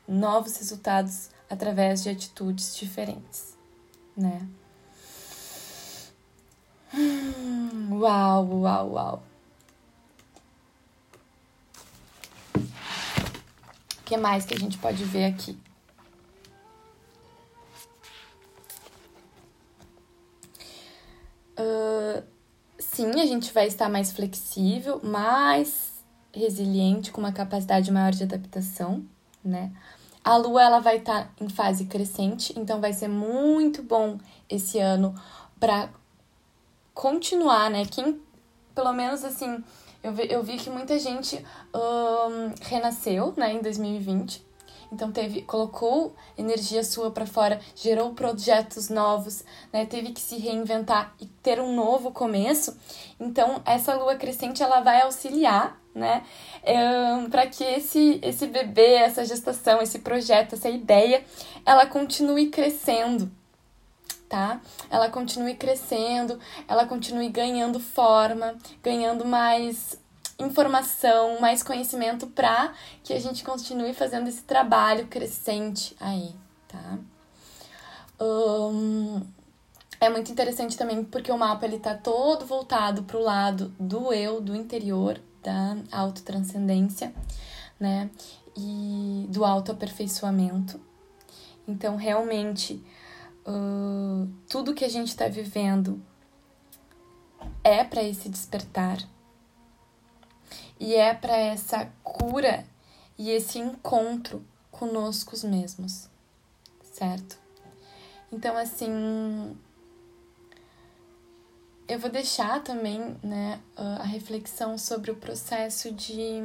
novos 0.07 0.57
resultados 0.57 1.29
através 1.49 2.03
de 2.03 2.09
atitudes 2.09 2.75
diferentes, 2.75 3.57
né? 4.15 4.47
Hum, 6.93 7.99
uau, 7.99 8.61
uau, 8.61 8.91
uau. 8.91 9.23
O 12.55 14.05
que 14.05 14.17
mais 14.17 14.45
que 14.45 14.53
a 14.53 14.59
gente 14.59 14.77
pode 14.77 15.03
ver 15.05 15.25
aqui? 15.25 15.57
Uh, 21.57 22.32
sim, 22.84 23.19
a 23.21 23.25
gente 23.25 23.53
vai 23.53 23.67
estar 23.67 23.89
mais 23.89 24.11
flexível, 24.11 24.99
mais 25.03 25.93
resiliente, 26.34 27.11
com 27.11 27.21
uma 27.21 27.31
capacidade 27.31 27.91
maior 27.91 28.11
de 28.11 28.23
adaptação, 28.23 29.03
né? 29.43 29.71
A 30.23 30.38
lua 30.38 30.63
ela 30.63 30.79
vai 30.79 30.97
estar 30.97 31.31
em 31.39 31.49
fase 31.49 31.86
crescente, 31.86 32.53
então 32.57 32.79
vai 32.79 32.93
ser 32.93 33.07
muito 33.07 33.84
bom 33.84 34.17
esse 34.49 34.79
ano 34.79 35.13
para 35.59 35.89
continuar, 36.93 37.69
né? 37.69 37.86
Quem, 37.86 38.21
pelo 38.73 38.93
menos 38.93 39.23
assim, 39.23 39.63
eu 40.01 40.13
vi, 40.13 40.31
eu 40.31 40.43
vi 40.43 40.57
que 40.57 40.69
muita 40.69 40.97
gente 40.99 41.43
renasceu, 42.61 43.34
né, 43.38 43.53
em 43.53 43.61
2020. 43.61 44.45
Então 44.93 45.11
teve, 45.11 45.41
colocou 45.41 46.15
energia 46.37 46.83
sua 46.83 47.09
para 47.09 47.25
fora, 47.25 47.59
gerou 47.75 48.13
projetos 48.13 48.89
novos, 48.89 49.43
né? 49.71 49.85
Teve 49.85 50.11
que 50.11 50.21
se 50.21 50.37
reinventar 50.37 51.15
e 51.19 51.25
ter 51.25 51.59
um 51.59 51.75
novo 51.75 52.11
começo. 52.11 52.77
Então 53.19 53.61
essa 53.65 53.95
lua 53.95 54.15
crescente 54.15 54.61
ela 54.61 54.81
vai 54.81 55.01
auxiliar, 55.01 55.81
né? 55.95 56.23
Um, 56.65 57.29
para 57.29 57.47
que 57.47 57.63
esse 57.63 58.19
esse 58.21 58.45
bebê, 58.45 58.93
essa 58.93 59.25
gestação, 59.25 59.81
esse 59.81 59.99
projeto, 59.99 60.53
essa 60.53 60.69
ideia, 60.69 61.23
ela 61.65 61.87
continue 61.87 62.49
crescendo, 62.49 63.31
tá? 64.29 64.61
Ela 64.91 65.09
continue 65.09 65.55
crescendo, 65.55 66.39
ela 66.67 66.85
continue 66.85 67.29
ganhando 67.29 67.79
forma, 67.79 68.55
ganhando 68.83 69.25
mais 69.25 69.97
informação, 70.39 71.39
mais 71.39 71.61
conhecimento 71.63 72.27
para 72.27 72.73
que 73.03 73.13
a 73.13 73.19
gente 73.19 73.43
continue 73.43 73.93
fazendo 73.93 74.27
esse 74.27 74.43
trabalho 74.43 75.07
crescente 75.07 75.95
aí, 75.99 76.34
tá? 76.67 76.97
Um, 78.19 79.21
é 79.99 80.09
muito 80.09 80.31
interessante 80.31 80.77
também 80.77 81.03
porque 81.03 81.31
o 81.31 81.38
mapa 81.38 81.65
ele 81.65 81.79
tá 81.79 81.95
todo 81.95 82.45
voltado 82.45 83.03
para 83.03 83.17
o 83.17 83.21
lado 83.21 83.73
do 83.79 84.13
eu, 84.13 84.41
do 84.41 84.55
interior, 84.55 85.19
da 85.41 85.77
autotranscendência, 85.91 87.13
né? 87.79 88.09
E 88.55 89.25
do 89.29 89.43
autoaperfeiçoamento. 89.43 90.79
Então, 91.67 91.95
realmente, 91.95 92.84
uh, 93.47 94.27
tudo 94.49 94.73
que 94.73 94.86
a 94.86 94.89
gente 94.89 95.07
está 95.07 95.27
vivendo 95.27 96.01
é 97.63 97.84
para 97.84 98.03
esse 98.03 98.29
despertar 98.29 98.97
e 100.84 100.95
é 100.95 101.13
para 101.13 101.38
essa 101.38 101.89
cura 102.03 102.65
e 103.17 103.29
esse 103.29 103.57
encontro 103.57 104.43
conosco 104.69 105.34
mesmos, 105.47 106.09
certo? 106.91 107.38
Então, 108.29 108.57
assim, 108.57 109.55
eu 111.88 111.97
vou 111.97 112.09
deixar 112.09 112.61
também, 112.63 113.15
né, 113.23 113.61
a 113.77 114.03
reflexão 114.03 114.77
sobre 114.77 115.09
o 115.09 115.15
processo 115.15 115.89
de 115.89 116.41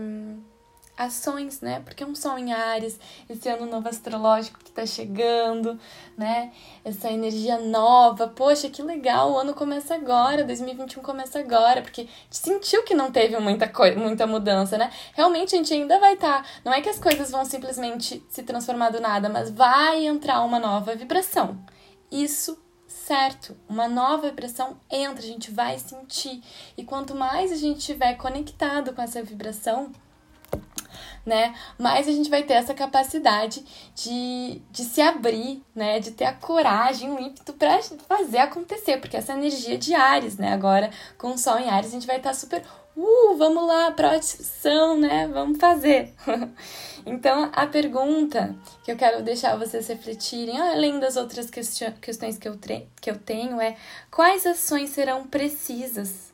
ações, 0.99 1.61
né? 1.61 1.81
Porque 1.85 2.03
é 2.03 2.07
um 2.07 2.15
sol 2.15 2.37
em 2.37 2.53
Ares, 2.53 2.99
esse 3.31 3.49
ano 3.49 3.67
novo 3.67 3.89
astrológico 3.89 4.59
que 4.59 4.73
tá 4.73 4.85
chegando, 4.85 5.79
né? 6.17 6.53
Essa 6.85 7.11
energia 7.11 7.59
nova. 7.59 8.27
Poxa, 8.29 8.69
que 8.69 8.83
legal, 8.83 9.33
o 9.33 9.39
ano 9.39 9.55
começa 9.55 9.95
agora, 9.95 10.45
2021 10.45 11.03
começa 11.03 11.39
agora, 11.39 11.81
porque 11.83 12.09
sentiu 12.29 12.83
que 12.83 12.95
não 12.95 13.13
teve 13.13 13.39
muita 13.39 13.69
coisa, 13.69 13.99
muita 13.99 14.27
mudança, 14.27 14.77
né? 14.77 14.91
Realmente 15.15 15.55
a 15.55 15.59
gente 15.59 15.73
ainda 15.73 16.01
vai 16.01 16.15
estar, 16.15 16.43
tá, 16.43 16.49
não 16.65 16.73
é 16.73 16.81
que 16.81 16.89
as 16.89 16.99
coisas 16.99 17.31
vão 17.31 17.45
simplesmente 17.45 18.25
se 18.29 18.43
transformar 18.43 18.91
do 18.91 19.01
nada, 19.01 19.29
mas 19.29 19.51
vai 19.51 20.05
entrar 20.05 20.43
uma 20.43 20.59
nova 20.59 20.97
vibração. 20.97 21.59
Isso 22.11 22.59
certo, 22.89 23.57
uma 23.69 23.87
nova 23.87 24.29
vibração 24.29 24.79
entra, 24.91 25.23
a 25.23 25.27
gente 25.27 25.51
vai 25.51 25.79
sentir. 25.79 26.43
E 26.77 26.85
quanto 26.85 27.15
mais 27.15 27.53
a 27.53 27.57
gente 27.57 27.79
estiver 27.79 28.15
conectado 28.15 28.93
com 28.93 29.01
essa 29.01 29.23
vibração, 29.23 29.93
né? 31.25 31.55
Mas 31.79 32.09
a 32.09 32.13
gente 32.13 32.31
vai 32.31 32.43
ter 32.43 32.55
essa 32.55 32.75
capacidade 32.75 33.65
de, 33.95 34.61
de 34.71 34.85
se 34.85 35.01
abrir, 35.01 35.63
né? 35.75 36.01
De 36.01 36.11
ter 36.11 36.25
a 36.25 36.33
coragem, 36.33 37.11
o 37.11 37.21
ímpeto 37.21 37.53
para 37.53 37.81
fazer 38.09 38.39
acontecer, 38.39 38.99
porque 38.99 39.17
essa 39.17 39.33
energia 39.33 39.79
de 39.79 39.95
Ares, 39.95 40.37
né? 40.37 40.53
Agora, 40.53 40.91
com 41.17 41.29
o 41.29 41.39
Sol 41.39 41.59
em 41.59 41.69
Ares, 41.69 41.91
a 41.91 41.93
gente 41.93 42.07
vai 42.07 42.17
estar 42.17 42.31
tá 42.31 42.35
super, 42.35 42.63
uh, 42.97 43.37
vamos 43.37 43.67
lá, 43.67 43.91
próxima 43.93 44.97
né? 44.97 45.29
Vamos 45.29 45.59
fazer. 45.59 46.15
então, 47.07 47.51
a 47.55 47.67
pergunta 47.67 48.55
que 48.85 48.93
eu 48.93 48.97
quero 48.97 49.23
deixar 49.23 49.57
vocês 49.57 49.87
refletirem, 49.89 50.61
além 50.61 50.99
das 50.99 51.17
outras 51.17 51.51
questões 51.51 52.39
que 52.39 52.49
eu, 52.49 52.59
que 53.01 53.11
eu 53.11 53.19
tenho, 53.19 53.61
é 53.61 53.77
quais 54.11 54.47
ações 54.47 54.91
serão 54.91 55.27
precisas 55.27 56.28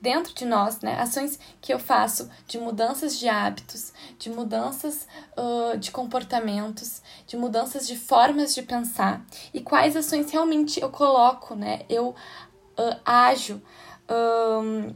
dentro 0.00 0.34
de 0.34 0.44
nós, 0.44 0.80
né? 0.80 1.00
Ações 1.00 1.38
que 1.60 1.72
eu 1.72 1.78
faço 1.78 2.30
de 2.46 2.58
mudanças 2.58 3.18
de 3.18 3.28
hábitos, 3.28 3.92
de 4.18 4.30
mudanças 4.30 5.06
uh, 5.36 5.76
de 5.76 5.90
comportamentos, 5.90 7.02
de 7.26 7.36
mudanças 7.36 7.86
de 7.86 7.96
formas 7.96 8.54
de 8.54 8.62
pensar 8.62 9.24
e 9.52 9.60
quais 9.60 9.96
ações 9.96 10.30
realmente 10.30 10.80
eu 10.80 10.90
coloco, 10.90 11.54
né? 11.54 11.82
Eu 11.88 12.10
uh, 12.10 13.00
ajo 13.04 13.60
um, 14.10 14.94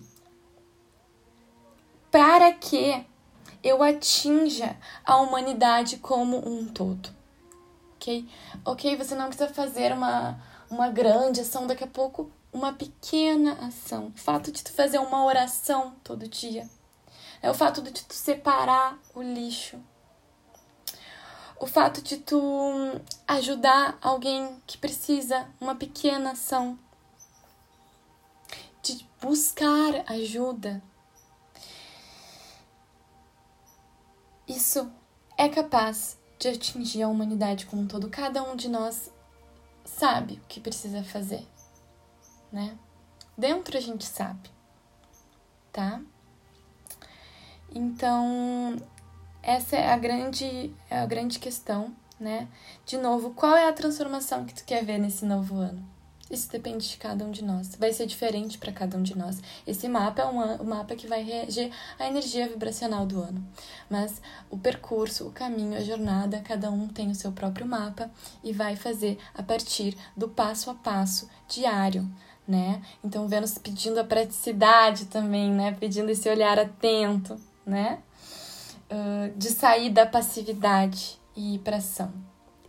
para 2.10 2.52
que 2.52 3.04
eu 3.62 3.82
atinja 3.82 4.76
a 5.04 5.16
humanidade 5.16 5.98
como 5.98 6.36
um 6.48 6.66
todo, 6.66 7.10
ok? 7.96 8.28
Ok, 8.64 8.96
você 8.96 9.14
não 9.14 9.26
precisa 9.26 9.52
fazer 9.52 9.92
uma, 9.92 10.38
uma 10.70 10.88
grande 10.88 11.40
ação 11.40 11.66
daqui 11.66 11.84
a 11.84 11.88
pouco 11.88 12.30
uma 12.52 12.72
pequena 12.72 13.54
ação. 13.66 14.12
O 14.14 14.18
fato 14.18 14.52
de 14.52 14.62
tu 14.62 14.72
fazer 14.72 14.98
uma 14.98 15.24
oração 15.24 15.96
todo 16.04 16.28
dia. 16.28 16.68
É 17.40 17.50
o 17.50 17.54
fato 17.54 17.80
de 17.80 17.90
tu 17.90 18.14
separar 18.14 18.98
o 19.14 19.22
lixo. 19.22 19.82
O 21.58 21.66
fato 21.66 22.02
de 22.02 22.18
tu 22.18 22.40
ajudar 23.26 23.96
alguém 24.02 24.60
que 24.66 24.76
precisa, 24.76 25.48
uma 25.60 25.74
pequena 25.74 26.32
ação. 26.32 26.78
De 28.82 29.08
buscar 29.20 30.04
ajuda. 30.10 30.82
Isso 34.46 34.92
é 35.38 35.48
capaz 35.48 36.18
de 36.38 36.48
atingir 36.48 37.02
a 37.02 37.08
humanidade 37.08 37.64
como 37.64 37.82
um 37.82 37.86
todo. 37.86 38.10
Cada 38.10 38.42
um 38.42 38.56
de 38.56 38.68
nós 38.68 39.10
sabe 39.84 40.34
o 40.34 40.46
que 40.48 40.60
precisa 40.60 41.02
fazer 41.04 41.46
né? 42.52 42.76
Dentro 43.36 43.76
a 43.76 43.80
gente 43.80 44.04
sabe, 44.04 44.50
tá? 45.72 46.00
Então, 47.74 48.76
essa 49.42 49.76
é 49.76 49.90
a 49.90 49.96
grande, 49.96 50.72
é 50.90 50.98
a 50.98 51.06
grande 51.06 51.38
questão, 51.38 51.94
né? 52.20 52.46
De 52.84 52.98
novo, 52.98 53.30
qual 53.30 53.56
é 53.56 53.68
a 53.68 53.72
transformação 53.72 54.44
que 54.44 54.54
tu 54.54 54.64
quer 54.64 54.84
ver 54.84 54.98
nesse 54.98 55.24
novo 55.24 55.56
ano? 55.56 55.92
Isso 56.30 56.50
depende 56.50 56.88
de 56.88 56.96
cada 56.96 57.26
um 57.26 57.30
de 57.30 57.44
nós. 57.44 57.74
Vai 57.76 57.92
ser 57.92 58.06
diferente 58.06 58.56
para 58.56 58.72
cada 58.72 58.96
um 58.96 59.02
de 59.02 59.16
nós. 59.16 59.42
Esse 59.66 59.86
mapa 59.86 60.22
é 60.22 60.26
um, 60.26 60.62
um 60.62 60.64
mapa 60.64 60.96
que 60.96 61.06
vai 61.06 61.22
reger 61.22 61.70
a 61.98 62.06
energia 62.06 62.48
vibracional 62.48 63.04
do 63.04 63.20
ano. 63.20 63.46
Mas 63.90 64.22
o 64.48 64.56
percurso, 64.56 65.26
o 65.28 65.32
caminho, 65.32 65.76
a 65.76 65.82
jornada, 65.82 66.40
cada 66.40 66.70
um 66.70 66.88
tem 66.88 67.10
o 67.10 67.14
seu 67.14 67.32
próprio 67.32 67.66
mapa 67.66 68.10
e 68.42 68.50
vai 68.50 68.76
fazer 68.76 69.18
a 69.34 69.42
partir 69.42 69.94
do 70.16 70.26
passo 70.26 70.70
a 70.70 70.74
passo 70.74 71.28
diário 71.46 72.10
né? 72.46 72.82
Então 73.02 73.28
Vênus 73.28 73.58
pedindo 73.58 73.98
a 73.98 74.04
praticidade 74.04 75.06
também, 75.06 75.50
né? 75.50 75.72
Pedindo 75.78 76.10
esse 76.10 76.28
olhar 76.28 76.58
atento, 76.58 77.40
né? 77.64 78.02
Uh, 78.90 79.36
de 79.38 79.50
sair 79.50 79.90
da 79.90 80.04
passividade 80.04 81.18
e 81.36 81.54
ir 81.54 81.58
para 81.60 81.78
ação. 81.78 82.12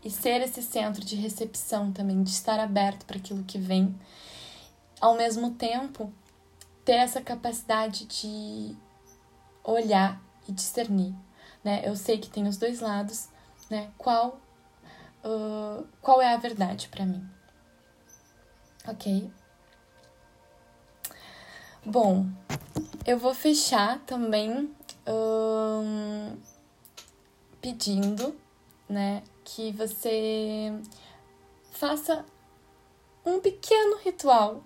E 0.03 0.09
ser 0.09 0.41
esse 0.41 0.61
centro 0.61 1.03
de 1.03 1.15
recepção 1.15 1.91
também, 1.91 2.24
de 2.24 2.30
estar 2.30 2.59
aberto 2.59 3.05
para 3.05 3.17
aquilo 3.17 3.43
que 3.43 3.57
vem. 3.57 3.93
Ao 4.99 5.15
mesmo 5.15 5.51
tempo, 5.51 6.13
ter 6.86 6.93
essa 6.93 7.21
capacidade 7.21 8.05
de 8.05 8.76
olhar 9.63 10.21
e 10.47 10.51
discernir, 10.51 11.13
né? 11.63 11.82
Eu 11.86 11.95
sei 11.95 12.17
que 12.17 12.30
tem 12.30 12.47
os 12.47 12.57
dois 12.57 12.80
lados, 12.80 13.30
né? 13.69 13.89
Qual 13.97 14.39
uh, 15.24 15.88
qual 16.01 16.21
é 16.21 16.34
a 16.34 16.38
verdade 16.38 16.89
para 16.89 17.05
mim? 17.05 17.26
Ok? 18.88 19.32
Bom, 21.86 22.25
eu 23.05 23.19
vou 23.19 23.34
fechar 23.34 23.99
também 24.05 24.73
pedindo, 27.59 28.34
né, 28.88 29.21
que 29.43 29.73
você 29.73 30.73
faça 31.71 32.25
um 33.25 33.41
pequeno 33.41 33.97
ritual 33.97 34.63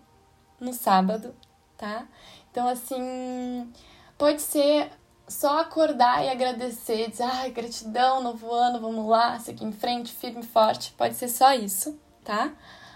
no 0.59 0.73
sábado, 0.73 1.33
tá? 1.75 2.07
Então, 2.51 2.67
assim, 2.67 3.71
pode 4.15 4.43
ser 4.43 4.91
só 5.27 5.61
acordar 5.61 6.23
e 6.23 6.29
agradecer, 6.29 7.09
dizer, 7.09 7.23
ai, 7.23 7.49
gratidão, 7.49 8.21
novo 8.21 8.53
ano, 8.53 8.79
vamos 8.79 9.07
lá, 9.07 9.39
seguir 9.39 9.65
em 9.65 9.71
frente, 9.71 10.13
firme 10.13 10.41
e 10.41 10.47
forte. 10.47 10.93
Pode 10.93 11.15
ser 11.15 11.29
só 11.29 11.51
isso, 11.53 11.99
tá? 12.23 12.53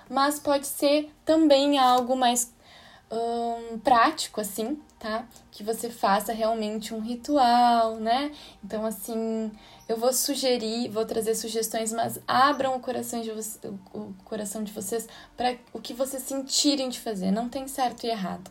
Mas 0.08 0.40
pode 0.40 0.68
ser 0.68 1.12
também 1.26 1.80
algo 1.80 2.16
mais 2.16 2.54
um, 3.12 3.78
prático, 3.80 4.40
assim, 4.40 4.80
tá? 4.98 5.28
Que 5.52 5.64
você 5.64 5.90
faça 5.90 6.32
realmente 6.32 6.94
um 6.94 7.02
ritual, 7.02 7.98
né? 7.98 8.32
Então, 8.64 8.86
assim, 8.86 9.52
eu 9.88 9.98
vou 9.98 10.14
sugerir, 10.14 10.90
vou 10.90 11.06
trazer 11.06 11.36
sugestões, 11.36 11.92
mas 11.92 12.20
abram 12.28 12.76
o 12.76 12.80
coração 12.80 13.22
de, 13.22 13.32
você, 13.32 13.60
o 13.94 14.14
coração 14.24 14.64
de 14.64 14.72
vocês 14.72 15.08
para 15.36 15.58
o 15.74 15.82
que 15.82 15.94
vocês 15.94 16.24
sentirem 16.24 16.88
de 16.90 17.00
fazer. 17.00 17.32
Não 17.32 17.50
tem 17.50 17.68
certo 17.68 18.06
e 18.06 18.10
errado. 18.10 18.50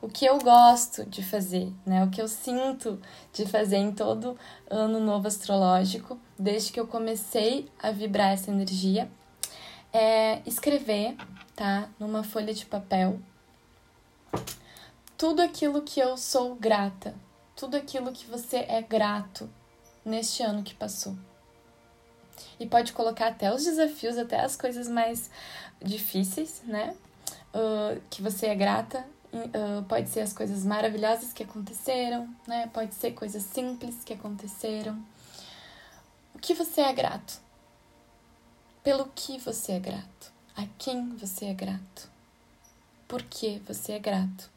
O 0.00 0.08
que 0.08 0.24
eu 0.24 0.38
gosto 0.38 1.04
de 1.04 1.22
fazer, 1.22 1.70
né? 1.84 2.04
O 2.04 2.10
que 2.10 2.22
eu 2.22 2.28
sinto 2.28 2.98
de 3.32 3.44
fazer 3.44 3.76
em 3.76 3.92
todo 3.92 4.38
ano 4.70 5.00
novo 5.00 5.28
astrológico, 5.28 6.18
desde 6.38 6.72
que 6.72 6.80
eu 6.80 6.86
comecei 6.86 7.68
a 7.78 7.90
vibrar 7.90 8.32
essa 8.32 8.50
energia, 8.50 9.10
é 9.92 10.40
escrever, 10.46 11.16
tá? 11.54 11.88
Numa 11.98 12.22
folha 12.22 12.54
de 12.54 12.64
papel, 12.64 13.18
tudo 15.16 15.42
aquilo 15.42 15.82
que 15.82 15.98
eu 15.98 16.16
sou 16.16 16.54
grata, 16.54 17.14
tudo 17.56 17.76
aquilo 17.76 18.12
que 18.12 18.26
você 18.26 18.58
é 18.68 18.80
grato 18.80 19.50
neste 20.04 20.42
ano 20.42 20.62
que 20.62 20.74
passou. 20.74 21.16
E 22.60 22.66
pode 22.66 22.92
colocar 22.92 23.28
até 23.28 23.52
os 23.52 23.64
desafios, 23.64 24.16
até 24.16 24.40
as 24.40 24.56
coisas 24.56 24.88
mais 24.88 25.30
difíceis, 25.82 26.62
né? 26.64 26.96
Uh, 27.54 28.00
que 28.08 28.22
você 28.22 28.46
é 28.46 28.54
grata. 28.54 29.04
Uh, 29.32 29.82
pode 29.84 30.08
ser 30.08 30.20
as 30.20 30.32
coisas 30.32 30.64
maravilhosas 30.64 31.32
que 31.32 31.42
aconteceram, 31.42 32.28
né? 32.46 32.68
Pode 32.72 32.94
ser 32.94 33.12
coisas 33.12 33.42
simples 33.42 34.02
que 34.04 34.14
aconteceram. 34.14 34.98
O 36.34 36.38
que 36.38 36.54
você 36.54 36.80
é 36.80 36.92
grato? 36.92 37.40
Pelo 38.82 39.06
que 39.14 39.38
você 39.38 39.72
é 39.72 39.78
grato? 39.80 40.32
A 40.56 40.64
quem 40.78 41.16
você 41.16 41.46
é 41.46 41.54
grato? 41.54 42.17
Por 43.08 43.22
que 43.22 43.60
você 43.66 43.92
é 43.92 43.98
grato? 43.98 44.50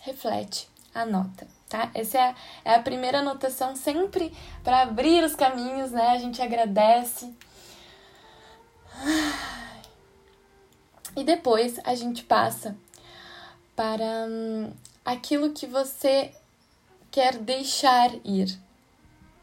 Reflete, 0.00 0.68
anota 0.94 1.46
tá? 1.70 1.90
Essa 1.94 2.18
é 2.18 2.22
a, 2.22 2.34
é 2.64 2.74
a 2.74 2.82
primeira 2.82 3.20
anotação 3.20 3.74
sempre 3.74 4.34
para 4.62 4.82
abrir 4.82 5.24
os 5.24 5.34
caminhos, 5.34 5.92
né? 5.92 6.08
A 6.08 6.18
gente 6.18 6.42
agradece. 6.42 7.32
E 11.16 11.24
depois 11.24 11.78
a 11.84 11.94
gente 11.94 12.24
passa 12.24 12.76
para 13.74 14.26
hum, 14.28 14.70
aquilo 15.04 15.52
que 15.52 15.66
você 15.66 16.34
quer 17.10 17.38
deixar 17.38 18.10
ir, 18.24 18.58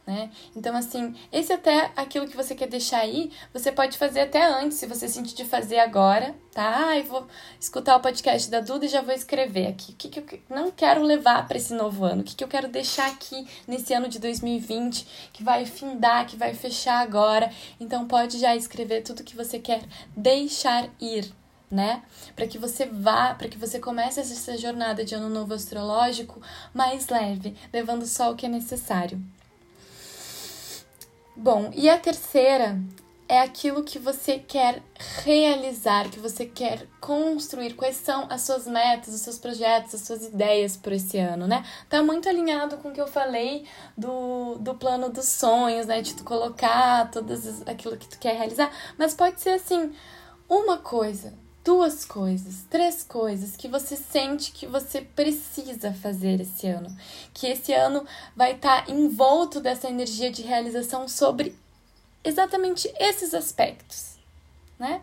né? 0.08 0.32
Então, 0.56 0.74
assim, 0.76 1.14
esse 1.34 1.52
até 1.52 1.92
aquilo 1.94 2.30
que 2.30 2.38
você 2.38 2.56
quer 2.56 2.68
deixar 2.68 3.00
aí, 3.00 3.30
você 3.54 3.74
pode 3.74 3.98
fazer 3.98 4.22
até 4.22 4.46
antes, 4.46 4.78
se 4.78 4.86
você 4.88 5.06
sentir 5.10 5.36
de 5.36 5.44
fazer 5.44 5.80
agora, 5.80 6.34
tá? 6.54 6.88
Ah, 6.88 6.98
eu 6.98 7.04
vou 7.04 7.28
escutar 7.60 7.98
o 7.98 8.00
podcast 8.00 8.50
da 8.50 8.62
Duda 8.62 8.86
e 8.86 8.88
já 8.90 9.02
vou 9.02 9.14
escrever 9.14 9.68
aqui. 9.68 9.92
O 9.92 9.96
que, 9.96 10.08
que 10.08 10.20
eu 10.20 10.40
não 10.50 10.72
quero 10.72 11.04
levar 11.04 11.46
para 11.46 11.58
esse 11.58 11.74
novo 11.74 12.06
ano? 12.06 12.22
O 12.22 12.24
que, 12.24 12.38
que 12.38 12.44
eu 12.44 12.48
quero 12.48 12.70
deixar 12.70 13.08
aqui 13.08 13.46
nesse 13.68 13.94
ano 13.94 14.08
de 14.08 14.18
2020, 14.18 15.30
que 15.34 15.44
vai 15.44 15.66
findar, 15.66 16.26
que 16.26 16.38
vai 16.38 16.54
fechar 16.54 17.02
agora? 17.02 17.52
Então, 17.78 18.08
pode 18.08 18.40
já 18.40 18.56
escrever 18.56 19.02
tudo 19.02 19.26
que 19.26 19.36
você 19.36 19.60
quer 19.60 19.84
deixar 20.16 20.90
ir, 21.02 21.34
né? 21.70 22.02
Para 22.34 22.48
que 22.48 22.58
você 22.58 22.86
vá, 22.86 23.36
para 23.36 23.50
que 23.50 23.58
você 23.58 23.78
comece 23.78 24.22
essa 24.22 24.58
jornada 24.58 25.04
de 25.04 25.14
ano 25.14 25.28
novo 25.28 25.54
astrológico 25.54 26.42
mais 26.74 27.10
leve, 27.10 27.58
levando 27.74 28.06
só 28.06 28.32
o 28.32 28.36
que 28.36 28.46
é 28.46 28.50
necessário. 28.50 29.22
Bom, 31.40 31.70
e 31.76 31.88
a 31.88 32.00
terceira 32.00 32.82
é 33.30 33.40
aquilo 33.40 33.84
que 33.84 34.00
você 34.00 34.40
quer 34.40 34.82
realizar, 35.24 36.10
que 36.10 36.20
você 36.20 36.48
quer 36.48 36.88
construir, 37.00 37.76
quais 37.76 37.96
são 37.96 38.26
as 38.28 38.42
suas 38.42 38.66
metas, 38.66 39.14
os 39.14 39.22
seus 39.22 39.38
projetos, 39.38 39.94
as 39.94 40.02
suas 40.02 40.26
ideias 40.26 40.76
para 40.76 40.96
esse 40.96 41.20
ano, 41.20 41.46
né? 41.46 41.64
Tá 41.88 42.02
muito 42.02 42.28
alinhado 42.28 42.78
com 42.78 42.90
o 42.90 42.92
que 42.92 43.00
eu 43.00 43.06
falei 43.06 43.66
do, 43.96 44.56
do 44.56 44.74
plano 44.74 45.10
dos 45.10 45.26
sonhos, 45.28 45.86
né? 45.86 46.02
De 46.02 46.16
tu 46.16 46.24
colocar 46.24 47.12
todas 47.12 47.62
aquilo 47.68 47.98
que 47.98 48.08
tu 48.08 48.18
quer 48.18 48.36
realizar, 48.36 48.72
mas 48.98 49.14
pode 49.14 49.40
ser 49.40 49.52
assim, 49.52 49.94
uma 50.50 50.80
coisa, 50.80 51.36
duas 51.68 52.06
coisas, 52.06 52.64
três 52.70 53.04
coisas 53.04 53.58
que 53.58 53.68
você 53.68 53.98
sente 53.98 54.54
que 54.54 54.66
você 54.66 55.02
precisa 55.02 55.92
fazer 55.92 56.40
esse 56.40 56.66
ano. 56.66 56.88
Que 57.34 57.48
esse 57.48 57.74
ano 57.74 58.08
vai 58.34 58.54
estar 58.54 58.86
tá 58.86 58.92
envolto 58.92 59.60
dessa 59.60 59.90
energia 59.90 60.32
de 60.32 60.44
realização 60.44 61.10
sobre 61.10 61.54
exatamente 62.24 62.90
esses 62.98 63.34
aspectos, 63.34 64.18
né? 64.80 65.02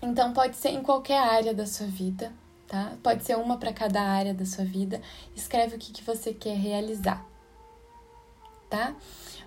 Então 0.00 0.32
pode 0.32 0.54
ser 0.54 0.68
em 0.68 0.82
qualquer 0.82 1.18
área 1.18 1.52
da 1.52 1.66
sua 1.66 1.88
vida, 1.88 2.32
tá? 2.68 2.92
Pode 3.02 3.24
ser 3.24 3.36
uma 3.36 3.56
para 3.56 3.72
cada 3.72 4.00
área 4.00 4.32
da 4.32 4.46
sua 4.46 4.64
vida. 4.64 5.02
Escreve 5.34 5.74
o 5.74 5.78
que, 5.78 5.90
que 5.90 6.04
você 6.04 6.32
quer 6.32 6.56
realizar, 6.56 7.26
tá? 8.70 8.94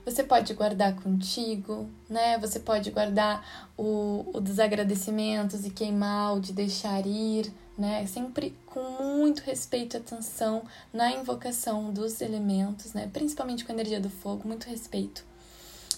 Você 0.05 0.23
pode 0.23 0.53
guardar 0.53 0.95
contigo, 0.95 1.89
né? 2.09 2.37
Você 2.39 2.59
pode 2.59 2.91
guardar 2.91 3.69
o, 3.77 4.25
o 4.33 4.41
dos 4.41 4.59
agradecimentos 4.59 5.65
e 5.65 5.69
queimar 5.69 6.35
o 6.35 6.39
de 6.39 6.53
deixar 6.53 7.05
ir, 7.05 7.51
né? 7.77 8.05
Sempre 8.07 8.55
com 8.65 8.81
muito 9.03 9.41
respeito 9.41 9.95
e 9.95 9.97
atenção 9.97 10.63
na 10.93 11.11
invocação 11.11 11.91
dos 11.91 12.21
elementos, 12.21 12.93
né? 12.93 13.09
Principalmente 13.11 13.63
com 13.65 13.71
a 13.71 13.75
energia 13.75 13.99
do 13.99 14.09
fogo, 14.09 14.47
muito 14.47 14.65
respeito 14.67 15.23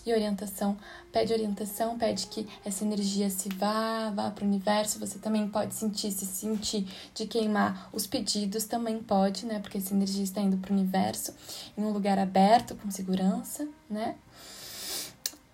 e 0.06 0.14
orientação. 0.14 0.78
Pede 1.12 1.34
orientação, 1.34 1.98
pede 1.98 2.28
que 2.28 2.48
essa 2.66 2.84
energia 2.84 3.30
se 3.30 3.50
vá, 3.50 4.12
vá 4.12 4.30
para 4.32 4.44
o 4.44 4.48
universo. 4.48 5.00
Você 5.00 5.20
também 5.20 5.48
pode 5.48 5.74
sentir, 5.74 6.12
se 6.12 6.26
sentir 6.26 6.88
de 7.14 7.26
queimar 7.26 7.90
os 7.92 8.08
pedidos, 8.08 8.66
também 8.66 9.00
pode, 9.00 9.46
né? 9.46 9.60
Porque 9.60 9.78
essa 9.78 9.94
energia 9.94 10.24
está 10.24 10.42
indo 10.42 10.58
para 10.58 10.72
o 10.72 10.76
universo 10.76 11.34
em 11.78 11.84
um 11.84 11.92
lugar 11.92 12.18
aberto, 12.18 12.76
com 12.76 12.90
segurança, 12.90 13.68
né? 13.90 14.16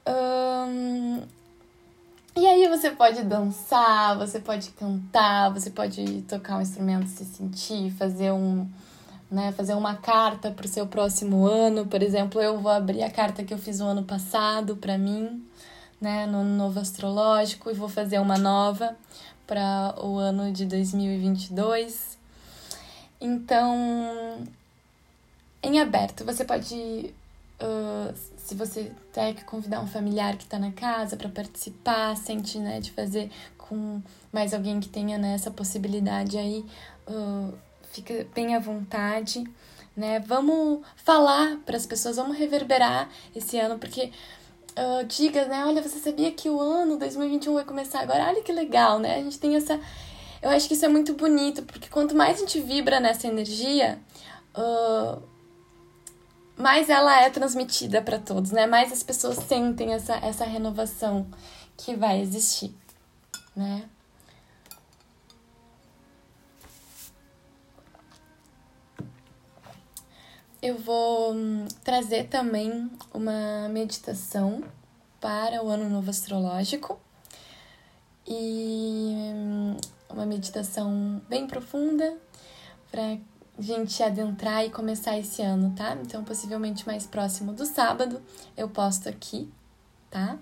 Hum, 0.08 1.22
e 2.38 2.46
aí 2.46 2.68
você 2.68 2.92
pode 2.92 3.24
dançar, 3.24 4.16
você 4.16 4.40
pode 4.40 4.70
cantar, 4.70 5.52
você 5.52 5.72
pode 5.72 6.22
tocar 6.22 6.58
um 6.58 6.62
instrumento, 6.62 7.08
se 7.08 7.26
sentir, 7.26 7.92
fazer 7.94 8.32
um, 8.32 8.70
né, 9.30 9.52
fazer 9.52 9.74
uma 9.74 9.96
carta 9.96 10.52
para 10.52 10.66
o 10.66 10.70
seu 10.70 10.88
próximo 10.88 11.46
ano. 11.46 11.86
Por 11.86 12.02
exemplo, 12.02 12.42
eu 12.42 12.60
vou 12.60 12.72
abrir 12.72 13.04
a 13.04 13.12
carta 13.12 13.44
que 13.44 13.54
eu 13.54 13.58
fiz 13.58 13.80
o 13.80 13.86
ano 13.86 14.04
passado 14.04 14.78
para 14.78 14.98
mim, 14.98 15.44
né, 16.00 16.26
no 16.26 16.44
novo 16.44 16.80
astrológico, 16.80 17.70
e 17.70 17.74
vou 17.74 17.90
fazer 17.90 18.20
uma 18.20 18.38
nova 18.38 18.96
para 19.46 19.96
o 20.02 20.18
ano 20.18 20.52
de 20.52 20.66
2022. 20.66 22.18
Então, 23.20 24.44
em 25.64 25.80
aberto, 25.80 26.24
você 26.24 26.46
pode, 26.46 27.14
uh, 27.62 28.14
se 28.38 28.56
você 28.56 28.92
tem 29.12 29.34
que 29.34 29.44
convidar 29.44 29.82
um 29.82 29.88
familiar 29.88 30.38
que 30.38 30.44
está 30.44 30.60
na 30.60 30.72
casa 30.72 31.18
para 31.18 31.30
participar, 31.30 32.16
sente, 32.16 32.60
né, 32.60 32.80
de 32.80 32.92
fazer 32.92 33.30
com 33.58 34.02
mais 34.32 34.54
alguém 34.54 34.80
que 34.80 34.88
tenha 34.88 35.18
né, 35.18 35.34
essa 35.34 35.52
possibilidade 35.52 36.38
aí. 36.38 36.64
Uh, 37.08 37.54
fica 37.92 38.28
bem 38.34 38.56
à 38.56 38.60
vontade, 38.60 39.44
né? 39.96 40.20
Vamos 40.20 40.82
falar 40.96 41.58
para 41.66 41.76
as 41.76 41.86
pessoas, 41.86 42.18
vamos 42.18 42.38
reverberar 42.38 43.10
esse 43.36 43.58
ano, 43.58 43.80
porque 43.80 44.12
uh, 44.78 45.06
diga, 45.06 45.46
né? 45.46 45.66
Olha, 45.66 45.82
você 45.82 46.00
sabia 46.00 46.32
que 46.32 46.50
o 46.50 46.60
ano 46.60 46.98
2021 46.98 47.54
vai 47.54 47.66
começar 47.66 48.02
agora? 48.02 48.28
Olha 48.28 48.44
que 48.44 48.52
legal, 48.52 49.00
né? 49.00 49.16
A 49.16 49.24
gente 49.24 49.40
tem 49.40 49.56
essa. 49.56 49.80
Eu 50.42 50.52
acho 50.52 50.68
que 50.68 50.76
isso 50.76 50.86
é 50.86 50.90
muito 50.90 51.14
bonito, 51.14 51.64
porque 51.64 51.90
quanto 51.90 52.16
mais 52.16 52.38
a 52.38 52.40
gente 52.42 52.62
vibra 52.62 53.00
nessa 53.00 53.28
energia, 53.28 54.00
uh, 54.56 55.22
mais 56.56 56.90
ela 56.90 57.22
é 57.22 57.30
transmitida 57.30 58.02
para 58.02 58.20
todos, 58.20 58.52
né? 58.52 58.68
Mais 58.68 58.92
as 58.92 59.02
pessoas 59.02 59.38
sentem 59.38 59.94
essa, 59.94 60.16
essa 60.18 60.46
renovação 60.46 61.28
que 61.76 61.96
vai 61.96 62.22
existir, 62.22 62.74
né? 63.56 63.84
Eu 70.68 70.78
vou 70.78 71.34
hum, 71.34 71.66
trazer 71.84 72.28
também 72.28 72.92
uma 73.14 73.70
meditação 73.70 74.62
para 75.20 75.64
o 75.64 75.70
Ano 75.70 75.90
Novo 75.90 76.10
Astrológico 76.10 77.00
e 78.28 79.14
hum, 79.34 79.78
uma 80.10 80.26
meditação 80.26 81.22
bem 81.30 81.48
profunda 81.48 82.18
para 82.92 83.18
gente 83.58 84.04
adentrar 84.04 84.66
e 84.66 84.70
começar 84.70 85.18
esse 85.18 85.42
ano, 85.42 85.74
tá? 85.76 85.98
Então, 86.02 86.24
possivelmente 86.24 86.86
mais 86.86 87.08
próximo 87.08 87.54
do 87.54 87.66
sábado, 87.66 88.22
eu 88.56 88.68
posto 88.68 89.08
aqui, 89.08 89.50
tá? 90.12 90.38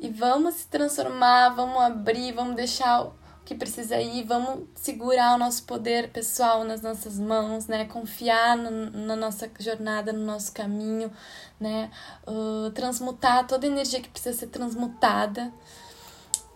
E 0.00 0.10
vamos 0.10 0.56
se 0.56 0.66
transformar, 0.66 1.50
vamos 1.50 1.80
abrir, 1.80 2.32
vamos 2.32 2.56
deixar 2.56 3.08
que 3.44 3.54
precisa 3.54 4.00
ir, 4.00 4.24
vamos 4.24 4.66
segurar 4.74 5.34
o 5.34 5.38
nosso 5.38 5.64
poder 5.64 6.10
pessoal 6.10 6.64
nas 6.64 6.80
nossas 6.80 7.18
mãos, 7.18 7.66
né? 7.66 7.84
Confiar 7.84 8.56
no, 8.56 8.90
na 8.90 9.14
nossa 9.14 9.50
jornada, 9.60 10.12
no 10.12 10.24
nosso 10.24 10.52
caminho, 10.52 11.12
né? 11.60 11.90
Uh, 12.26 12.70
transmutar 12.70 13.46
toda 13.46 13.66
a 13.66 13.70
energia 13.70 14.00
que 14.00 14.08
precisa 14.08 14.38
ser 14.38 14.46
transmutada. 14.46 15.52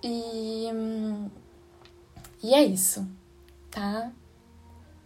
E, 0.02 0.68
e 2.42 2.54
é 2.54 2.64
isso, 2.64 3.06
tá? 3.70 4.10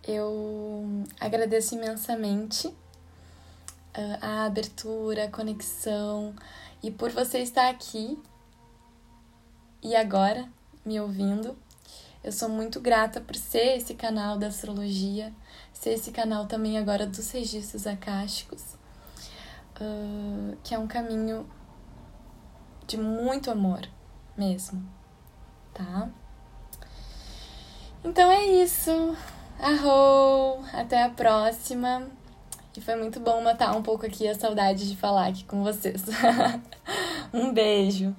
Eu 0.06 1.04
agradeço 1.18 1.74
imensamente 1.74 2.68
uh, 2.68 4.18
a 4.20 4.44
abertura, 4.44 5.24
a 5.24 5.30
conexão 5.30 6.34
e 6.82 6.90
por 6.90 7.10
você 7.10 7.38
estar 7.38 7.68
aqui 7.68 8.18
e 9.82 9.96
agora 9.96 10.48
me 10.84 11.00
ouvindo. 11.00 11.56
Eu 12.22 12.30
sou 12.30 12.48
muito 12.48 12.80
grata 12.80 13.20
por 13.20 13.34
ser 13.34 13.76
esse 13.76 13.94
canal 13.94 14.38
da 14.38 14.46
astrologia, 14.46 15.32
ser 15.72 15.90
esse 15.90 16.12
canal 16.12 16.46
também 16.46 16.78
agora 16.78 17.04
dos 17.04 17.30
registros 17.32 17.84
acásticos, 17.86 18.62
uh, 19.80 20.56
que 20.62 20.72
é 20.72 20.78
um 20.78 20.86
caminho 20.86 21.44
de 22.86 22.96
muito 22.96 23.50
amor 23.50 23.88
mesmo, 24.36 24.88
tá? 25.74 26.08
Então 28.04 28.30
é 28.30 28.46
isso. 28.46 29.16
Arrou! 29.58 30.64
Até 30.72 31.02
a 31.02 31.10
próxima! 31.10 32.06
E 32.76 32.80
foi 32.80 32.96
muito 32.96 33.20
bom 33.20 33.42
matar 33.42 33.76
um 33.76 33.82
pouco 33.82 34.06
aqui 34.06 34.26
a 34.28 34.34
saudade 34.34 34.88
de 34.88 34.96
falar 34.96 35.28
aqui 35.28 35.44
com 35.44 35.62
vocês. 35.62 36.04
um 37.34 37.52
beijo! 37.52 38.14